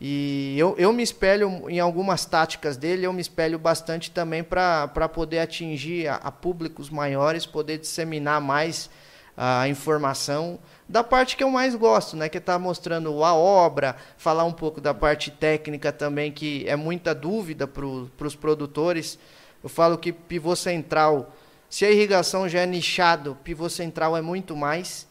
[0.00, 4.88] E eu, eu me espelho em algumas táticas dele, eu me espelho bastante também para
[5.12, 8.88] poder atingir a, a, públicos maiores, poder disseminar mais
[9.36, 10.58] a informação
[10.88, 12.30] da parte que eu mais gosto, né?
[12.30, 17.14] Que está mostrando a obra, falar um pouco da parte técnica também, que é muita
[17.14, 19.18] dúvida para os produtores.
[19.62, 21.30] Eu falo que pivô central,
[21.68, 25.09] se a irrigação já é nichado, pivô central é muito mais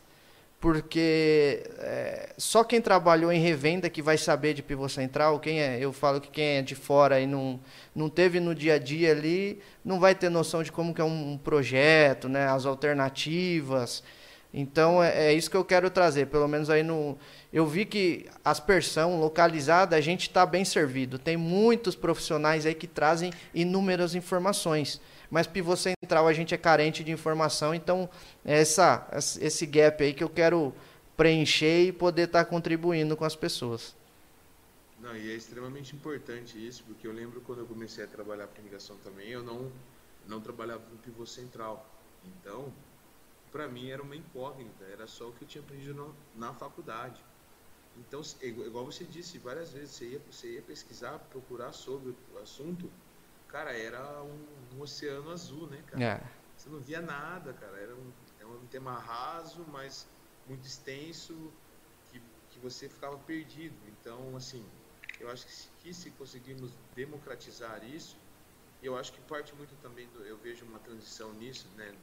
[0.60, 5.80] porque é, só quem trabalhou em revenda que vai saber de pivô central, quem é,
[5.80, 7.60] eu falo que quem é de fora e não,
[7.96, 11.04] não teve no dia a dia ali, não vai ter noção de como que é
[11.04, 14.04] um, um projeto, né, as alternativas.
[14.54, 17.18] Então é, é, isso que eu quero trazer, pelo menos aí no
[17.54, 21.18] eu vi que aspersão localizada a gente está bem servido.
[21.18, 25.00] Tem muitos profissionais aí que trazem inúmeras informações
[25.30, 28.10] mas pivô central a gente é carente de informação, então
[28.44, 29.08] essa,
[29.40, 30.74] esse gap aí que eu quero
[31.16, 33.96] preencher e poder estar tá contribuindo com as pessoas.
[35.00, 38.60] Não, e é extremamente importante isso, porque eu lembro quando eu comecei a trabalhar com
[38.62, 39.72] irrigação também, eu não,
[40.28, 41.86] não trabalhava com pivô central.
[42.26, 42.74] Então,
[43.52, 47.24] para mim era uma incógnita, era só o que eu tinha aprendido no, na faculdade.
[47.98, 52.90] Então, igual você disse várias vezes, você ia, você ia pesquisar, procurar sobre o assunto,
[53.50, 56.04] cara, era um, um oceano azul, né, cara?
[56.04, 56.40] É.
[56.56, 57.78] Você não via nada, cara.
[57.78, 60.08] Era um, era um tema raso, mas
[60.48, 61.52] muito extenso,
[62.10, 62.22] que,
[62.52, 63.76] que você ficava perdido.
[63.88, 64.66] Então, assim,
[65.20, 68.18] eu acho que se, que se conseguirmos democratizar isso,
[68.82, 71.94] eu acho que parte muito também do, eu vejo uma transição nisso, né,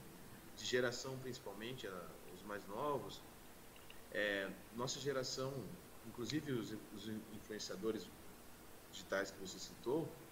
[0.54, 3.22] de geração principalmente, a, os mais novos.
[4.10, 5.52] É, nossa geração,
[6.06, 8.08] inclusive os, os influenciadores
[8.90, 10.25] digitais que você citou,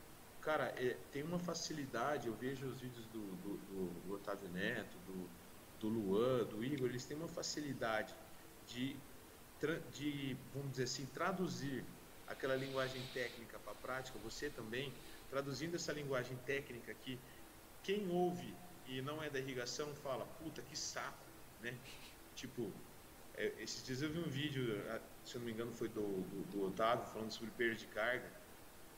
[0.45, 4.97] cara, é, tem uma facilidade, eu vejo os vídeos do, do, do, do Otávio Neto,
[5.07, 5.29] do,
[5.81, 8.15] do Luan, do Igor, eles têm uma facilidade
[8.69, 8.95] de,
[9.93, 11.83] de, vamos dizer assim, traduzir
[12.27, 14.93] aquela linguagem técnica para a prática, você também,
[15.31, 17.19] traduzindo essa linguagem técnica aqui,
[17.83, 18.55] quem ouve
[18.87, 21.25] e não é da irrigação fala, puta, que saco,
[21.63, 21.75] né?
[22.35, 22.71] Tipo,
[23.35, 24.83] é, esses dias eu vi um vídeo,
[25.25, 28.31] se eu não me engano foi do, do, do Otávio, falando sobre perda de carga,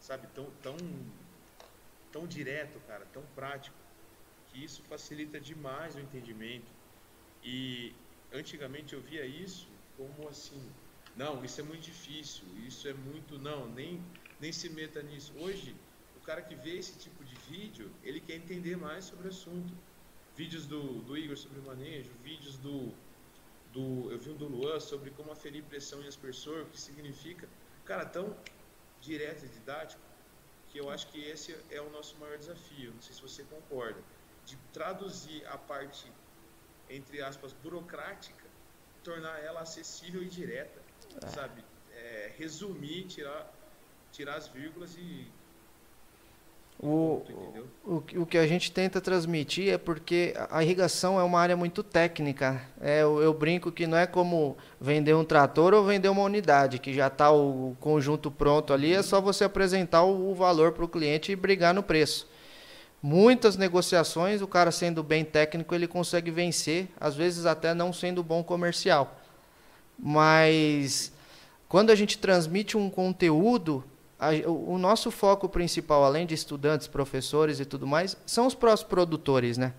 [0.01, 0.77] sabe, tão, tão,
[2.13, 3.77] tão direto, cara, tão prático,
[4.49, 6.71] que isso facilita demais o entendimento.
[7.43, 7.95] E
[8.33, 10.63] antigamente eu via isso como assim,
[11.17, 14.03] não, isso é muito difícil, isso é muito, não, nem,
[14.39, 15.33] nem se meta nisso.
[15.39, 15.75] Hoje,
[16.17, 19.73] o cara que vê esse tipo de vídeo, ele quer entender mais sobre o assunto.
[20.37, 22.93] Vídeos do, do Igor sobre manejo, vídeos do,
[23.73, 24.11] do.
[24.11, 27.49] Eu vi um do Luan sobre como aferir pressão em aspersor, o que significa.
[27.87, 28.37] Cara, tão
[29.01, 30.03] direto e didático
[30.69, 32.93] que eu acho que esse é o nosso maior desafio.
[32.93, 34.03] Não sei se você concorda.
[34.45, 36.11] De traduzir a parte,
[36.89, 38.47] entre aspas, burocrática,
[39.03, 40.81] tornar ela acessível e direta
[41.23, 41.27] é.
[41.29, 41.65] sabe?
[41.91, 43.53] É, resumir, tirar,
[44.13, 45.31] tirar as vírgulas e.
[46.79, 47.23] O,
[47.85, 51.83] o, o que a gente tenta transmitir é porque a irrigação é uma área muito
[51.83, 52.61] técnica.
[52.81, 56.79] É, eu, eu brinco que não é como vender um trator ou vender uma unidade,
[56.79, 60.85] que já está o conjunto pronto ali, é só você apresentar o, o valor para
[60.85, 62.29] o cliente e brigar no preço.
[63.03, 68.23] Muitas negociações, o cara sendo bem técnico, ele consegue vencer, às vezes até não sendo
[68.23, 69.19] bom comercial.
[69.99, 71.13] Mas
[71.69, 73.85] quando a gente transmite um conteúdo,
[74.19, 78.83] a, o nosso foco principal, além de estudantes, professores e tudo mais, são os próprios
[78.83, 79.73] produtores, né?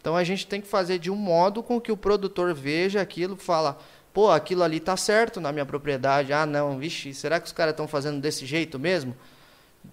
[0.00, 3.36] Então a gente tem que fazer de um modo com que o produtor veja aquilo,
[3.36, 3.78] fala,
[4.12, 6.32] pô, aquilo ali tá certo na minha propriedade.
[6.32, 9.16] Ah, não, vixe, será que os caras estão fazendo desse jeito mesmo?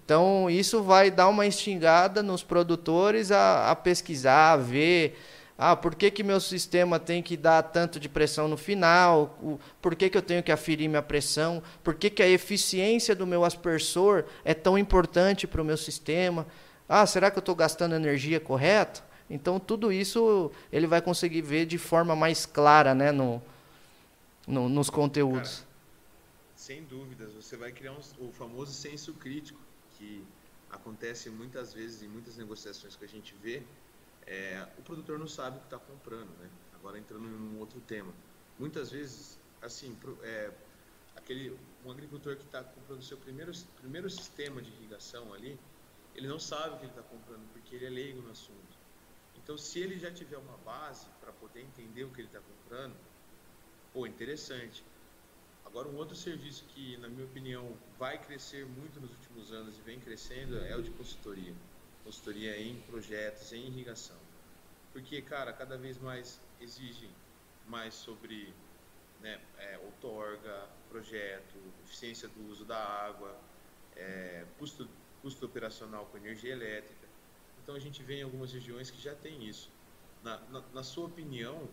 [0.04, 5.18] Então isso vai dar uma instigada nos produtores a, a pesquisar, a ver
[5.58, 9.58] ah, por que, que meu sistema tem que dar tanto de pressão no final?
[9.80, 11.62] Por que, que eu tenho que aferir minha pressão?
[11.82, 16.46] Por que, que a eficiência do meu aspersor é tão importante para o meu sistema?
[16.86, 19.02] Ah, será que eu estou gastando energia correta?
[19.30, 23.42] Então, tudo isso ele vai conseguir ver de forma mais clara né, no,
[24.46, 25.60] no nos conteúdos.
[25.60, 25.66] Cara,
[26.54, 29.58] sem dúvidas, você vai criar um, o famoso senso crítico,
[29.96, 30.22] que
[30.70, 33.62] acontece muitas vezes em muitas negociações que a gente vê
[34.26, 36.50] é, o produtor não sabe o que está comprando, né?
[36.74, 38.12] Agora entrando num outro tema.
[38.58, 40.50] Muitas vezes, assim, é,
[41.14, 45.58] aquele um agricultor que está comprando o seu primeiro primeiro sistema de irrigação ali,
[46.14, 48.76] ele não sabe o que ele está comprando porque ele é leigo no assunto.
[49.36, 52.96] Então, se ele já tiver uma base para poder entender o que ele está comprando,
[53.92, 54.82] pô, interessante.
[55.64, 59.82] Agora, um outro serviço que, na minha opinião, vai crescer muito nos últimos anos e
[59.82, 61.54] vem crescendo é o de consultoria
[62.06, 64.16] consultoria em projetos, em irrigação.
[64.92, 67.10] Porque, cara, cada vez mais exigem
[67.66, 68.54] mais sobre
[69.20, 73.36] né, é, outorga, projeto, eficiência do uso da água,
[73.96, 74.88] é, custo,
[75.20, 77.08] custo operacional com energia elétrica.
[77.60, 79.68] Então a gente vê em algumas regiões que já tem isso.
[80.22, 81.68] Na, na, na sua opinião,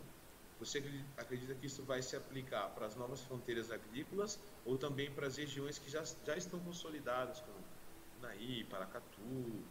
[0.57, 0.79] você
[1.15, 5.37] acredita que isso vai se aplicar para as novas fronteiras agrícolas ou também para as
[5.37, 7.63] regiões que já, já estão consolidadas, como
[8.19, 9.63] Naí, Paracatu,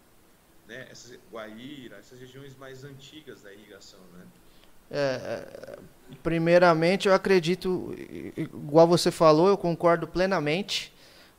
[0.67, 4.25] né, essas Guaíra, essas regiões mais antigas da irrigação, né?
[4.91, 5.79] É, é,
[6.23, 7.95] primeiramente, eu acredito,
[8.37, 10.93] igual você falou, eu concordo plenamente,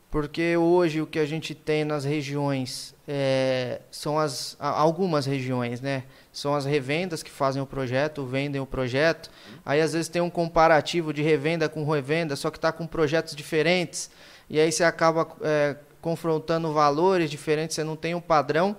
[0.09, 6.03] porque hoje o que a gente tem nas regiões é, são as algumas regiões, né?
[6.31, 9.31] São as revendas que fazem o projeto, vendem o projeto.
[9.65, 13.35] Aí às vezes tem um comparativo de revenda com revenda, só que está com projetos
[13.35, 14.09] diferentes.
[14.49, 18.75] E aí você acaba é, confrontando valores diferentes, você não tem um padrão.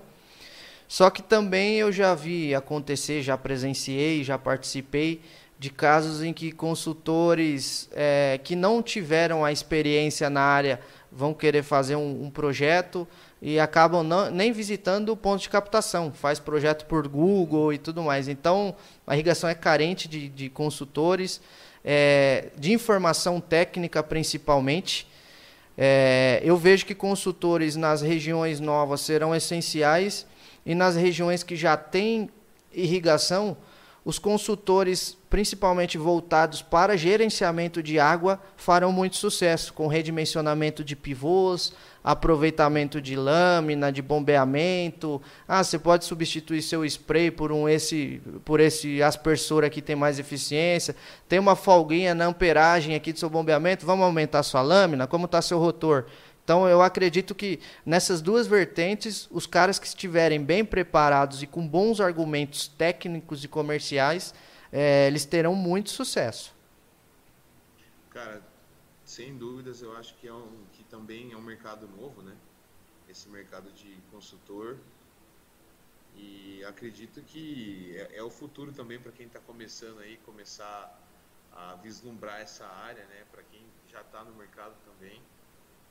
[0.86, 5.20] Só que também eu já vi acontecer, já presenciei, já participei
[5.58, 10.80] de casos em que consultores é, que não tiveram a experiência na área
[11.10, 13.06] vão querer fazer um, um projeto
[13.40, 18.02] e acabam não, nem visitando o ponto de captação, faz projeto por Google e tudo
[18.02, 18.26] mais.
[18.26, 18.74] Então,
[19.06, 21.40] a irrigação é carente de, de consultores,
[21.84, 25.06] é, de informação técnica principalmente.
[25.76, 30.26] É, eu vejo que consultores nas regiões novas serão essenciais
[30.64, 32.30] e nas regiões que já têm
[32.72, 33.56] irrigação,
[34.04, 41.72] os consultores, principalmente voltados para gerenciamento de água, farão muito sucesso com redimensionamento de pivôs,
[42.02, 45.22] aproveitamento de lâmina, de bombeamento.
[45.48, 50.18] Ah, você pode substituir seu spray por um esse por esse aspersor aqui tem mais
[50.18, 50.94] eficiência.
[51.26, 55.40] Tem uma folguinha na amperagem aqui do seu bombeamento, vamos aumentar sua lâmina, como está
[55.40, 56.04] seu rotor?
[56.44, 61.66] Então eu acredito que nessas duas vertentes, os caras que estiverem bem preparados e com
[61.66, 64.34] bons argumentos técnicos e comerciais,
[64.70, 66.54] é, eles terão muito sucesso.
[68.10, 68.42] Cara,
[69.06, 72.36] sem dúvidas, eu acho que, é um, que também é um mercado novo, né?
[73.08, 74.76] Esse mercado de consultor.
[76.14, 81.00] E acredito que é, é o futuro também para quem está começando aí, começar
[81.52, 83.24] a vislumbrar essa área, né?
[83.32, 85.22] Para quem já está no mercado também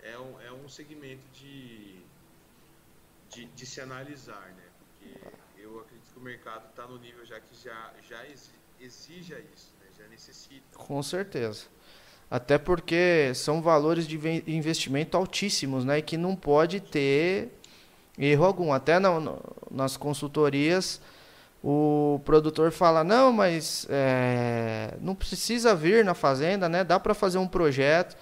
[0.03, 1.95] é um, é um segmento de,
[3.29, 4.63] de, de se analisar, né?
[4.77, 8.25] Porque eu acredito que o mercado está no nível já que já, já
[8.79, 9.87] exija isso, né?
[9.97, 10.77] já necessita.
[10.77, 11.65] Com certeza.
[12.29, 14.17] Até porque são valores de
[14.47, 15.99] investimento altíssimos, né?
[15.99, 17.49] E que não pode ter
[18.17, 18.73] erro algum.
[18.73, 19.11] Até na,
[19.69, 20.99] nas consultorias,
[21.63, 26.83] o produtor fala: não, mas é, não precisa vir na fazenda, né?
[26.83, 28.17] Dá para fazer um projeto.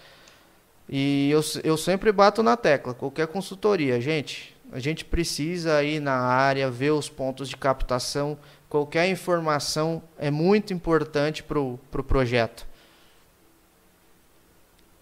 [0.90, 6.14] E eu, eu sempre bato na tecla, qualquer consultoria, gente, a gente precisa ir na
[6.14, 8.38] área, ver os pontos de captação,
[8.70, 12.66] qualquer informação é muito importante para o pro projeto.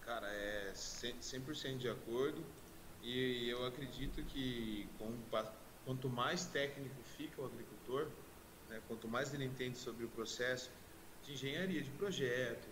[0.04, 2.42] Cara, é 100% de acordo.
[3.02, 5.12] E eu acredito que com,
[5.84, 8.08] quanto mais técnico fica o agricultor,
[8.68, 10.70] né, quanto mais ele entende sobre o processo
[11.24, 12.68] de engenharia de projeto,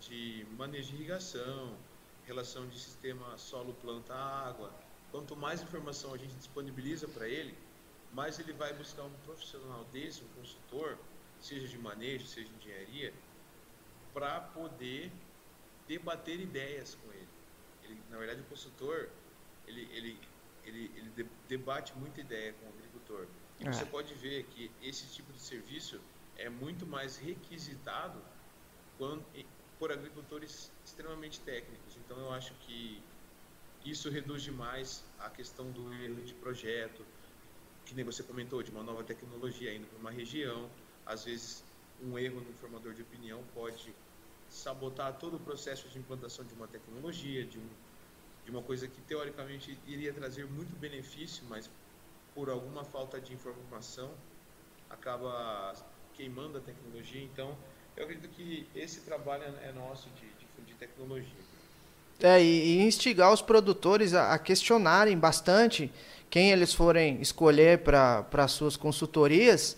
[0.00, 1.74] de manejo de irrigação,
[2.26, 4.72] relação de sistema solo-planta-água.
[5.10, 7.56] Quanto mais informação a gente disponibiliza para ele,
[8.12, 10.98] mais ele vai buscar um profissional desse, um consultor,
[11.40, 13.12] seja de manejo, seja de engenharia,
[14.12, 15.10] para poder
[15.88, 17.28] debater ideias com ele.
[17.84, 18.00] ele.
[18.10, 19.08] Na verdade, o consultor,
[19.66, 20.18] ele, ele,
[20.64, 23.26] ele, ele debate muita ideia com o agricultor.
[23.60, 23.72] E é.
[23.72, 26.00] você pode ver que esse tipo de serviço
[26.36, 28.20] é muito mais requisitado
[28.98, 29.24] quando,
[29.78, 31.91] por agricultores extremamente técnicos.
[32.12, 33.02] Então eu acho que
[33.82, 37.06] isso reduz demais a questão do erro de projeto,
[37.86, 40.70] que nem você comentou, de uma nova tecnologia indo para uma região.
[41.06, 41.64] Às vezes,
[41.98, 43.94] um erro no formador de opinião pode
[44.46, 47.70] sabotar todo o processo de implantação de uma tecnologia, de, um,
[48.44, 51.70] de uma coisa que teoricamente iria trazer muito benefício, mas
[52.34, 54.22] por alguma falta de informação
[54.90, 55.72] acaba
[56.12, 57.22] queimando a tecnologia.
[57.22, 57.58] Então,
[57.96, 61.41] eu acredito que esse trabalho é nosso de, de, de tecnologia.
[62.20, 65.90] É, e, instigar os produtores a, a, questionarem bastante
[66.30, 69.76] quem eles forem escolher para suas consultorias,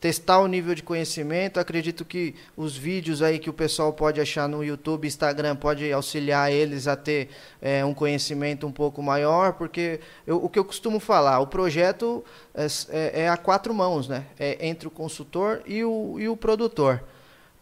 [0.00, 1.58] testar o nível de conhecimento.
[1.58, 6.52] Acredito que os vídeos aí que o pessoal pode achar no YouTube, Instagram, pode auxiliar
[6.52, 7.30] eles a ter
[7.60, 12.24] é, um conhecimento um pouco maior, porque eu, o que eu costumo falar, o projeto
[12.54, 14.26] é, é, é a quatro mãos, né?
[14.38, 17.02] É entre o consultor e o, e o produtor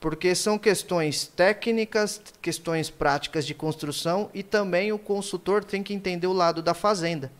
[0.00, 6.26] porque são questões técnicas, questões práticas de construção e também o consultor tem que entender
[6.26, 7.32] o lado da fazenda.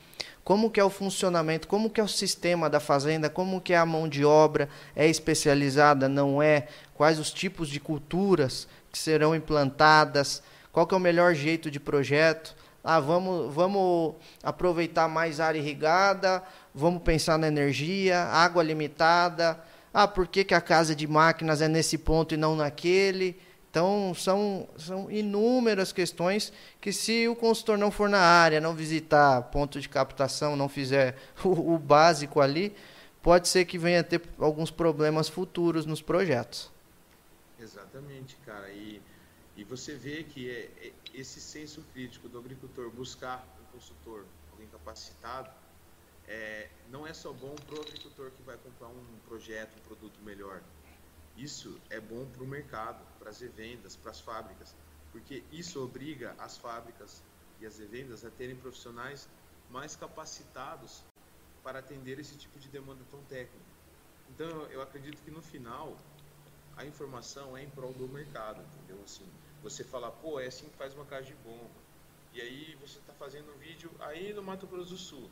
[0.43, 3.77] Como que é o funcionamento, como que é o sistema da fazenda, como que é
[3.77, 9.35] a mão de obra, é especializada, não é, quais os tipos de culturas que serão
[9.35, 10.43] implantadas,
[10.73, 12.55] qual que é o melhor jeito de projeto.
[12.83, 16.43] Ah, vamos, vamos aproveitar mais área irrigada,
[16.73, 19.59] vamos pensar na energia, água limitada,
[19.99, 23.35] ah, por que, que a casa de máquinas é nesse ponto e não naquele?
[23.71, 29.41] Então, são, são inúmeras questões que, se o consultor não for na área, não visitar
[29.45, 32.77] ponto de captação, não fizer o, o básico ali,
[33.23, 36.71] pode ser que venha a ter alguns problemas futuros nos projetos.
[37.59, 38.69] Exatamente, cara.
[38.69, 39.01] E,
[39.57, 44.69] e você vê que é, é esse senso crítico do agricultor buscar um consultor, alguém
[44.69, 45.49] capacitado,
[46.29, 50.21] é, não é só bom para o agricultor que vai comprar um projeto, um produto
[50.23, 50.61] melhor.
[51.37, 54.75] Isso é bom para o mercado, para as revendas, para as fábricas,
[55.13, 57.23] porque isso obriga as fábricas
[57.61, 59.29] e as revendas a terem profissionais
[59.71, 61.05] mais capacitados
[61.63, 63.65] para atender esse tipo de demanda tão técnica.
[64.31, 65.97] Então, eu acredito que no final
[66.77, 69.03] a informação é em prol do mercado, entendeu?
[69.05, 69.27] Assim,
[69.63, 71.87] você fala, pô, é assim que faz uma caixa de bomba.
[72.33, 75.31] E aí você está fazendo um vídeo aí no Mato Grosso do Sul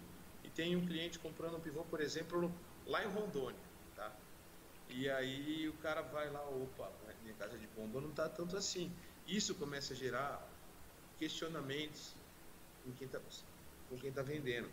[0.54, 2.52] tem um cliente comprando um pivô, por exemplo,
[2.86, 3.60] lá em Rondônia,
[3.96, 4.14] tá?
[4.88, 6.90] E aí o cara vai lá, opa,
[7.22, 8.92] minha casa de bomba não está tanto assim.
[9.26, 10.46] Isso começa a gerar
[11.18, 12.14] questionamentos
[12.84, 13.20] com quem está
[13.88, 14.70] com quem tá vendendo.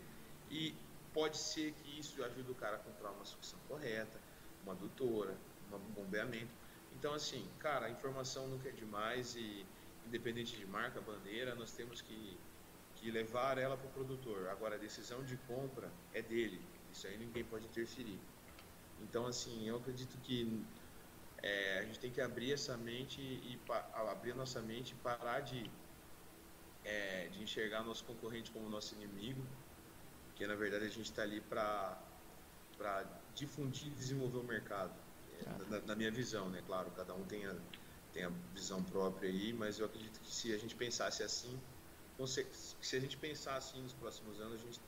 [0.50, 0.74] E
[1.12, 4.18] pode ser que isso ajude o cara a comprar uma sucção correta,
[4.62, 5.36] uma adutora,
[5.72, 6.52] um bombeamento.
[6.98, 9.66] Então, assim, cara, a informação nunca é demais e,
[10.06, 12.38] independente de marca, bandeira, nós temos que,
[13.02, 14.48] que levar ela para o produtor.
[14.48, 16.62] Agora, a decisão de compra é dele.
[16.92, 18.20] Isso aí ninguém pode interferir.
[19.00, 20.64] Então, assim, eu acredito que
[21.42, 23.60] é, a gente tem que abrir essa mente e
[23.94, 25.68] abrir nossa mente e parar de,
[26.84, 29.44] é, de enxergar nosso concorrente como nosso inimigo,
[30.26, 31.98] porque na verdade a gente está ali para
[33.34, 34.94] difundir e desenvolver o mercado.
[35.40, 36.62] É, na, na, minha visão, né?
[36.64, 37.56] Claro, cada um tem a,
[38.12, 41.58] tem a visão própria aí, mas eu acredito que se a gente pensasse assim,
[42.26, 44.80] se a gente pensar assim nos próximos anos, a gente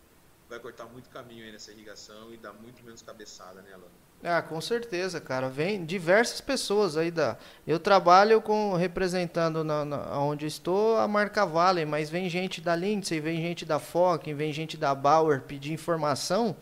[0.49, 3.85] vai cortar muito caminho aí nessa irrigação e dar muito menos cabeçada nela.
[4.23, 5.51] Ah, com certeza, cara.
[5.51, 7.37] Vem diversas pessoas aí da.
[7.67, 12.75] Eu trabalho com representando na, na, onde estou a marca Vale, mas vem gente da
[12.75, 16.57] Lindsay, vem gente da Fock, vem gente da Bauer pedir informação.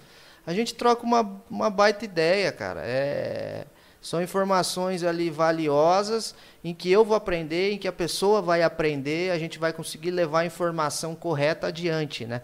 [0.44, 2.80] A gente troca uma, uma baita ideia, cara.
[2.84, 3.64] É,
[4.02, 6.34] são informações ali valiosas
[6.64, 10.10] em que eu vou aprender, em que a pessoa vai aprender, a gente vai conseguir
[10.10, 12.42] levar a informação correta adiante, né?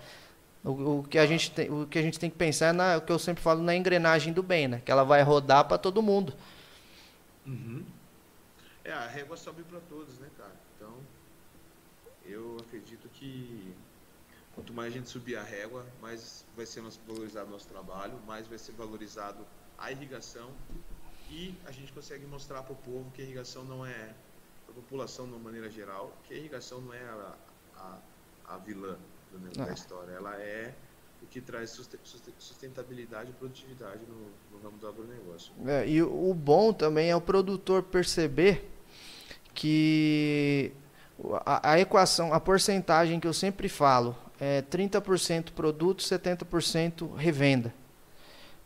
[0.64, 2.96] O, o, que a gente tem, o que a gente tem que pensar é na,
[2.98, 4.80] o que eu sempre falo na engrenagem do bem, né?
[4.84, 6.32] Que ela vai rodar para todo mundo.
[7.44, 7.84] Uhum.
[8.84, 10.54] É, a régua sobe para todos, né, cara?
[10.76, 10.94] Então,
[12.24, 13.74] eu acredito que
[14.54, 18.46] quanto mais a gente subir a régua, mais vai ser valorizado o nosso trabalho, mais
[18.46, 19.44] vai ser valorizado
[19.76, 20.50] a irrigação
[21.30, 24.14] e a gente consegue mostrar para o povo que a irrigação não é,
[24.68, 27.34] a população de uma maneira geral, que a irrigação não é a,
[27.76, 27.98] a,
[28.54, 28.96] a vilã,
[29.32, 30.12] do, da história.
[30.12, 30.72] Ela é
[31.22, 31.78] o que traz
[32.38, 35.52] sustentabilidade e produtividade no, no ramo do agronegócio.
[35.66, 38.68] É, e o bom também é o produtor perceber
[39.52, 40.72] que
[41.44, 47.74] a, a, equação, a porcentagem que eu sempre falo é 30% produto, 70% revenda.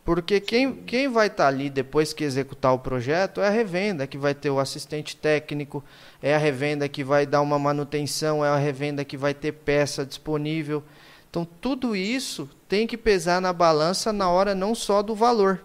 [0.05, 4.05] Porque quem, quem vai estar tá ali depois que executar o projeto é a revenda,
[4.05, 5.83] que vai ter o assistente técnico,
[6.21, 10.05] é a revenda que vai dar uma manutenção, é a revenda que vai ter peça
[10.05, 10.83] disponível.
[11.29, 15.63] Então, tudo isso tem que pesar na balança na hora não só do valor.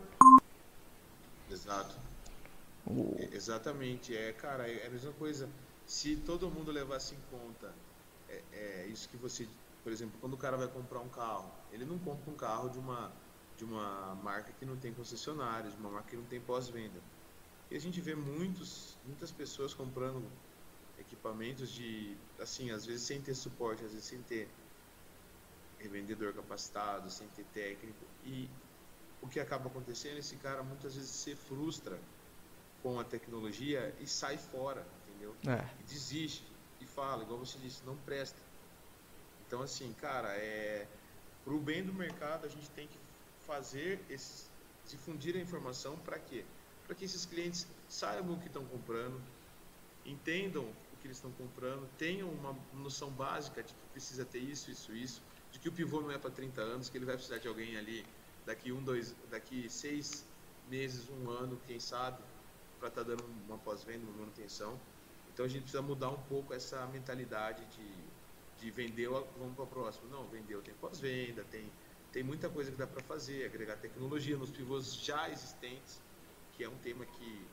[1.51, 1.97] Exato.
[3.33, 4.17] Exatamente.
[4.17, 5.49] É, cara, é a mesma coisa.
[5.85, 7.73] Se todo mundo levasse em conta
[8.29, 9.49] é, é isso que você.
[9.83, 12.79] Por exemplo, quando o cara vai comprar um carro, ele não compra um carro de
[12.79, 13.11] uma
[13.59, 17.01] de uma marca que não tem concessionários, de uma marca que não tem pós-venda.
[17.69, 20.25] E a gente vê muitos, muitas pessoas comprando
[20.97, 24.49] equipamentos de, assim, às vezes sem ter suporte, às vezes sem ter
[25.81, 28.05] revendedor capacitado, sem ter técnico.
[28.25, 28.49] E
[29.21, 31.99] o que acaba acontecendo, esse cara muitas vezes se frustra
[32.81, 35.35] com a tecnologia e sai fora, entendeu?
[35.49, 35.69] É.
[35.81, 36.47] E desiste
[36.81, 38.39] e fala, igual você disse, não presta.
[39.45, 40.87] Então, assim, cara, é
[41.45, 42.99] pro bem do mercado a gente tem que
[43.49, 44.51] fazer esses,
[44.87, 46.45] difundir a informação para quê?
[46.87, 49.19] Para que esses clientes saibam o que estão comprando,
[50.05, 54.71] entendam o que eles estão comprando, tenham uma noção básica de que precisa ter isso,
[54.71, 57.39] isso, isso, de que o pivô não é para 30 anos, que ele vai precisar
[57.39, 58.05] de alguém ali
[58.45, 60.27] daqui um, dois, daqui seis
[60.69, 62.23] meses, um ano, quem sabe,
[62.79, 64.79] para estar tá dando uma pós-venda, uma manutenção.
[65.33, 69.67] Então a gente precisa mudar um pouco essa mentalidade de, de vendeu, vamos para o
[69.67, 70.09] próximo.
[70.11, 71.71] Não, vendeu, tem pós-venda, tem
[72.13, 76.01] tem muita coisa que dá para fazer, agregar tecnologia nos pivôs já existentes,
[76.57, 77.47] que é um tema que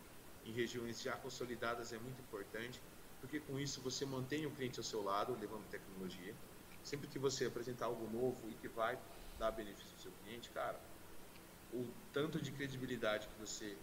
[0.46, 2.80] em regiões já consolidadas é muito importante,
[3.20, 6.34] porque com isso você mantém o cliente ao seu lado, levando tecnologia.
[6.84, 8.98] Sempre que você apresentar algo novo e que vai
[9.40, 10.80] dar benefício ao seu cliente, cara,
[11.74, 13.76] o tanto de credibilidade que você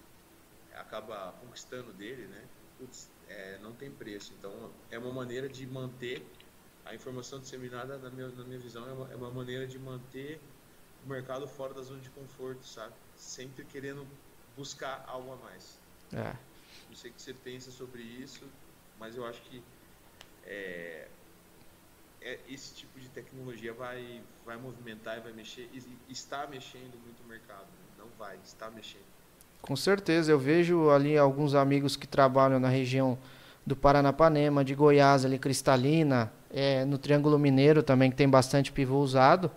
[0.75, 2.49] acaba conquistando dele, né?
[2.79, 4.33] Putz, é, não tem preço.
[4.39, 6.25] Então, é uma maneira de manter
[6.85, 10.41] a informação disseminada, na minha, na minha visão, é uma, é uma maneira de manter
[11.05, 12.93] o mercado fora da zona de conforto, sabe?
[13.17, 14.07] Sempre querendo
[14.57, 15.79] buscar algo a mais.
[16.13, 16.35] É.
[16.89, 18.45] Não sei o que você pensa sobre isso,
[18.99, 19.63] mas eu acho que
[20.47, 21.09] é,
[22.21, 27.23] é, esse tipo de tecnologia vai, vai movimentar e vai mexer, e está mexendo muito
[27.25, 27.63] o mercado.
[27.63, 27.95] Né?
[27.99, 29.05] Não vai, está mexendo.
[29.61, 33.19] Com certeza, eu vejo ali alguns amigos que trabalham na região
[33.65, 38.99] do Paranapanema, de Goiás, ali Cristalina, é, no Triângulo Mineiro também, que tem bastante pivô
[38.99, 39.51] usado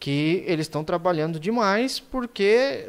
[0.00, 2.88] que eles estão trabalhando demais porque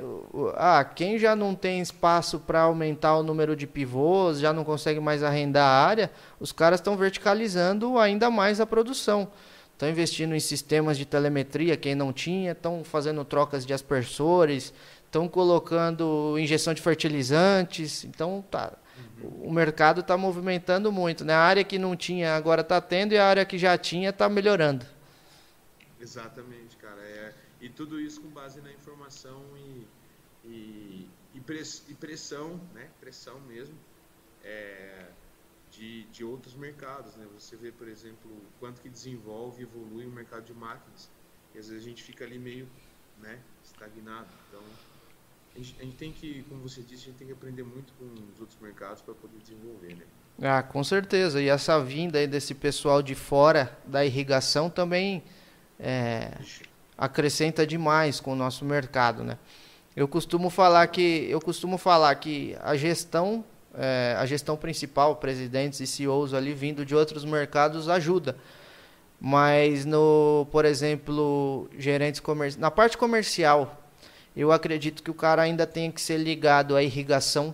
[0.56, 5.02] ah, quem já não tem espaço para aumentar o número de pivôs, já não consegue
[5.02, 6.10] mais arrendar a área,
[6.40, 9.30] os caras estão verticalizando ainda mais a produção.
[9.74, 14.74] Estão investindo em sistemas de telemetria, quem não tinha, estão fazendo trocas de aspersores,
[15.06, 18.06] estão colocando injeção de fertilizantes.
[18.06, 18.72] Então, tá,
[19.42, 21.26] o mercado está movimentando muito.
[21.26, 21.34] Né?
[21.34, 24.30] A área que não tinha agora está tendo e a área que já tinha está
[24.30, 24.86] melhorando.
[26.00, 26.71] Exatamente,
[27.62, 29.88] e tudo isso com base na informação e,
[30.44, 32.90] e, e, press, pressão, né?
[33.00, 33.78] Pressão mesmo.
[34.44, 35.08] É,
[35.72, 37.26] de, de outros mercados, né?
[37.40, 38.30] Você vê, por exemplo,
[38.60, 41.10] quanto que desenvolve e evolui o mercado de máquinas.
[41.56, 42.68] E às vezes a gente fica ali meio,
[43.22, 44.28] né, estagnado.
[44.50, 44.62] Então,
[45.56, 47.94] a gente, a gente tem que, como você disse, a gente tem que aprender muito
[47.94, 50.06] com os outros mercados para poder desenvolver, né?
[50.42, 51.42] Ah, com certeza.
[51.42, 55.24] E essa vinda aí desse pessoal de fora da irrigação também
[55.80, 56.38] é,
[57.02, 59.40] acrescenta demais com o nosso mercado, né?
[59.96, 65.80] Eu costumo falar que eu costumo falar que a gestão é, a gestão principal, presidentes
[65.80, 68.38] e CEOs ali vindo de outros mercados ajuda.
[69.20, 73.82] Mas no, por exemplo, gerentes comerciais, na parte comercial,
[74.36, 77.54] eu acredito que o cara ainda tem que ser ligado à irrigação,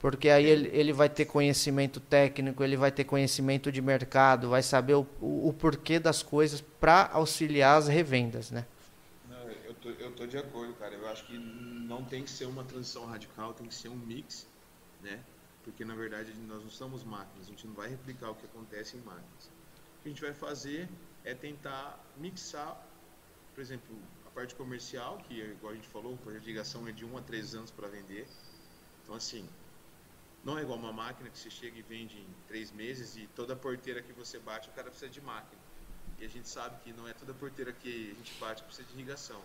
[0.00, 4.62] porque aí ele, ele vai ter conhecimento técnico, ele vai ter conhecimento de mercado, vai
[4.62, 8.66] saber o, o, o porquê das coisas para auxiliar as revendas, né?
[9.28, 10.94] Não, eu tô, eu tô de acordo, cara.
[10.94, 14.48] Eu acho que não tem que ser uma transição radical, tem que ser um mix,
[15.00, 15.20] né?
[15.62, 18.96] porque na verdade nós não somos máquinas, a gente não vai replicar o que acontece
[18.96, 19.50] em máquinas.
[19.98, 20.88] O que a gente vai fazer
[21.24, 22.82] é tentar mixar,
[23.54, 23.96] por exemplo,
[24.26, 27.18] a parte comercial, que igual a gente falou, o projeto de ligação é de 1
[27.18, 28.26] a 3 anos para vender.
[29.02, 29.46] Então assim,
[30.44, 33.54] não é igual uma máquina que você chega e vende em 3 meses e toda
[33.54, 35.60] porteira que você bate o cara precisa de máquina.
[36.18, 38.88] E a gente sabe que não é toda porteira que a gente bate que precisa
[38.88, 39.40] de irrigação.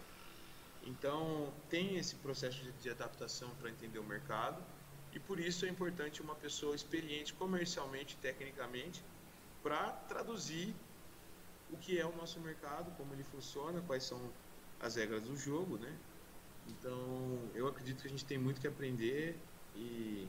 [0.84, 4.62] Então, tem esse processo de, de adaptação para entender o mercado
[5.14, 9.04] e por isso é importante uma pessoa experiente comercialmente, tecnicamente,
[9.64, 10.76] para traduzir
[11.70, 14.22] o que é o nosso mercado, como ele funciona, quais são
[14.80, 15.98] as regras do jogo, né?
[16.68, 19.40] Então, eu acredito que a gente tem muito que aprender
[19.74, 20.28] e,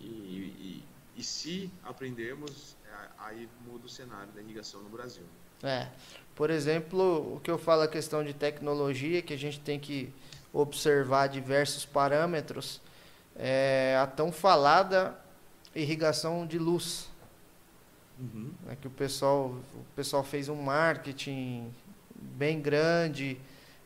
[0.00, 0.84] e, e,
[1.16, 2.76] e se aprendermos,
[3.18, 5.24] aí muda o cenário da irrigação no Brasil.
[5.62, 5.88] É,
[6.34, 10.12] por exemplo, o que eu falo a questão de tecnologia, que a gente tem que
[10.52, 12.80] observar diversos parâmetros
[13.36, 15.16] é, a tão falada
[15.74, 17.08] irrigação de luz.
[18.18, 18.52] Uhum.
[18.68, 21.72] É que o pessoal, o pessoal fez um marketing
[22.14, 23.38] bem grande.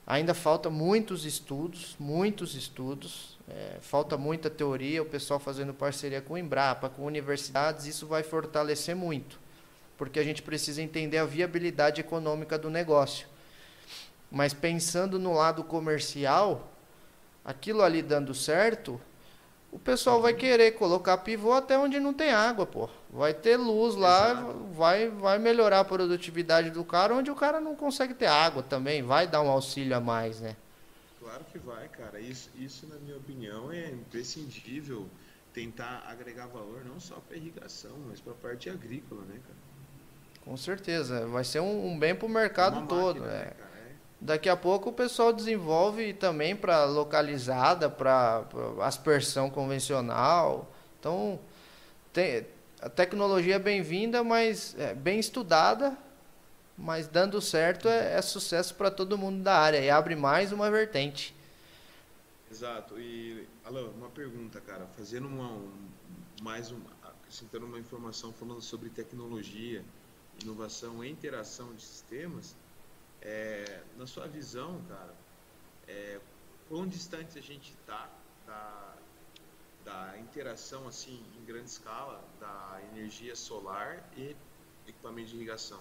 [0.07, 3.34] Ainda falta muitos estudos, muitos estudos.
[3.49, 5.03] É, falta muita teoria.
[5.03, 9.39] O pessoal fazendo parceria com o Embrapa, com universidades, isso vai fortalecer muito,
[9.97, 13.29] porque a gente precisa entender a viabilidade econômica do negócio.
[14.31, 16.73] Mas pensando no lado comercial,
[17.45, 19.01] aquilo ali dando certo,
[19.71, 22.89] o pessoal vai querer colocar pivô até onde não tem água, pô.
[23.11, 24.35] Vai ter luz lá,
[24.73, 29.03] vai, vai melhorar a produtividade do cara, onde o cara não consegue ter água também.
[29.03, 30.57] Vai dar um auxílio a mais, né?
[31.35, 32.21] Claro que vai, cara.
[32.21, 35.09] Isso, isso na minha opinião, é imprescindível
[35.53, 39.59] tentar agregar valor não só para irrigação, mas para a parte agrícola, né, cara?
[40.45, 41.27] Com certeza.
[41.27, 43.21] Vai ser um, um bem para o mercado Uma todo.
[43.21, 43.45] Máquina, é.
[43.47, 48.45] Né, Daqui a pouco o pessoal desenvolve também para localizada, para
[48.83, 50.73] aspersão convencional.
[51.01, 51.41] Então,
[52.13, 52.47] tem,
[52.81, 55.99] a tecnologia é bem-vinda, mas é, bem estudada,
[56.77, 60.71] mas dando certo é, é sucesso para todo mundo da área e abre mais uma
[60.71, 61.35] vertente.
[62.51, 62.99] Exato.
[62.99, 65.89] E, Alain, uma pergunta, cara, fazendo uma, um,
[66.43, 69.85] mais uma, acrescentando uma informação falando sobre tecnologia,
[70.43, 72.55] inovação e interação de sistemas,
[73.23, 75.15] é, na sua visão, cara,
[75.89, 76.21] é,
[76.69, 78.09] quão distante a gente está
[78.47, 78.95] da,
[79.85, 84.37] da interação assim em grande escala da energia solar e
[84.87, 85.81] equipamento de irrigação?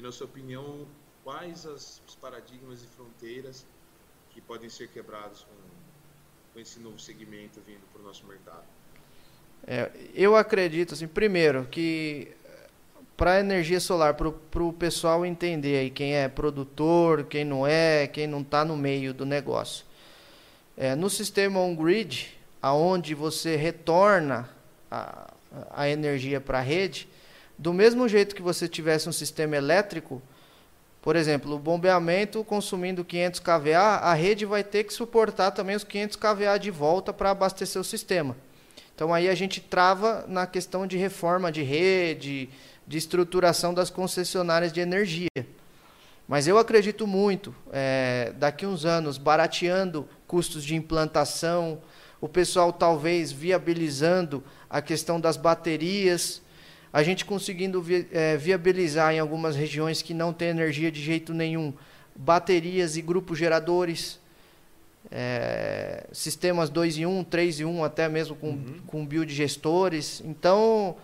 [0.00, 0.86] E na sua opinião,
[1.22, 3.66] quais as, os paradigmas e fronteiras
[4.30, 8.64] que podem ser quebrados com, com esse novo segmento vindo para o nosso mercado?
[9.66, 12.32] É, eu acredito, assim, primeiro, que
[13.14, 18.06] para a energia solar, para o pessoal entender aí quem é produtor, quem não é,
[18.06, 19.84] quem não está no meio do negócio.
[20.78, 24.48] É, no sistema on-grid, aonde você retorna
[24.90, 25.30] a,
[25.70, 27.06] a energia para a rede,
[27.60, 30.22] do mesmo jeito que você tivesse um sistema elétrico,
[31.02, 35.84] por exemplo, o bombeamento consumindo 500 kVA, a rede vai ter que suportar também os
[35.84, 38.34] 500 kVA de volta para abastecer o sistema.
[38.94, 42.48] Então aí a gente trava na questão de reforma de rede,
[42.86, 45.28] de estruturação das concessionárias de energia.
[46.26, 51.82] Mas eu acredito muito, é, daqui uns anos, barateando custos de implantação,
[52.22, 56.40] o pessoal talvez viabilizando a questão das baterias,
[56.92, 61.32] a gente conseguindo vi, é, viabilizar em algumas regiões que não tem energia de jeito
[61.32, 61.72] nenhum,
[62.14, 64.18] baterias e grupos geradores,
[65.10, 68.80] é, sistemas 2 em 1, um, 3 em 1, um, até mesmo com, uhum.
[68.86, 70.20] com biodigestores.
[70.24, 70.96] Então,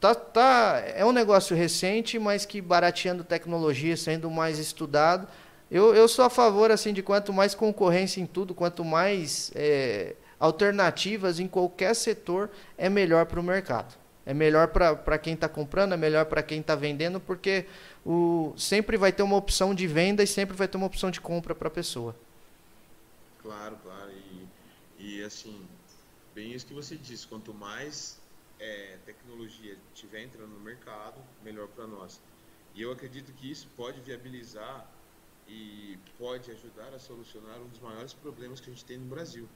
[0.00, 5.28] tá, tá, é um negócio recente, mas que barateando tecnologia, sendo mais estudado.
[5.70, 10.14] Eu, eu sou a favor assim de quanto mais concorrência em tudo, quanto mais é,
[10.38, 14.01] alternativas em qualquer setor, é melhor para o mercado.
[14.24, 17.66] É melhor para quem está comprando, é melhor para quem está vendendo, porque
[18.06, 21.20] o, sempre vai ter uma opção de venda e sempre vai ter uma opção de
[21.20, 22.14] compra para a pessoa.
[23.40, 24.10] Claro, claro.
[24.12, 24.48] E,
[24.98, 25.66] e assim,
[26.34, 28.20] bem isso que você disse, quanto mais
[28.60, 32.20] é, tecnologia estiver entrando no mercado, melhor para nós.
[32.74, 34.86] E eu acredito que isso pode viabilizar
[35.48, 39.48] e pode ajudar a solucionar um dos maiores problemas que a gente tem no Brasil,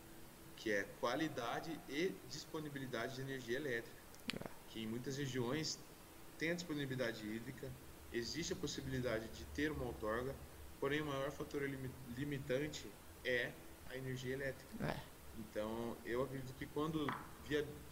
[0.57, 3.97] que é qualidade e disponibilidade de energia elétrica.
[4.35, 4.56] É.
[4.77, 5.79] Que em muitas regiões
[6.37, 7.73] tem a disponibilidade hídrica,
[8.13, 10.37] existe a possibilidade de ter uma outorga,
[10.79, 11.63] porém o maior fator
[12.15, 12.87] limitante
[13.25, 13.53] é
[13.89, 14.85] a energia elétrica.
[14.85, 15.01] É.
[15.39, 17.07] Então, eu acredito que quando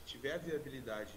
[0.04, 1.14] tiver a viabilidade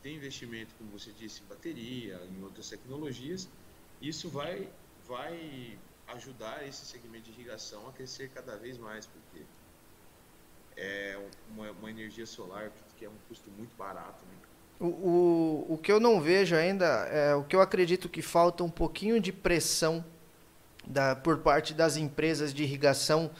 [0.00, 3.48] de investimento, como você disse, em bateria, em outras tecnologias,
[4.00, 4.72] isso vai,
[5.08, 5.76] vai
[6.06, 9.42] ajudar esse segmento de irrigação a crescer cada vez mais, porque
[10.76, 11.18] é
[11.48, 14.24] uma, uma energia solar que é um custo muito barato.
[14.26, 14.53] Né?
[14.80, 18.64] O, o, o que eu não vejo ainda, é o que eu acredito que falta
[18.64, 20.04] um pouquinho de pressão
[20.86, 23.30] da, por parte das empresas de irrigação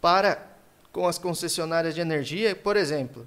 [0.00, 0.46] para
[0.92, 2.54] com as concessionárias de energia.
[2.54, 3.26] Por exemplo,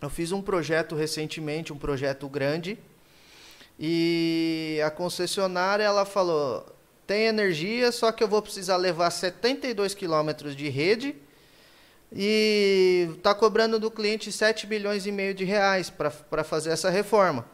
[0.00, 2.78] eu fiz um projeto recentemente, um projeto grande,
[3.78, 6.66] e a concessionária ela falou:
[7.06, 11.16] tem energia, só que eu vou precisar levar 72 quilômetros de rede
[12.12, 17.44] e está cobrando do cliente 7 milhões e meio de reais para fazer essa reforma.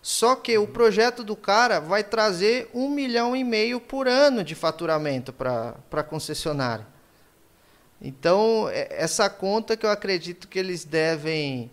[0.00, 4.54] Só que o projeto do cara vai trazer um milhão e meio por ano de
[4.56, 6.86] faturamento para a concessionária.
[8.00, 11.70] Então, é, essa conta que eu acredito que eles devem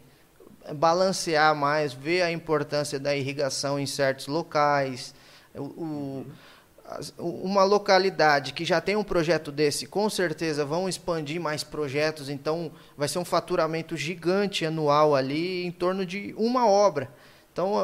[0.76, 5.16] balancear mais, ver a importância da irrigação em certos locais.
[5.56, 6.26] O, o,
[7.18, 12.72] uma localidade que já tem um projeto desse, com certeza vão expandir mais projetos, então
[12.98, 17.10] vai ser um faturamento gigante anual ali em torno de uma obra.
[17.52, 17.76] Então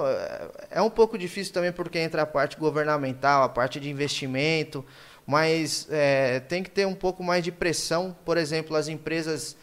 [0.71, 4.85] é um pouco difícil também porque entra a parte governamental, a parte de investimento,
[5.25, 9.55] mas é, tem que ter um pouco mais de pressão, por exemplo, as empresas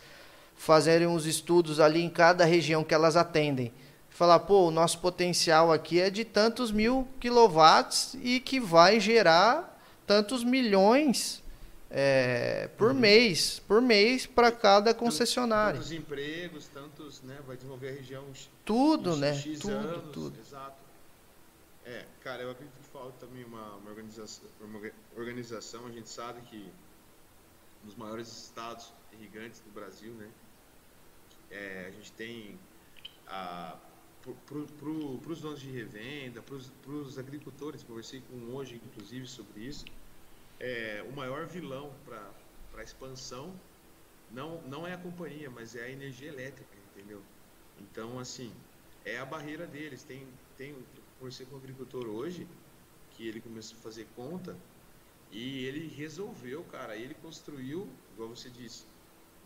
[0.54, 3.72] fazerem uns estudos ali em cada região que elas atendem
[4.12, 9.80] falar, pô, o nosso potencial aqui é de tantos mil quilowatts e que vai gerar
[10.06, 11.42] tantos milhões
[11.90, 12.98] é, por uhum.
[12.98, 15.78] mês, por mês para cada concessionário.
[15.78, 18.24] Tantos empregos, tantos, né, vai desenvolver a região.
[18.64, 19.34] Tudo, né?
[19.34, 20.38] X tudo, anos, tudo.
[20.40, 20.82] Exato.
[21.84, 24.80] É, cara, eu acredito que falta também uma, uma, organização, uma
[25.16, 25.86] organização.
[25.86, 26.70] A gente sabe que
[27.84, 30.28] nos maiores estados irrigantes do Brasil, né,
[31.50, 32.58] é, a gente tem
[33.26, 33.76] a
[34.22, 39.84] para os donos de revenda, para os agricultores, conversei com um hoje, inclusive, sobre isso,
[40.60, 42.30] é, o maior vilão para
[42.76, 43.52] a expansão
[44.30, 47.20] não, não é a companhia, mas é a energia elétrica, entendeu?
[47.80, 48.52] Então, assim,
[49.04, 50.04] é a barreira deles.
[50.04, 50.26] Tem,
[50.56, 50.74] tem,
[51.18, 52.46] conversei com um agricultor hoje,
[53.10, 54.56] que ele começou a fazer conta,
[55.30, 58.84] e ele resolveu, cara, ele construiu, igual você disse,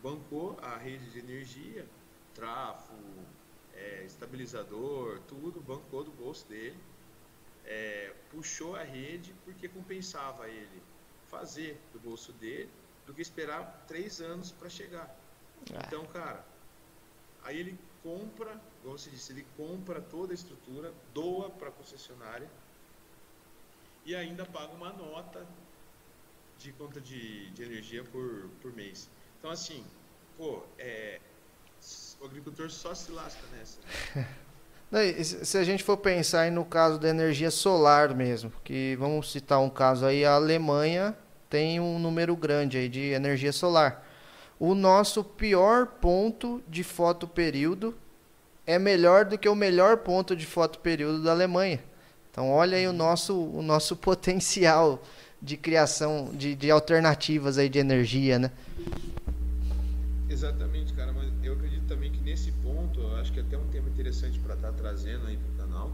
[0.03, 1.86] bancou a rede de energia,
[2.35, 2.93] trafo,
[3.77, 6.77] é, estabilizador, tudo, bancou do bolso dele,
[7.65, 10.82] é, puxou a rede porque compensava ele
[11.28, 12.70] fazer do bolso dele
[13.07, 15.15] do que esperar três anos para chegar.
[15.73, 15.86] É.
[15.86, 16.44] Então, cara,
[17.43, 22.51] aí ele compra, como você disse, ele compra toda a estrutura, doa para a concessionária
[24.05, 25.47] e ainda paga uma nota
[26.59, 29.11] de conta de, de energia por, por mês.
[29.39, 29.85] Então, assim,
[30.36, 31.20] pô, é,
[32.20, 33.78] o agricultor só se lasca nessa.
[35.44, 39.60] Se a gente for pensar aí no caso da energia solar mesmo, que vamos citar
[39.60, 41.16] um caso aí, a Alemanha
[41.51, 44.06] tem um número grande aí de energia solar.
[44.60, 47.94] O nosso pior ponto de fotoperíodo
[48.64, 51.82] é melhor do que o melhor ponto de fotoperíodo da Alemanha.
[52.30, 55.02] Então olha aí o nosso, o nosso potencial
[55.43, 58.51] de criação de, de alternativas aí de energia, né?
[60.28, 61.76] Exatamente, cara, mas eu acredito
[62.27, 65.36] nesse ponto, eu acho que é até um tema interessante para estar tá trazendo aí
[65.36, 65.93] para o canal,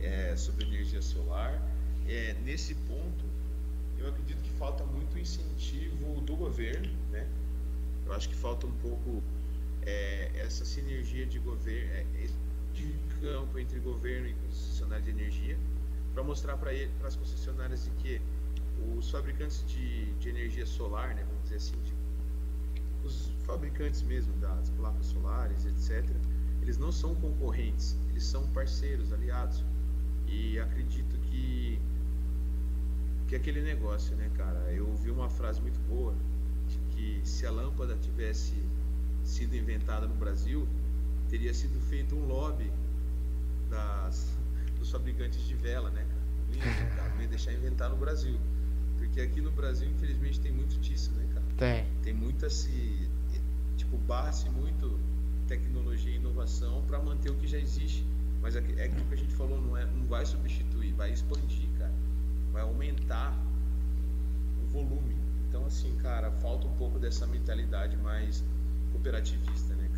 [0.00, 1.62] é, sobre energia solar.
[2.08, 3.24] É, nesse ponto,
[3.98, 7.28] eu acredito que falta muito incentivo do governo, né?
[8.06, 9.22] Eu acho que falta um pouco
[9.82, 12.28] é, essa sinergia de governo, é,
[12.72, 15.58] de campo entre governo e concessionária de energia,
[16.14, 16.70] para mostrar para
[17.04, 18.22] as concessionárias de que
[18.96, 21.97] os fabricantes de, de energia solar, né, vamos dizer assim, de
[23.48, 26.04] fabricantes mesmo das placas solares, etc.,
[26.60, 29.64] eles não são concorrentes, eles são parceiros, aliados.
[30.26, 31.80] E acredito que
[33.26, 34.58] que aquele negócio, né, cara?
[34.72, 36.14] Eu ouvi uma frase muito boa
[36.68, 38.54] de que se a lâmpada tivesse
[39.24, 40.66] sido inventada no Brasil,
[41.28, 42.70] teria sido feito um lobby
[43.70, 44.32] das,
[44.78, 46.18] dos fabricantes de vela, né, cara?
[46.48, 48.38] Não ia, inventar, não ia deixar inventar no Brasil.
[48.96, 51.46] Porque aqui no Brasil, infelizmente, tem muito disso, né, cara?
[51.56, 51.86] Tem.
[52.02, 53.08] Tem muita se.
[53.78, 55.00] Tipo, base muito
[55.46, 58.04] tecnologia e inovação para manter o que já existe.
[58.42, 61.66] Mas é, é aquilo que a gente falou, não, é, não vai substituir, vai expandir,
[61.78, 61.92] cara.
[62.52, 63.34] Vai aumentar
[64.62, 65.16] o volume.
[65.48, 68.44] Então, assim, cara, falta um pouco dessa mentalidade mais
[68.92, 69.88] cooperativista, né,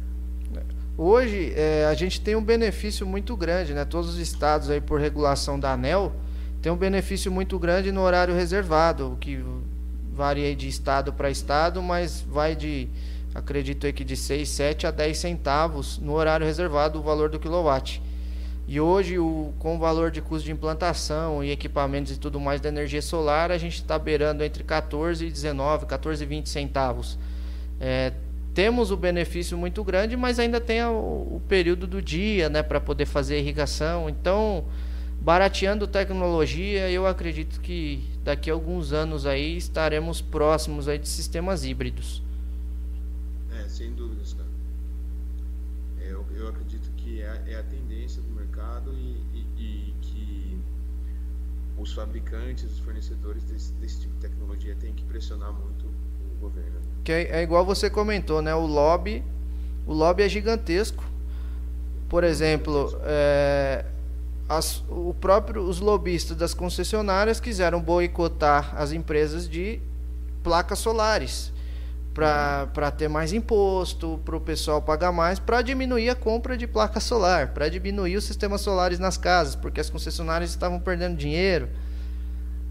[0.52, 0.66] cara?
[0.96, 3.84] Hoje, é, a gente tem um benefício muito grande, né?
[3.84, 6.12] Todos os estados aí, por regulação da ANEL,
[6.62, 9.42] tem um benefício muito grande no horário reservado, o que
[10.12, 12.88] varia de estado para estado, mas vai de,
[13.34, 17.38] acredito aí que de 6, 7 a 10 centavos no horário reservado o valor do
[17.38, 18.02] quilowatt.
[18.66, 22.60] E hoje, o, com o valor de custo de implantação e equipamentos e tudo mais
[22.60, 27.18] da energia solar, a gente está beirando entre 14 e 19, 14 e 20 centavos.
[27.80, 28.12] É,
[28.54, 32.80] temos o benefício muito grande, mas ainda tem o, o período do dia né, para
[32.80, 34.08] poder fazer irrigação.
[34.08, 34.64] Então,
[35.20, 41.64] barateando tecnologia, eu acredito que daqui a alguns anos aí estaremos próximos aí de sistemas
[41.64, 42.22] híbridos.
[51.80, 56.78] Os fabricantes, os fornecedores desse, desse, tipo de tecnologia têm que pressionar muito o governo.
[57.02, 58.54] Que é, é igual você comentou, né?
[58.54, 59.24] O lobby,
[59.86, 61.04] o lobby é gigantesco.
[62.08, 63.84] Por exemplo, é,
[64.48, 69.80] as, o próprio, os lobistas das concessionárias quiseram boicotar as empresas de
[70.42, 71.52] placas solares
[72.14, 76.98] para ter mais imposto, para o pessoal pagar mais, para diminuir a compra de placa
[76.98, 81.68] solar, para diminuir os sistemas solares nas casas, porque as concessionárias estavam perdendo dinheiro.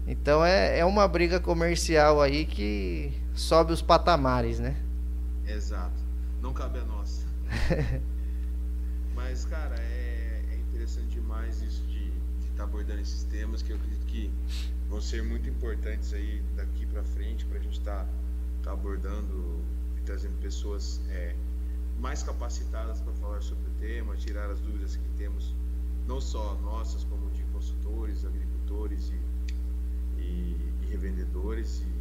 [0.06, 4.76] Então é, é uma briga comercial aí que sobe os patamares, né?
[5.46, 6.00] Exato.
[6.42, 7.22] Não cabe a nossa.
[9.14, 12.12] Mas, cara, é, é interessante demais isso de
[12.42, 14.30] estar tá abordando esses temas que eu acredito que
[14.88, 18.06] vão ser muito importantes aí daqui para frente para a gente estar tá,
[18.70, 19.60] tá abordando
[19.98, 21.34] e trazendo pessoas é,
[21.98, 25.54] mais capacitadas para falar sobre o tema, tirar as dúvidas que temos,
[26.06, 31.82] não só nossas, como de consultores, agricultores e, e, e revendedores.
[31.82, 32.00] E,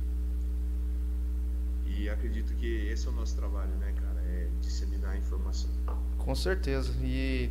[1.91, 4.21] e acredito que esse é o nosso trabalho, né, cara?
[4.21, 5.69] É disseminar a informação.
[6.19, 6.93] Com certeza.
[7.01, 7.49] E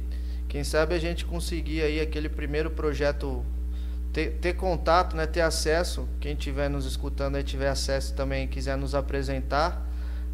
[0.48, 3.44] quem sabe a gente conseguir aí aquele primeiro projeto
[4.18, 8.76] ter, ter contato, né, ter acesso, quem estiver nos escutando aí tiver acesso também, quiser
[8.76, 9.86] nos apresentar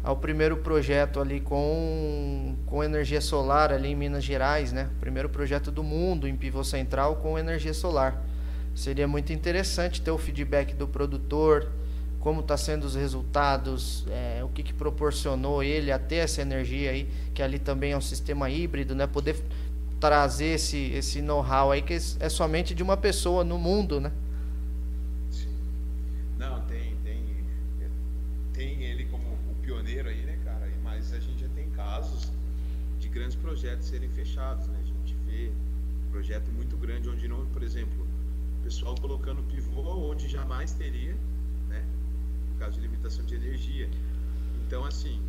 [0.03, 4.89] ao primeiro projeto ali com, com energia solar ali em Minas Gerais, né?
[4.99, 8.23] Primeiro projeto do mundo em pivô central com energia solar.
[8.73, 11.67] Seria muito interessante ter o feedback do produtor,
[12.19, 16.89] como está sendo os resultados, é, o que, que proporcionou ele a ter essa energia
[16.89, 19.05] aí, que ali também é um sistema híbrido, né?
[19.05, 19.35] Poder
[20.05, 24.11] trazer esse, esse know-how aí que é somente de uma pessoa no mundo, né?
[25.31, 25.49] Sim.
[26.37, 27.23] Não, tem, tem,
[28.53, 30.69] tem ele como o pioneiro aí, né, cara?
[30.83, 32.31] Mas a gente já tem casos
[32.99, 34.79] de grandes projetos serem fechados, né?
[34.81, 35.51] A gente vê
[36.11, 38.07] projeto muito grande onde não, por exemplo,
[38.59, 41.15] o pessoal colocando pivô onde jamais teria
[42.55, 43.89] por causa de limitação de energia.
[44.65, 45.21] Então, assim,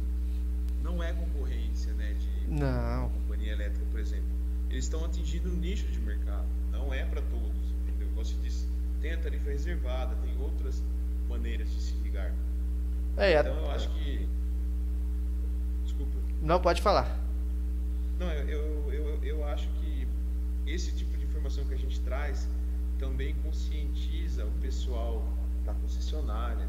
[0.82, 3.11] não é concorrência, né, de não.
[3.11, 4.36] companhia elétrica, por exemplo.
[4.77, 8.09] Eles estão atingindo um nicho de mercado, não é para todos, entendeu?
[8.09, 8.69] Como você disse,
[9.01, 10.82] tem a tarifa reservada, tem outras
[11.31, 12.31] maneiras de se ligar.
[13.16, 14.28] É, então, eu acho que...
[15.82, 16.12] Desculpa.
[16.43, 17.19] Não, pode falar.
[18.19, 20.07] Não, eu, eu, eu, eu acho que
[20.66, 22.47] esse tipo de informação que a gente traz
[22.98, 25.27] também conscientiza o pessoal
[25.65, 26.69] da concessionária,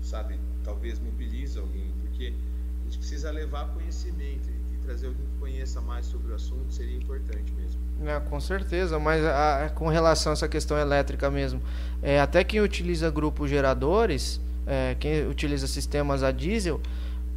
[0.00, 2.32] sabe, talvez mobiliza alguém, porque
[2.80, 4.48] a gente precisa levar conhecimento
[4.84, 7.80] trazer alguém que conheça mais sobre o assunto seria importante mesmo.
[8.04, 11.60] É, com certeza, mas a, com relação a essa questão elétrica mesmo,
[12.02, 16.80] é, até quem utiliza grupos geradores, é, quem utiliza sistemas a diesel,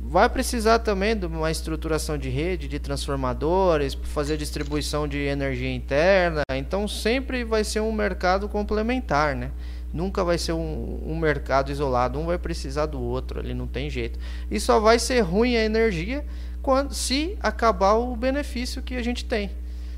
[0.02, 6.44] vai precisar também de uma estruturação de rede, de transformadores, fazer distribuição de energia interna,
[6.56, 9.52] então sempre vai ser um mercado complementar, né?
[9.94, 13.90] Nunca vai ser um, um, mercado isolado, um vai precisar do outro, ali não tem
[13.90, 14.20] jeito.
[14.52, 16.26] E só vai ser ruim a energia
[16.68, 19.50] quando se acabar o benefício que a gente tem.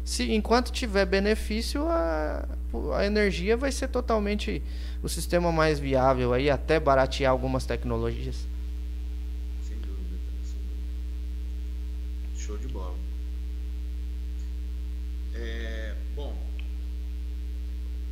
[0.06, 2.48] Se enquanto tiver benefício, a,
[2.96, 4.62] a energia vai ser totalmente
[5.02, 8.48] o sistema mais viável aí, até baratear algumas tecnologias.
[9.68, 10.60] Sem dúvida, sem
[12.40, 12.96] Show de bola.
[15.34, 16.38] É, bom,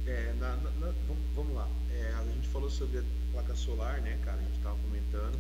[0.07, 0.93] é, na, na, na,
[1.35, 1.69] vamos lá.
[1.91, 3.03] É, a gente falou sobre a
[3.33, 4.37] placa solar, né, cara?
[4.37, 5.39] A gente estava comentando.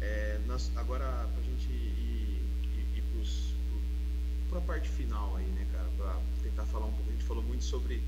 [0.00, 0.40] É,
[0.76, 3.02] agora, para a gente ir, ir, ir
[4.54, 5.88] para a parte final aí, né, cara?
[5.96, 7.08] Para tentar falar um pouco.
[7.08, 8.00] A gente falou muito sobre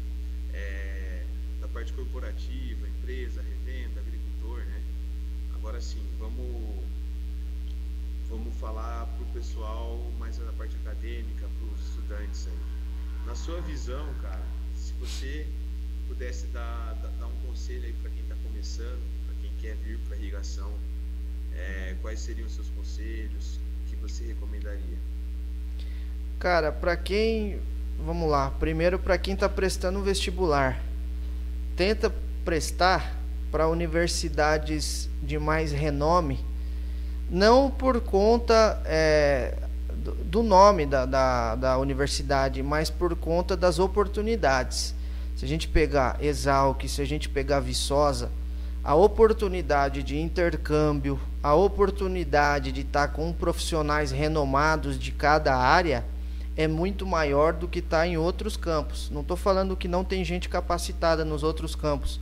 [0.53, 1.27] é,
[1.61, 4.81] da parte corporativa, empresa, revenda, agricultor, né?
[5.55, 6.85] Agora sim, vamos
[8.29, 13.27] vamos falar para o pessoal mais da parte acadêmica, para os estudantes aí.
[13.27, 14.47] Na sua visão, cara,
[14.77, 15.49] se você
[16.07, 20.17] pudesse dar, dar, um conselho aí para quem está começando, para quem quer vir para
[20.17, 20.73] irrigação,
[21.53, 23.59] é, quais seriam os seus conselhos?
[23.83, 24.99] O que você recomendaria?
[26.39, 27.59] Cara, para quem,
[28.05, 30.81] vamos lá, primeiro para quem está prestando vestibular,
[31.77, 32.13] tenta
[32.45, 33.17] prestar
[33.51, 36.45] para universidades de mais renome
[37.29, 39.55] não por conta é,
[40.25, 44.95] do nome da, da, da, universidade, mas por conta das oportunidades.
[45.37, 48.31] Se a gente pegar Exalc, se a gente pegar Viçosa,
[48.83, 56.05] a oportunidade de intercâmbio, a oportunidade de estar com profissionais renomados de cada área
[56.57, 59.11] é muito maior do que está em outros campos.
[59.11, 62.21] Não estou falando que não tem gente capacitada nos outros campos,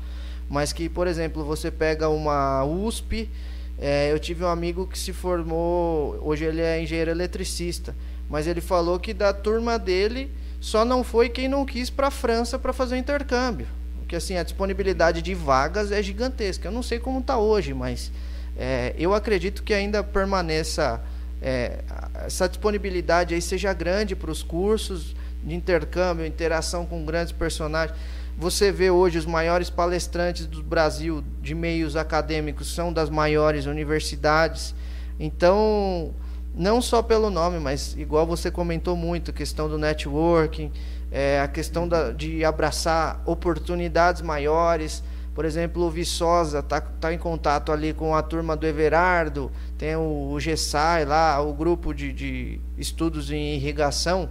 [0.48, 3.30] mas que, por exemplo, você pega uma USP
[3.78, 7.94] é, eu tive um amigo que se formou, hoje ele é engenheiro eletricista,
[8.28, 10.30] mas ele falou que da turma dele
[10.60, 13.66] só não foi quem não quis para a França para fazer o intercâmbio.
[13.98, 16.68] Porque assim, a disponibilidade de vagas é gigantesca.
[16.68, 18.12] Eu não sei como está hoje, mas
[18.56, 21.02] é, eu acredito que ainda permaneça
[21.42, 21.80] é,
[22.26, 27.96] essa disponibilidade aí seja grande para os cursos de intercâmbio, interação com grandes personagens.
[28.36, 34.74] Você vê hoje os maiores palestrantes do Brasil de meios acadêmicos são das maiores universidades.
[35.20, 36.12] Então,
[36.54, 40.72] não só pelo nome, mas igual você comentou muito, a questão do networking,
[41.12, 45.02] é, a questão da, de abraçar oportunidades maiores.
[45.34, 49.96] Por exemplo, o Viçosa está tá em contato ali com a turma do Everardo, tem
[49.96, 54.30] o, o GESAI lá, o grupo de, de estudos em irrigação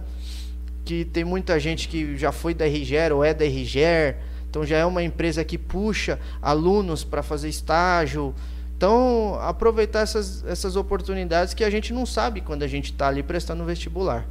[0.84, 4.18] que tem muita gente que já foi da RGER ou é da RGER,
[4.50, 8.34] então já é uma empresa que puxa alunos para fazer estágio.
[8.76, 13.22] Então, aproveitar essas, essas oportunidades que a gente não sabe quando a gente está ali
[13.22, 14.26] prestando vestibular.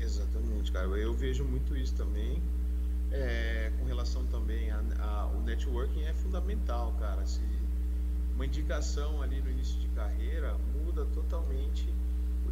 [0.00, 0.86] Exatamente, cara.
[0.86, 1.94] Eu vejo muito isso
[5.52, 7.24] networking é fundamental, cara.
[7.26, 7.40] Se
[8.34, 11.86] uma indicação ali no início de carreira muda totalmente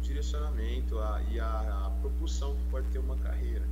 [0.01, 3.65] direcionamento a, e a, a, propulsão que pode ter uma carreira.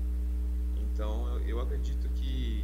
[0.78, 2.64] Então, eu, eu acredito que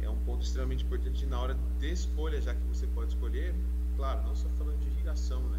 [0.00, 3.54] é um ponto extremamente importante na hora de escolha, já que você pode escolher,
[3.96, 5.58] claro, não só falando de irrigação, né?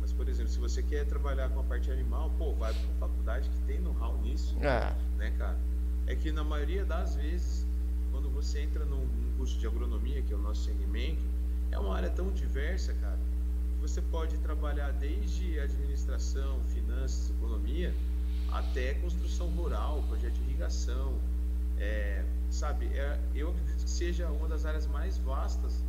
[0.00, 3.08] Mas, por exemplo, se você quer trabalhar com a parte animal, pô, vai para uma
[3.08, 4.94] faculdade que tem know-how nisso, é.
[5.16, 5.58] né, cara?
[6.06, 7.64] É que na maioria das vezes,
[8.10, 9.06] quando você entra num
[9.42, 11.20] curso de agronomia, que é o nosso segmento,
[11.72, 13.18] é uma área tão diversa, cara,
[13.80, 17.92] você pode trabalhar desde administração, finanças, economia,
[18.52, 21.18] até construção rural, projeto de irrigação.
[21.76, 25.82] É, sabe, é, eu acredito que seja uma das áreas mais vastas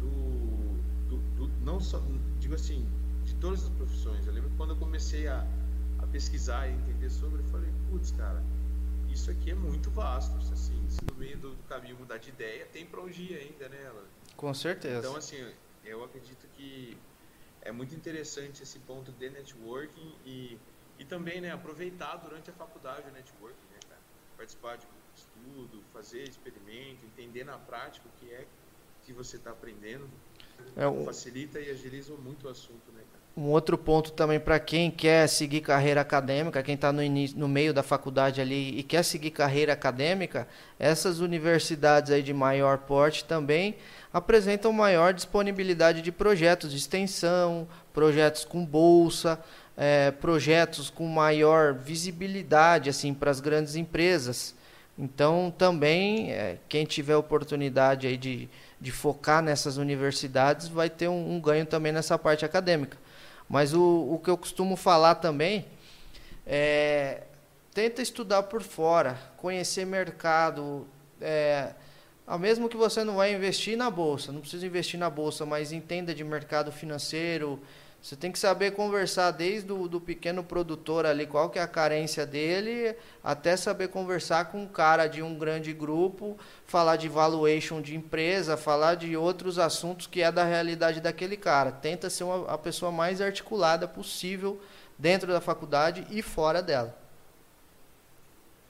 [0.00, 2.02] do, do, do, não só,
[2.40, 2.84] digo assim,
[3.26, 4.26] de todas as profissões.
[4.26, 5.46] Eu lembro quando eu comecei a,
[6.00, 8.42] a pesquisar e entender sobre, eu falei, putz, cara,
[9.12, 10.36] isso aqui é muito vasto.
[10.52, 13.68] Assim, se no meio do, do caminho mudar de ideia, tem para onde ir ainda,
[13.68, 13.92] né?
[14.36, 14.98] Com certeza.
[14.98, 15.52] Então, assim,
[15.84, 16.96] eu acredito que
[17.62, 20.58] é muito interessante esse ponto de networking e,
[20.98, 24.00] e também né, aproveitar durante a faculdade o networking, né, cara?
[24.36, 28.46] Participar de estudo, fazer experimento, entender na prática o que é
[29.04, 30.08] que você está aprendendo.
[30.76, 31.04] É um...
[31.04, 32.99] Facilita e agiliza muito o assunto, né?
[33.40, 37.00] Um outro ponto também para quem quer seguir carreira acadêmica, quem está no,
[37.36, 40.46] no meio da faculdade ali e quer seguir carreira acadêmica,
[40.78, 43.76] essas universidades aí de maior porte também
[44.12, 49.40] apresentam maior disponibilidade de projetos de extensão, projetos com bolsa,
[49.74, 54.54] é, projetos com maior visibilidade assim para as grandes empresas.
[54.98, 61.36] Então, também, é, quem tiver oportunidade aí de, de focar nessas universidades vai ter um,
[61.36, 62.98] um ganho também nessa parte acadêmica.
[63.50, 65.66] Mas o, o que eu costumo falar também
[66.46, 67.22] é
[67.74, 70.86] tenta estudar por fora, conhecer mercado,
[71.20, 71.72] é,
[72.26, 75.72] ao mesmo que você não vai investir na bolsa, não precisa investir na bolsa, mas
[75.72, 77.60] entenda de mercado financeiro.
[78.02, 81.68] Você tem que saber conversar desde o do pequeno produtor ali, qual que é a
[81.68, 87.82] carência dele, até saber conversar com um cara de um grande grupo, falar de valuation
[87.82, 91.70] de empresa, falar de outros assuntos que é da realidade daquele cara.
[91.70, 94.58] Tenta ser uma, a pessoa mais articulada possível
[94.98, 96.98] dentro da faculdade e fora dela.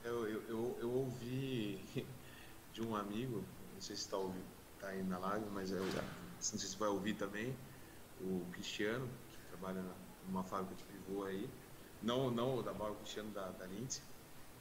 [0.05, 1.79] Eu, eu, eu, eu ouvi
[2.75, 3.45] de um amigo,
[3.75, 4.19] não sei se está
[4.81, 7.55] tá aí na live, mas eu, não sei se vai ouvir também,
[8.21, 9.09] o Cristiano,
[9.61, 9.85] trabalha
[10.27, 11.49] numa fábrica de pivô aí,
[12.03, 14.03] não, não o da Mauro Cristiano da, da Lindsay,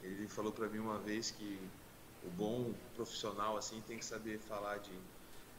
[0.02, 1.58] ele falou para mim uma vez que
[2.22, 4.92] o bom profissional assim tem que saber falar de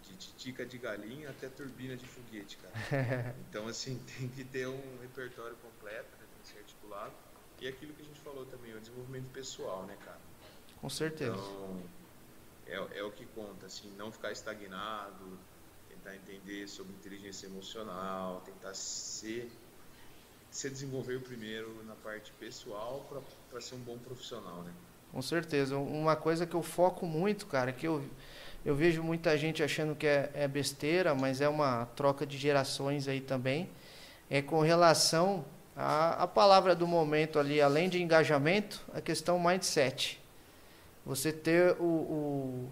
[0.04, 3.36] de titica de galinha até turbina de foguete, cara.
[3.50, 6.26] Então, assim, tem que ter um repertório completo, né?
[6.34, 7.14] tem que ser articulado.
[7.60, 10.20] E aquilo que a gente falou também, o desenvolvimento pessoal, né, cara?
[10.80, 11.34] Com certeza.
[11.34, 11.84] Então,
[12.66, 15.38] é, é o que conta, assim, não ficar estagnado,
[16.12, 19.50] tentar entender sobre inteligência emocional, tentar ser
[20.50, 23.06] se desenvolver primeiro na parte pessoal
[23.50, 24.72] para ser um bom profissional, né?
[25.10, 25.78] Com certeza.
[25.78, 28.04] Uma coisa que eu foco muito, cara, que eu
[28.64, 33.08] eu vejo muita gente achando que é, é besteira, mas é uma troca de gerações
[33.08, 33.68] aí também.
[34.30, 35.44] É com relação
[35.76, 40.22] à, à palavra do momento ali, além de engajamento, a questão mindset.
[41.04, 42.72] Você ter o, o,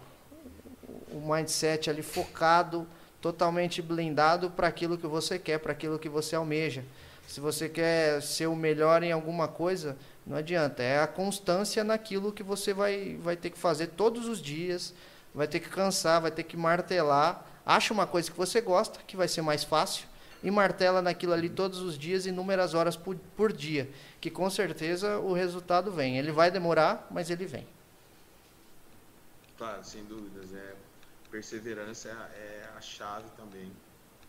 [1.12, 2.86] o mindset ali focado,
[3.22, 6.84] totalmente blindado para aquilo que você quer, para aquilo que você almeja.
[7.28, 10.82] Se você quer ser o melhor em alguma coisa, não adianta.
[10.82, 14.94] É a constância naquilo que você vai, vai ter que fazer todos os dias,
[15.34, 17.46] vai ter que cansar, vai ter que martelar.
[17.66, 20.08] Acha uma coisa que você gosta, que vai ser mais fácil,
[20.42, 23.90] e martela naquilo ali todos os dias, inúmeras horas por, por dia,
[24.20, 26.18] que com certeza o resultado vem.
[26.18, 27.68] Ele vai demorar, mas ele vem.
[29.58, 30.54] Claro, sem dúvidas.
[30.54, 30.74] É,
[31.32, 33.72] perseverança é, é a chave também.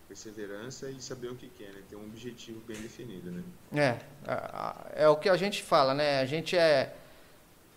[0.08, 1.82] Perseverança e saber o que quer, né?
[1.88, 3.44] Ter um objetivo bem definido, né?
[3.72, 6.20] É, é o que a gente fala, né?
[6.20, 6.96] A gente é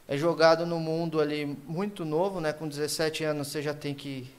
[0.07, 2.51] é jogado no mundo ali muito novo, né?
[2.51, 4.29] Com 17 anos você já tem que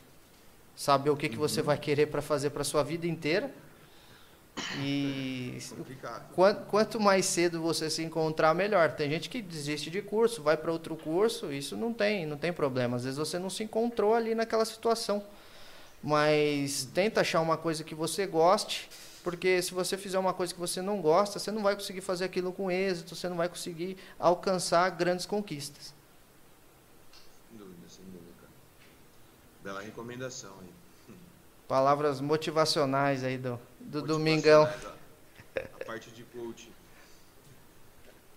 [0.76, 3.50] saber o que, que você vai querer para fazer para sua vida inteira.
[4.78, 5.58] E
[6.34, 8.92] quanto, quanto mais cedo você se encontrar, melhor.
[8.92, 12.52] Tem gente que desiste de curso, vai para outro curso, isso não tem, não tem
[12.52, 12.96] problema.
[12.96, 15.24] Às vezes você não se encontrou ali naquela situação.
[16.02, 18.88] Mas tenta achar uma coisa que você goste
[19.24, 22.26] porque se você fizer uma coisa que você não gosta, você não vai conseguir fazer
[22.26, 25.94] aquilo com êxito, você não vai conseguir alcançar grandes conquistas.
[27.48, 28.44] Sem dúvida, sem dúvida.
[29.62, 30.83] Bela recomendação aí.
[31.68, 34.64] Palavras motivacionais aí do, do Domingão.
[34.64, 36.72] A parte de coaching.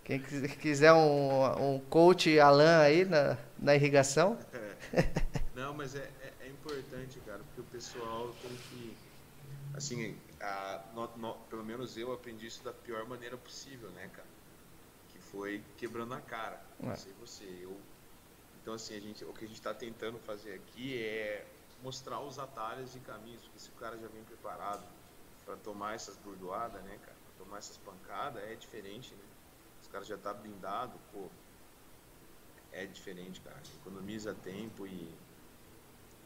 [0.07, 4.39] Quem quiser um, um coach Alan aí na, na irrigação.
[4.53, 5.27] É.
[5.53, 8.95] Não, mas é, é, é importante, cara, porque o pessoal tem que.
[9.73, 14.27] Assim, a, no, no, pelo menos eu aprendi isso da pior maneira possível, né, cara?
[15.09, 16.61] Que foi quebrando a cara.
[16.79, 17.77] Não sei você, eu.
[18.61, 21.45] Então, assim, a gente, o que a gente está tentando fazer aqui é
[21.83, 24.83] mostrar os atalhos e caminhos, porque se o cara já vem preparado
[25.45, 27.15] para tomar essas burdoadas, né, cara?
[27.25, 29.23] Pra tomar essas pancadas, é diferente, né?
[29.81, 31.27] Os caras já tá blindado, pô.
[32.71, 33.57] É diferente, cara.
[33.81, 35.15] Economiza tempo e,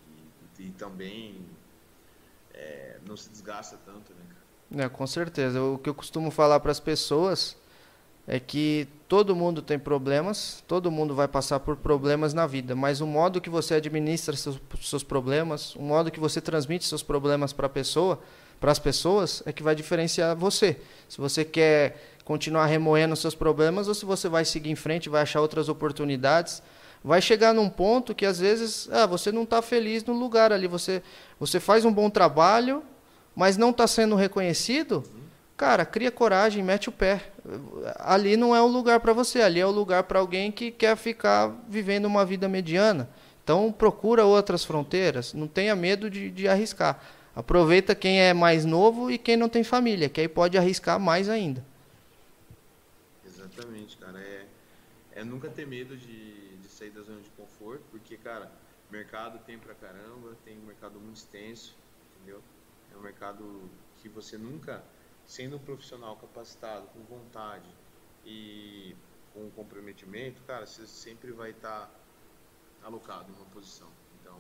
[0.08, 1.48] e, e também
[2.54, 4.86] é, não se desgasta tanto, né, cara?
[4.86, 5.62] É, com certeza.
[5.62, 7.58] O que eu costumo falar para as pessoas
[8.28, 13.02] é que todo mundo tem problemas, todo mundo vai passar por problemas na vida, mas
[13.02, 17.52] o modo que você administra seus, seus problemas, o modo que você transmite seus problemas
[17.52, 18.20] para pessoa,
[18.60, 20.80] para as pessoas, é que vai diferenciar você.
[21.10, 25.24] Se você quer continuar remoendo seus problemas ou se você vai seguir em frente, vai
[25.24, 26.62] achar outras oportunidades
[27.04, 30.68] vai chegar num ponto que às vezes ah, você não está feliz no lugar ali.
[30.68, 31.02] Você,
[31.40, 32.84] você faz um bom trabalho,
[33.36, 35.04] mas não está sendo reconhecido.
[35.58, 37.31] Cara, cria coragem, mete o pé.
[37.98, 40.96] Ali não é o lugar para você, ali é o lugar para alguém que quer
[40.96, 43.10] ficar vivendo uma vida mediana.
[43.44, 47.02] Então procura outras fronteiras, não tenha medo de, de arriscar.
[47.36, 51.30] Aproveita quem é mais novo e quem não tem família, que aí pode arriscar mais
[51.30, 51.66] ainda.
[53.26, 54.20] Exatamente, cara.
[54.20, 54.46] É,
[55.14, 56.32] é nunca ter medo de,
[56.82, 58.52] sair da zona de conforto, porque, cara,
[58.90, 61.76] mercado tem pra caramba, tem um mercado muito extenso,
[62.16, 62.42] entendeu?
[62.92, 63.62] É um mercado
[64.02, 64.84] que você nunca,
[65.26, 67.70] sendo um profissional capacitado, com vontade
[68.26, 68.96] e
[69.34, 71.88] com comprometimento, cara, você sempre vai estar
[72.82, 73.88] tá alocado em uma posição.
[74.20, 74.36] Então,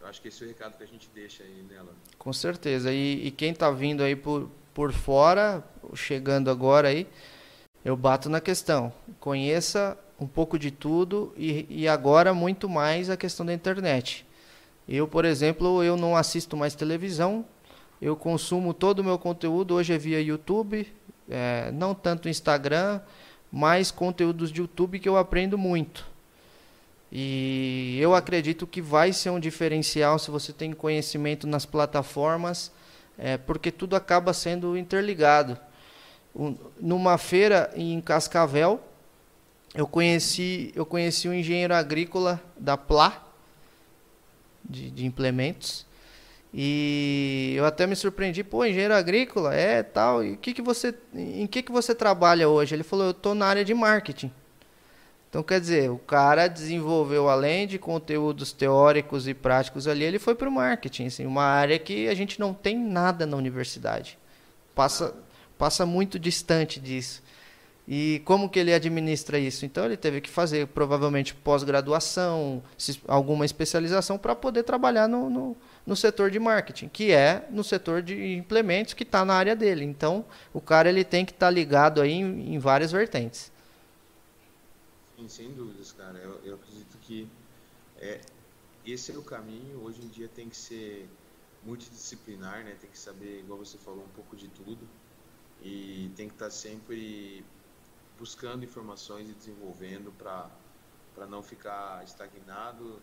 [0.00, 1.92] eu acho que esse é o recado que a gente deixa aí nela.
[2.18, 2.92] Com certeza.
[2.92, 5.64] E, e quem está vindo aí por, por fora,
[5.94, 7.06] chegando agora aí,
[7.84, 8.92] eu bato na questão.
[9.18, 14.26] Conheça um pouco de tudo e, e agora muito mais a questão da internet.
[14.88, 17.44] Eu, por exemplo, eu não assisto mais televisão,
[18.00, 20.86] eu consumo todo o meu conteúdo hoje é via YouTube,
[21.28, 23.00] é, não tanto Instagram,
[23.50, 26.06] mas conteúdos de YouTube que eu aprendo muito.
[27.10, 32.70] E eu acredito que vai ser um diferencial se você tem conhecimento nas plataformas,
[33.16, 35.58] é, porque tudo acaba sendo interligado.
[36.78, 38.78] numa feira em Cascavel,
[39.74, 43.26] eu conheci, eu conheci um engenheiro agrícola da Pla,
[44.62, 45.85] de, de implementos,
[46.58, 51.46] e eu até me surpreendi, pô, engenheiro agrícola, é tal, e que que você, em
[51.46, 52.74] que, que você trabalha hoje?
[52.74, 54.32] Ele falou, eu estou na área de marketing.
[55.28, 60.34] Então, quer dizer, o cara desenvolveu, além de conteúdos teóricos e práticos ali, ele foi
[60.34, 64.18] para o marketing, assim, uma área que a gente não tem nada na universidade.
[64.74, 65.14] Passa,
[65.58, 67.22] passa muito distante disso.
[67.86, 69.66] E como que ele administra isso?
[69.66, 72.62] Então ele teve que fazer provavelmente pós-graduação,
[73.06, 75.56] alguma especialização para poder trabalhar no, no,
[75.86, 79.84] no, setor de marketing, que é no setor de implementos que está na área dele.
[79.84, 83.52] Então o cara ele tem que estar tá ligado aí em, em, várias vertentes.
[85.16, 86.18] Sim, sem dúvidas, cara.
[86.18, 87.28] Eu, eu acredito que
[87.98, 88.20] é,
[88.84, 89.82] esse é o caminho.
[89.82, 91.08] Hoje em dia tem que ser
[91.64, 92.76] multidisciplinar, né?
[92.80, 94.86] Tem que saber, igual você falou, um pouco de tudo
[95.62, 97.44] e tem que estar tá sempre
[98.18, 103.00] buscando informações e desenvolvendo para não ficar estagnado.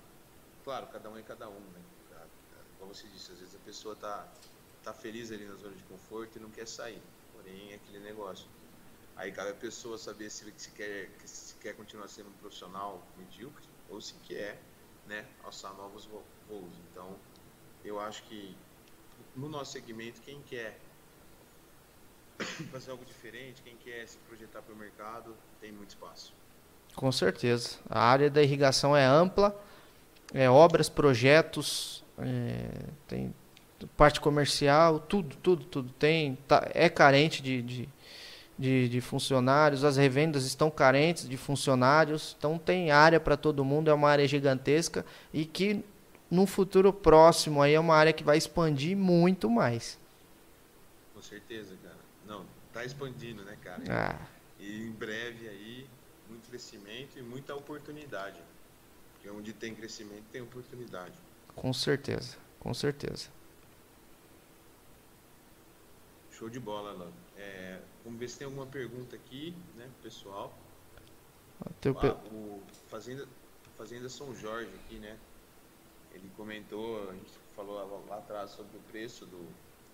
[0.64, 1.82] Claro, cada um é cada um, né?
[2.84, 4.28] Como você disse, às vezes a pessoa tá
[4.84, 7.02] tá feliz ali na zona de conforto e não quer sair.
[7.32, 8.46] Porém, é aquele negócio.
[9.16, 13.64] Aí cabe a pessoa saber se, se quer se quer continuar sendo um profissional medíocre
[13.90, 14.62] ou se quer,
[15.08, 16.76] né, alçar novos voos.
[16.92, 17.16] Então,
[17.86, 18.54] eu acho que
[19.34, 20.78] no nosso segmento quem quer
[22.70, 26.34] fazer algo diferente, quem quer se projetar para o mercado, tem muito espaço.
[26.96, 27.80] Com certeza.
[27.90, 29.58] A área da irrigação é ampla,
[30.34, 32.70] é obras, projetos, é,
[33.08, 33.34] tem
[33.98, 35.92] parte comercial, tudo, tudo, tudo.
[35.94, 37.90] Tem, tá, é carente de, de,
[38.58, 43.90] de, de, funcionários, as revendas estão carentes de funcionários, então tem área para todo mundo,
[43.90, 45.84] é uma área gigantesca e que
[46.30, 50.00] no futuro próximo aí é uma área que vai expandir muito mais.
[51.14, 51.74] Com certeza,
[52.74, 53.84] tá expandindo, né, cara?
[53.90, 54.28] Ah.
[54.60, 55.88] E em breve aí,
[56.28, 58.40] muito crescimento e muita oportunidade.
[59.14, 61.14] Porque onde tem crescimento tem oportunidade.
[61.56, 63.30] Com certeza, com certeza.
[66.32, 67.12] Show de bola, Alan.
[67.38, 70.54] É, vamos ver se tem alguma pergunta aqui, né, pessoal.
[71.64, 71.70] Ah,
[72.34, 73.28] o Fazenda,
[73.78, 75.18] Fazenda São Jorge aqui, né?
[76.14, 79.48] Ele comentou, a gente falou lá, lá atrás sobre o preço do,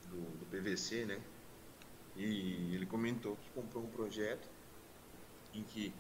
[0.10, 1.22] do, do PVC, né?
[2.16, 4.48] E ele comentou que comprou um projeto
[5.54, 5.94] em que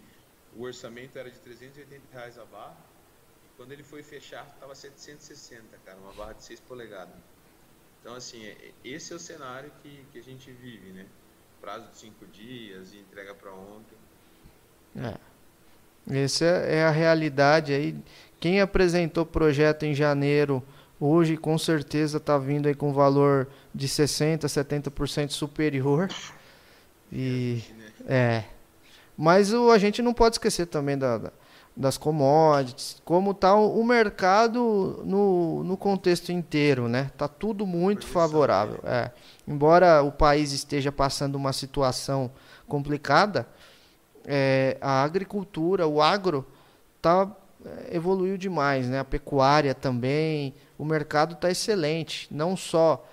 [0.55, 2.77] o orçamento era de 380 reais a barra.
[3.59, 7.13] Quando ele foi fechar, estava 760, cara, uma barra de 6 polegadas.
[7.99, 11.05] Então, assim, é, esse é o cenário que, que a gente vive, né?
[11.59, 13.97] Prazo de 5 dias e entrega para ontem.
[14.95, 16.23] É.
[16.23, 17.93] Essa é a realidade aí.
[18.39, 20.63] Quem apresentou o projeto em janeiro
[20.99, 26.09] Hoje, com certeza, está vindo aí com valor de 60%, 70% superior.
[27.09, 27.63] E,
[28.05, 28.43] é.
[29.17, 31.31] Mas o, a gente não pode esquecer também da, da
[31.79, 37.09] das commodities, como está o, o, mercado no, no contexto inteiro, né?
[37.17, 38.81] Tá tudo muito favorável.
[38.83, 39.11] É.
[39.47, 42.29] Embora o país esteja passando uma situação
[42.67, 43.47] complicada,
[44.25, 46.45] é, a agricultura, o agro,
[47.01, 47.31] tá,
[47.65, 48.99] é, evoluiu demais, né?
[48.99, 53.07] A pecuária também, o mercado está excelente, não só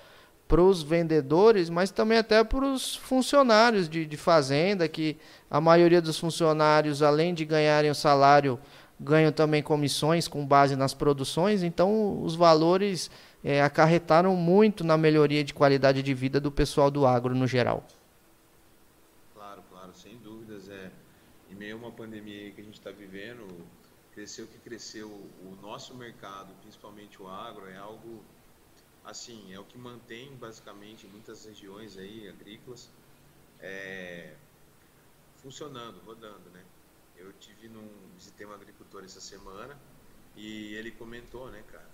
[0.49, 5.17] para os vendedores, mas também até para os funcionários de, de, fazenda, que
[5.51, 8.59] a maioria dos funcionários, além de ganharem o salário,
[8.99, 13.11] ganham também comissões com base nas produções, então os valores
[13.45, 17.85] é, acarretaram muito na melhoria de qualidade de vida do pessoal do agro no geral.
[19.35, 20.69] Claro, claro, sem dúvidas.
[20.69, 20.91] É,
[21.51, 23.47] em meio a uma pandemia que a gente está vivendo,
[24.13, 28.23] cresceu que cresceu o nosso mercado, principalmente o agro, é algo
[29.05, 32.91] assim, é o que mantém basicamente muitas regiões aí agrícolas
[33.61, 34.33] é,
[35.47, 36.65] funcionando, rodando, né?
[37.17, 39.79] Eu tive num visitei um agricultor essa semana
[40.35, 41.89] e ele comentou, né, cara,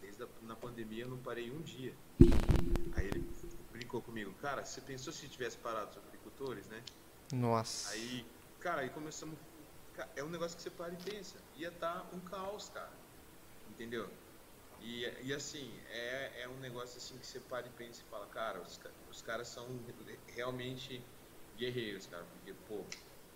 [0.00, 1.94] desde a, na pandemia eu não parei um dia.
[2.96, 3.24] Aí ele
[3.70, 6.82] brincou comigo, cara, você pensou se tivesse parado os agricultores, né?
[7.32, 7.92] Nossa.
[7.92, 8.26] Aí,
[8.58, 9.38] cara, aí começamos
[10.16, 11.36] é um negócio que você para e pensa.
[11.56, 12.92] Ia estar tá um caos, cara.
[13.70, 14.10] Entendeu?
[14.80, 18.26] E, e assim, é, é um negócio assim que você para e pensa e fala,
[18.26, 19.68] cara, os, os caras são
[20.34, 21.00] realmente
[21.56, 22.24] guerreiros, cara.
[22.24, 22.84] Porque, pô,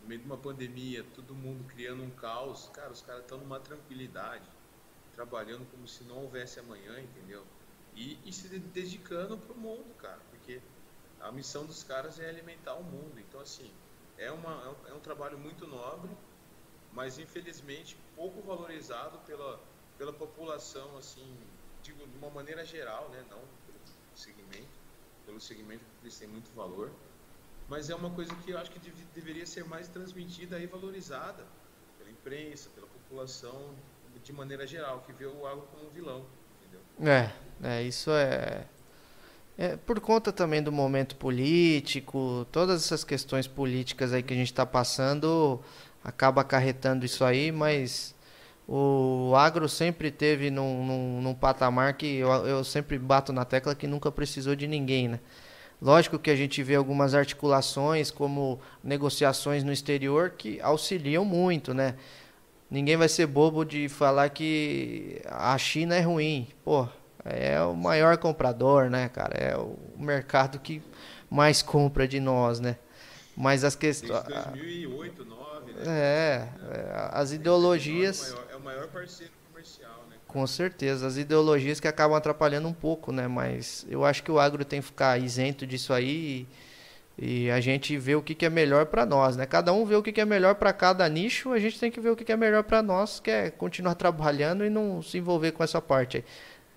[0.01, 3.60] no meio de uma pandemia, todo mundo criando um caos, cara, os caras estão numa
[3.60, 4.48] tranquilidade,
[5.14, 7.44] trabalhando como se não houvesse amanhã, entendeu?
[7.94, 10.60] E, e se dedicando pro mundo, cara, porque
[11.20, 13.18] a missão dos caras é alimentar o mundo.
[13.18, 13.70] Então, assim,
[14.18, 16.10] é, uma, é, um, é um trabalho muito nobre
[16.97, 19.60] mas infelizmente pouco valorizado pela,
[19.98, 21.36] pela população, assim,
[21.82, 23.78] digo, de uma maneira geral, né, não pelo
[24.14, 24.80] segmento,
[25.26, 26.90] pelo segmento que eles têm muito valor.
[27.68, 28.80] Mas é uma coisa que eu acho que
[29.14, 31.44] deveria ser mais transmitida e valorizada
[31.98, 33.74] pela imprensa, pela população
[34.22, 36.24] de maneira geral, que vê o agro como um vilão.
[36.60, 36.80] Entendeu?
[37.12, 37.30] É,
[37.62, 38.64] é isso é,
[39.56, 44.52] é por conta também do momento político, todas essas questões políticas aí que a gente
[44.52, 45.60] está passando
[46.02, 48.14] acaba acarretando isso aí, mas
[48.68, 53.74] o agro sempre teve num, num, num patamar que eu, eu, sempre bato na tecla
[53.74, 55.20] que nunca precisou de ninguém, né?
[55.81, 61.97] Lógico que a gente vê algumas articulações, como negociações no exterior, que auxiliam muito, né?
[62.70, 66.48] Ninguém vai ser bobo de falar que a China é ruim.
[66.65, 66.89] Pô,
[67.24, 69.36] é o maior comprador, né, cara?
[69.36, 70.81] É o mercado que
[71.28, 72.77] mais compra de nós, né?
[73.36, 74.23] Mas as questões.
[74.23, 75.82] 2008, 2009, né?
[75.86, 78.31] É, é as ideologias.
[78.31, 80.05] É o, maior, é o maior parceiro comercial, né?
[80.27, 83.28] Com certeza, as ideologias que acabam atrapalhando um pouco, né?
[83.28, 86.47] Mas eu acho que o agro tem que ficar isento disso aí
[87.19, 89.47] e, e a gente vê o que, que é melhor para nós, né?
[89.47, 92.01] Cada um vê o que, que é melhor para cada nicho, a gente tem que
[92.01, 95.19] ver o que, que é melhor para nós, que é continuar trabalhando e não se
[95.19, 96.24] envolver com essa parte aí.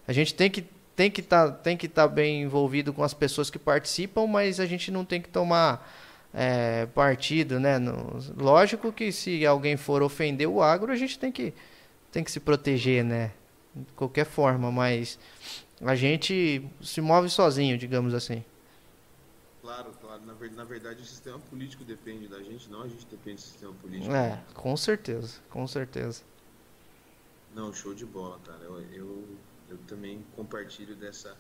[0.07, 0.65] A gente tem que
[0.95, 4.59] tem que tá, tem que estar tá bem envolvido com as pessoas que participam, mas
[4.59, 5.89] a gente não tem que tomar
[6.33, 7.79] é, partido, né?
[7.79, 11.53] No, lógico que se alguém for ofender o agro, a gente tem que,
[12.11, 13.31] tem que se proteger, né?
[13.79, 15.19] De qualquer forma, mas
[15.81, 18.43] a gente se move sozinho, digamos assim.
[19.61, 20.21] Claro, claro.
[20.25, 23.73] Na, na verdade, o sistema político depende da gente, não a gente depende do sistema
[23.73, 24.13] político.
[24.13, 26.23] É, com certeza, com certeza.
[27.53, 28.63] Não, show de bola, cara.
[28.63, 29.37] Eu, eu,
[29.69, 31.35] eu também compartilho dessa,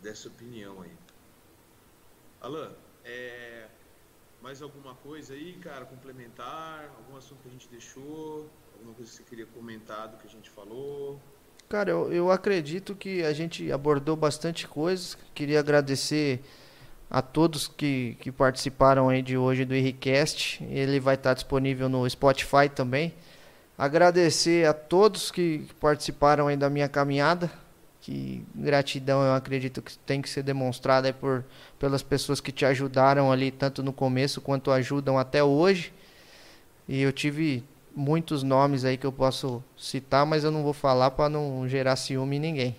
[0.00, 0.92] dessa opinião aí.
[2.40, 2.72] Alan,
[3.04, 3.68] é,
[4.42, 6.90] mais alguma coisa aí, cara, complementar?
[6.96, 8.50] Algum assunto que a gente deixou?
[8.74, 11.20] Alguma coisa que você queria comentar do que a gente falou?
[11.72, 15.16] Cara, eu, eu acredito que a gente abordou bastante coisas.
[15.34, 16.40] Queria agradecer
[17.10, 20.62] a todos que, que participaram aí de hoje do Henricast.
[20.64, 23.14] Ele vai estar disponível no Spotify também.
[23.78, 27.50] Agradecer a todos que participaram aí da minha caminhada
[28.02, 31.42] que gratidão eu acredito que tem que ser demonstrada por
[31.78, 35.90] pelas pessoas que te ajudaram ali tanto no começo quanto ajudam até hoje
[36.86, 41.10] e eu tive muitos nomes aí que eu posso citar mas eu não vou falar
[41.12, 42.76] para não gerar ciúme em ninguém.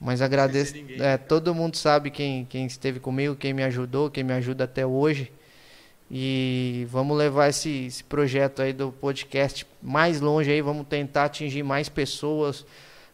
[0.00, 4.24] Mas agradeço ninguém, é, todo mundo sabe quem quem esteve comigo quem me ajudou quem
[4.24, 5.32] me ajuda até hoje.
[6.12, 11.62] E vamos levar esse, esse projeto aí do podcast mais longe aí vamos tentar atingir
[11.62, 12.66] mais pessoas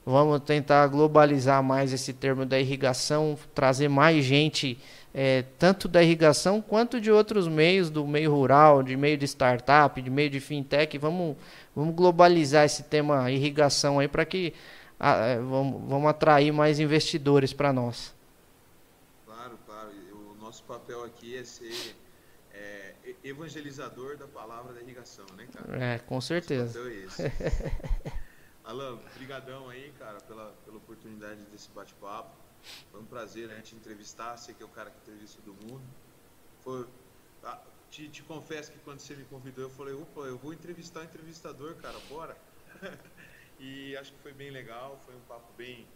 [0.08, 4.78] Vamos tentar globalizar mais esse termo da irrigação, trazer mais gente,
[5.18, 10.02] é, tanto da irrigação quanto de outros meios, do meio rural, de meio de startup,
[10.02, 10.98] de meio de fintech.
[10.98, 11.38] Vamos,
[11.74, 14.52] vamos globalizar esse tema irrigação aí para que
[15.00, 18.14] é, vamos, vamos atrair mais investidores para nós.
[19.24, 19.90] Claro, claro.
[20.12, 21.96] O nosso papel aqui é ser
[22.52, 22.92] é,
[23.24, 25.82] evangelizador da palavra da irrigação, né, cara?
[25.82, 26.78] É, com certeza.
[26.78, 28.12] Nosso papel é esse.
[28.64, 32.45] Alan, brigadão aí, cara, pela, pela oportunidade desse bate-papo.
[32.90, 35.82] Foi um prazer a gente entrevistar, você que é o cara que entrevista todo mundo.
[36.62, 36.86] Foi,
[37.44, 37.60] ah,
[37.90, 41.04] te, te, confesso que quando você me convidou, eu falei, opa, eu vou entrevistar o
[41.04, 42.36] entrevistador, cara, bora.
[43.60, 45.86] e acho que foi bem legal, foi um papo bem,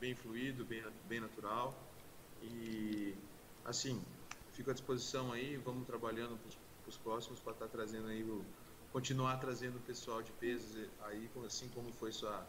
[0.00, 1.74] bem fluido, bem, bem natural.
[2.42, 3.14] E,
[3.64, 4.02] assim,
[4.52, 6.38] fico à disposição aí, vamos trabalhando
[6.82, 8.44] para os próximos para estar tá trazendo aí o
[8.96, 12.46] continuar trazendo o pessoal de pesos aí, assim como foi sua,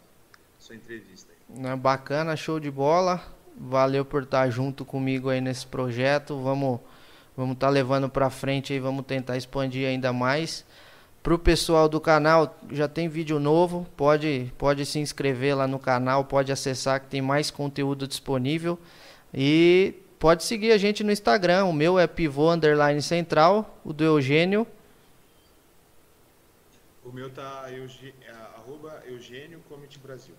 [0.57, 1.33] sua entrevista.
[1.33, 1.75] Aí.
[1.75, 3.21] Bacana, show de bola.
[3.59, 6.37] Valeu por estar junto comigo aí nesse projeto.
[6.41, 6.79] Vamos
[7.35, 10.65] vamos estar tá levando para frente aí, vamos tentar expandir ainda mais.
[11.21, 15.77] Para o pessoal do canal, já tem vídeo novo, pode, pode se inscrever lá no
[15.77, 18.79] canal, pode acessar que tem mais conteúdo disponível.
[19.33, 24.03] E pode seguir a gente no Instagram, o meu é pivô underline central, o do
[24.03, 24.65] Eugênio
[27.07, 29.63] o meu tá é, arroba Eugênio
[30.03, 30.35] Brasil.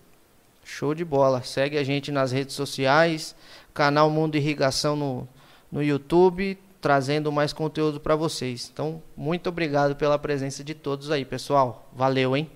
[0.69, 1.41] Show de bola.
[1.43, 3.35] Segue a gente nas redes sociais,
[3.73, 5.27] canal Mundo Irrigação no,
[5.71, 8.69] no YouTube, trazendo mais conteúdo para vocês.
[8.71, 11.89] Então, muito obrigado pela presença de todos aí, pessoal.
[11.93, 12.49] Valeu, hein?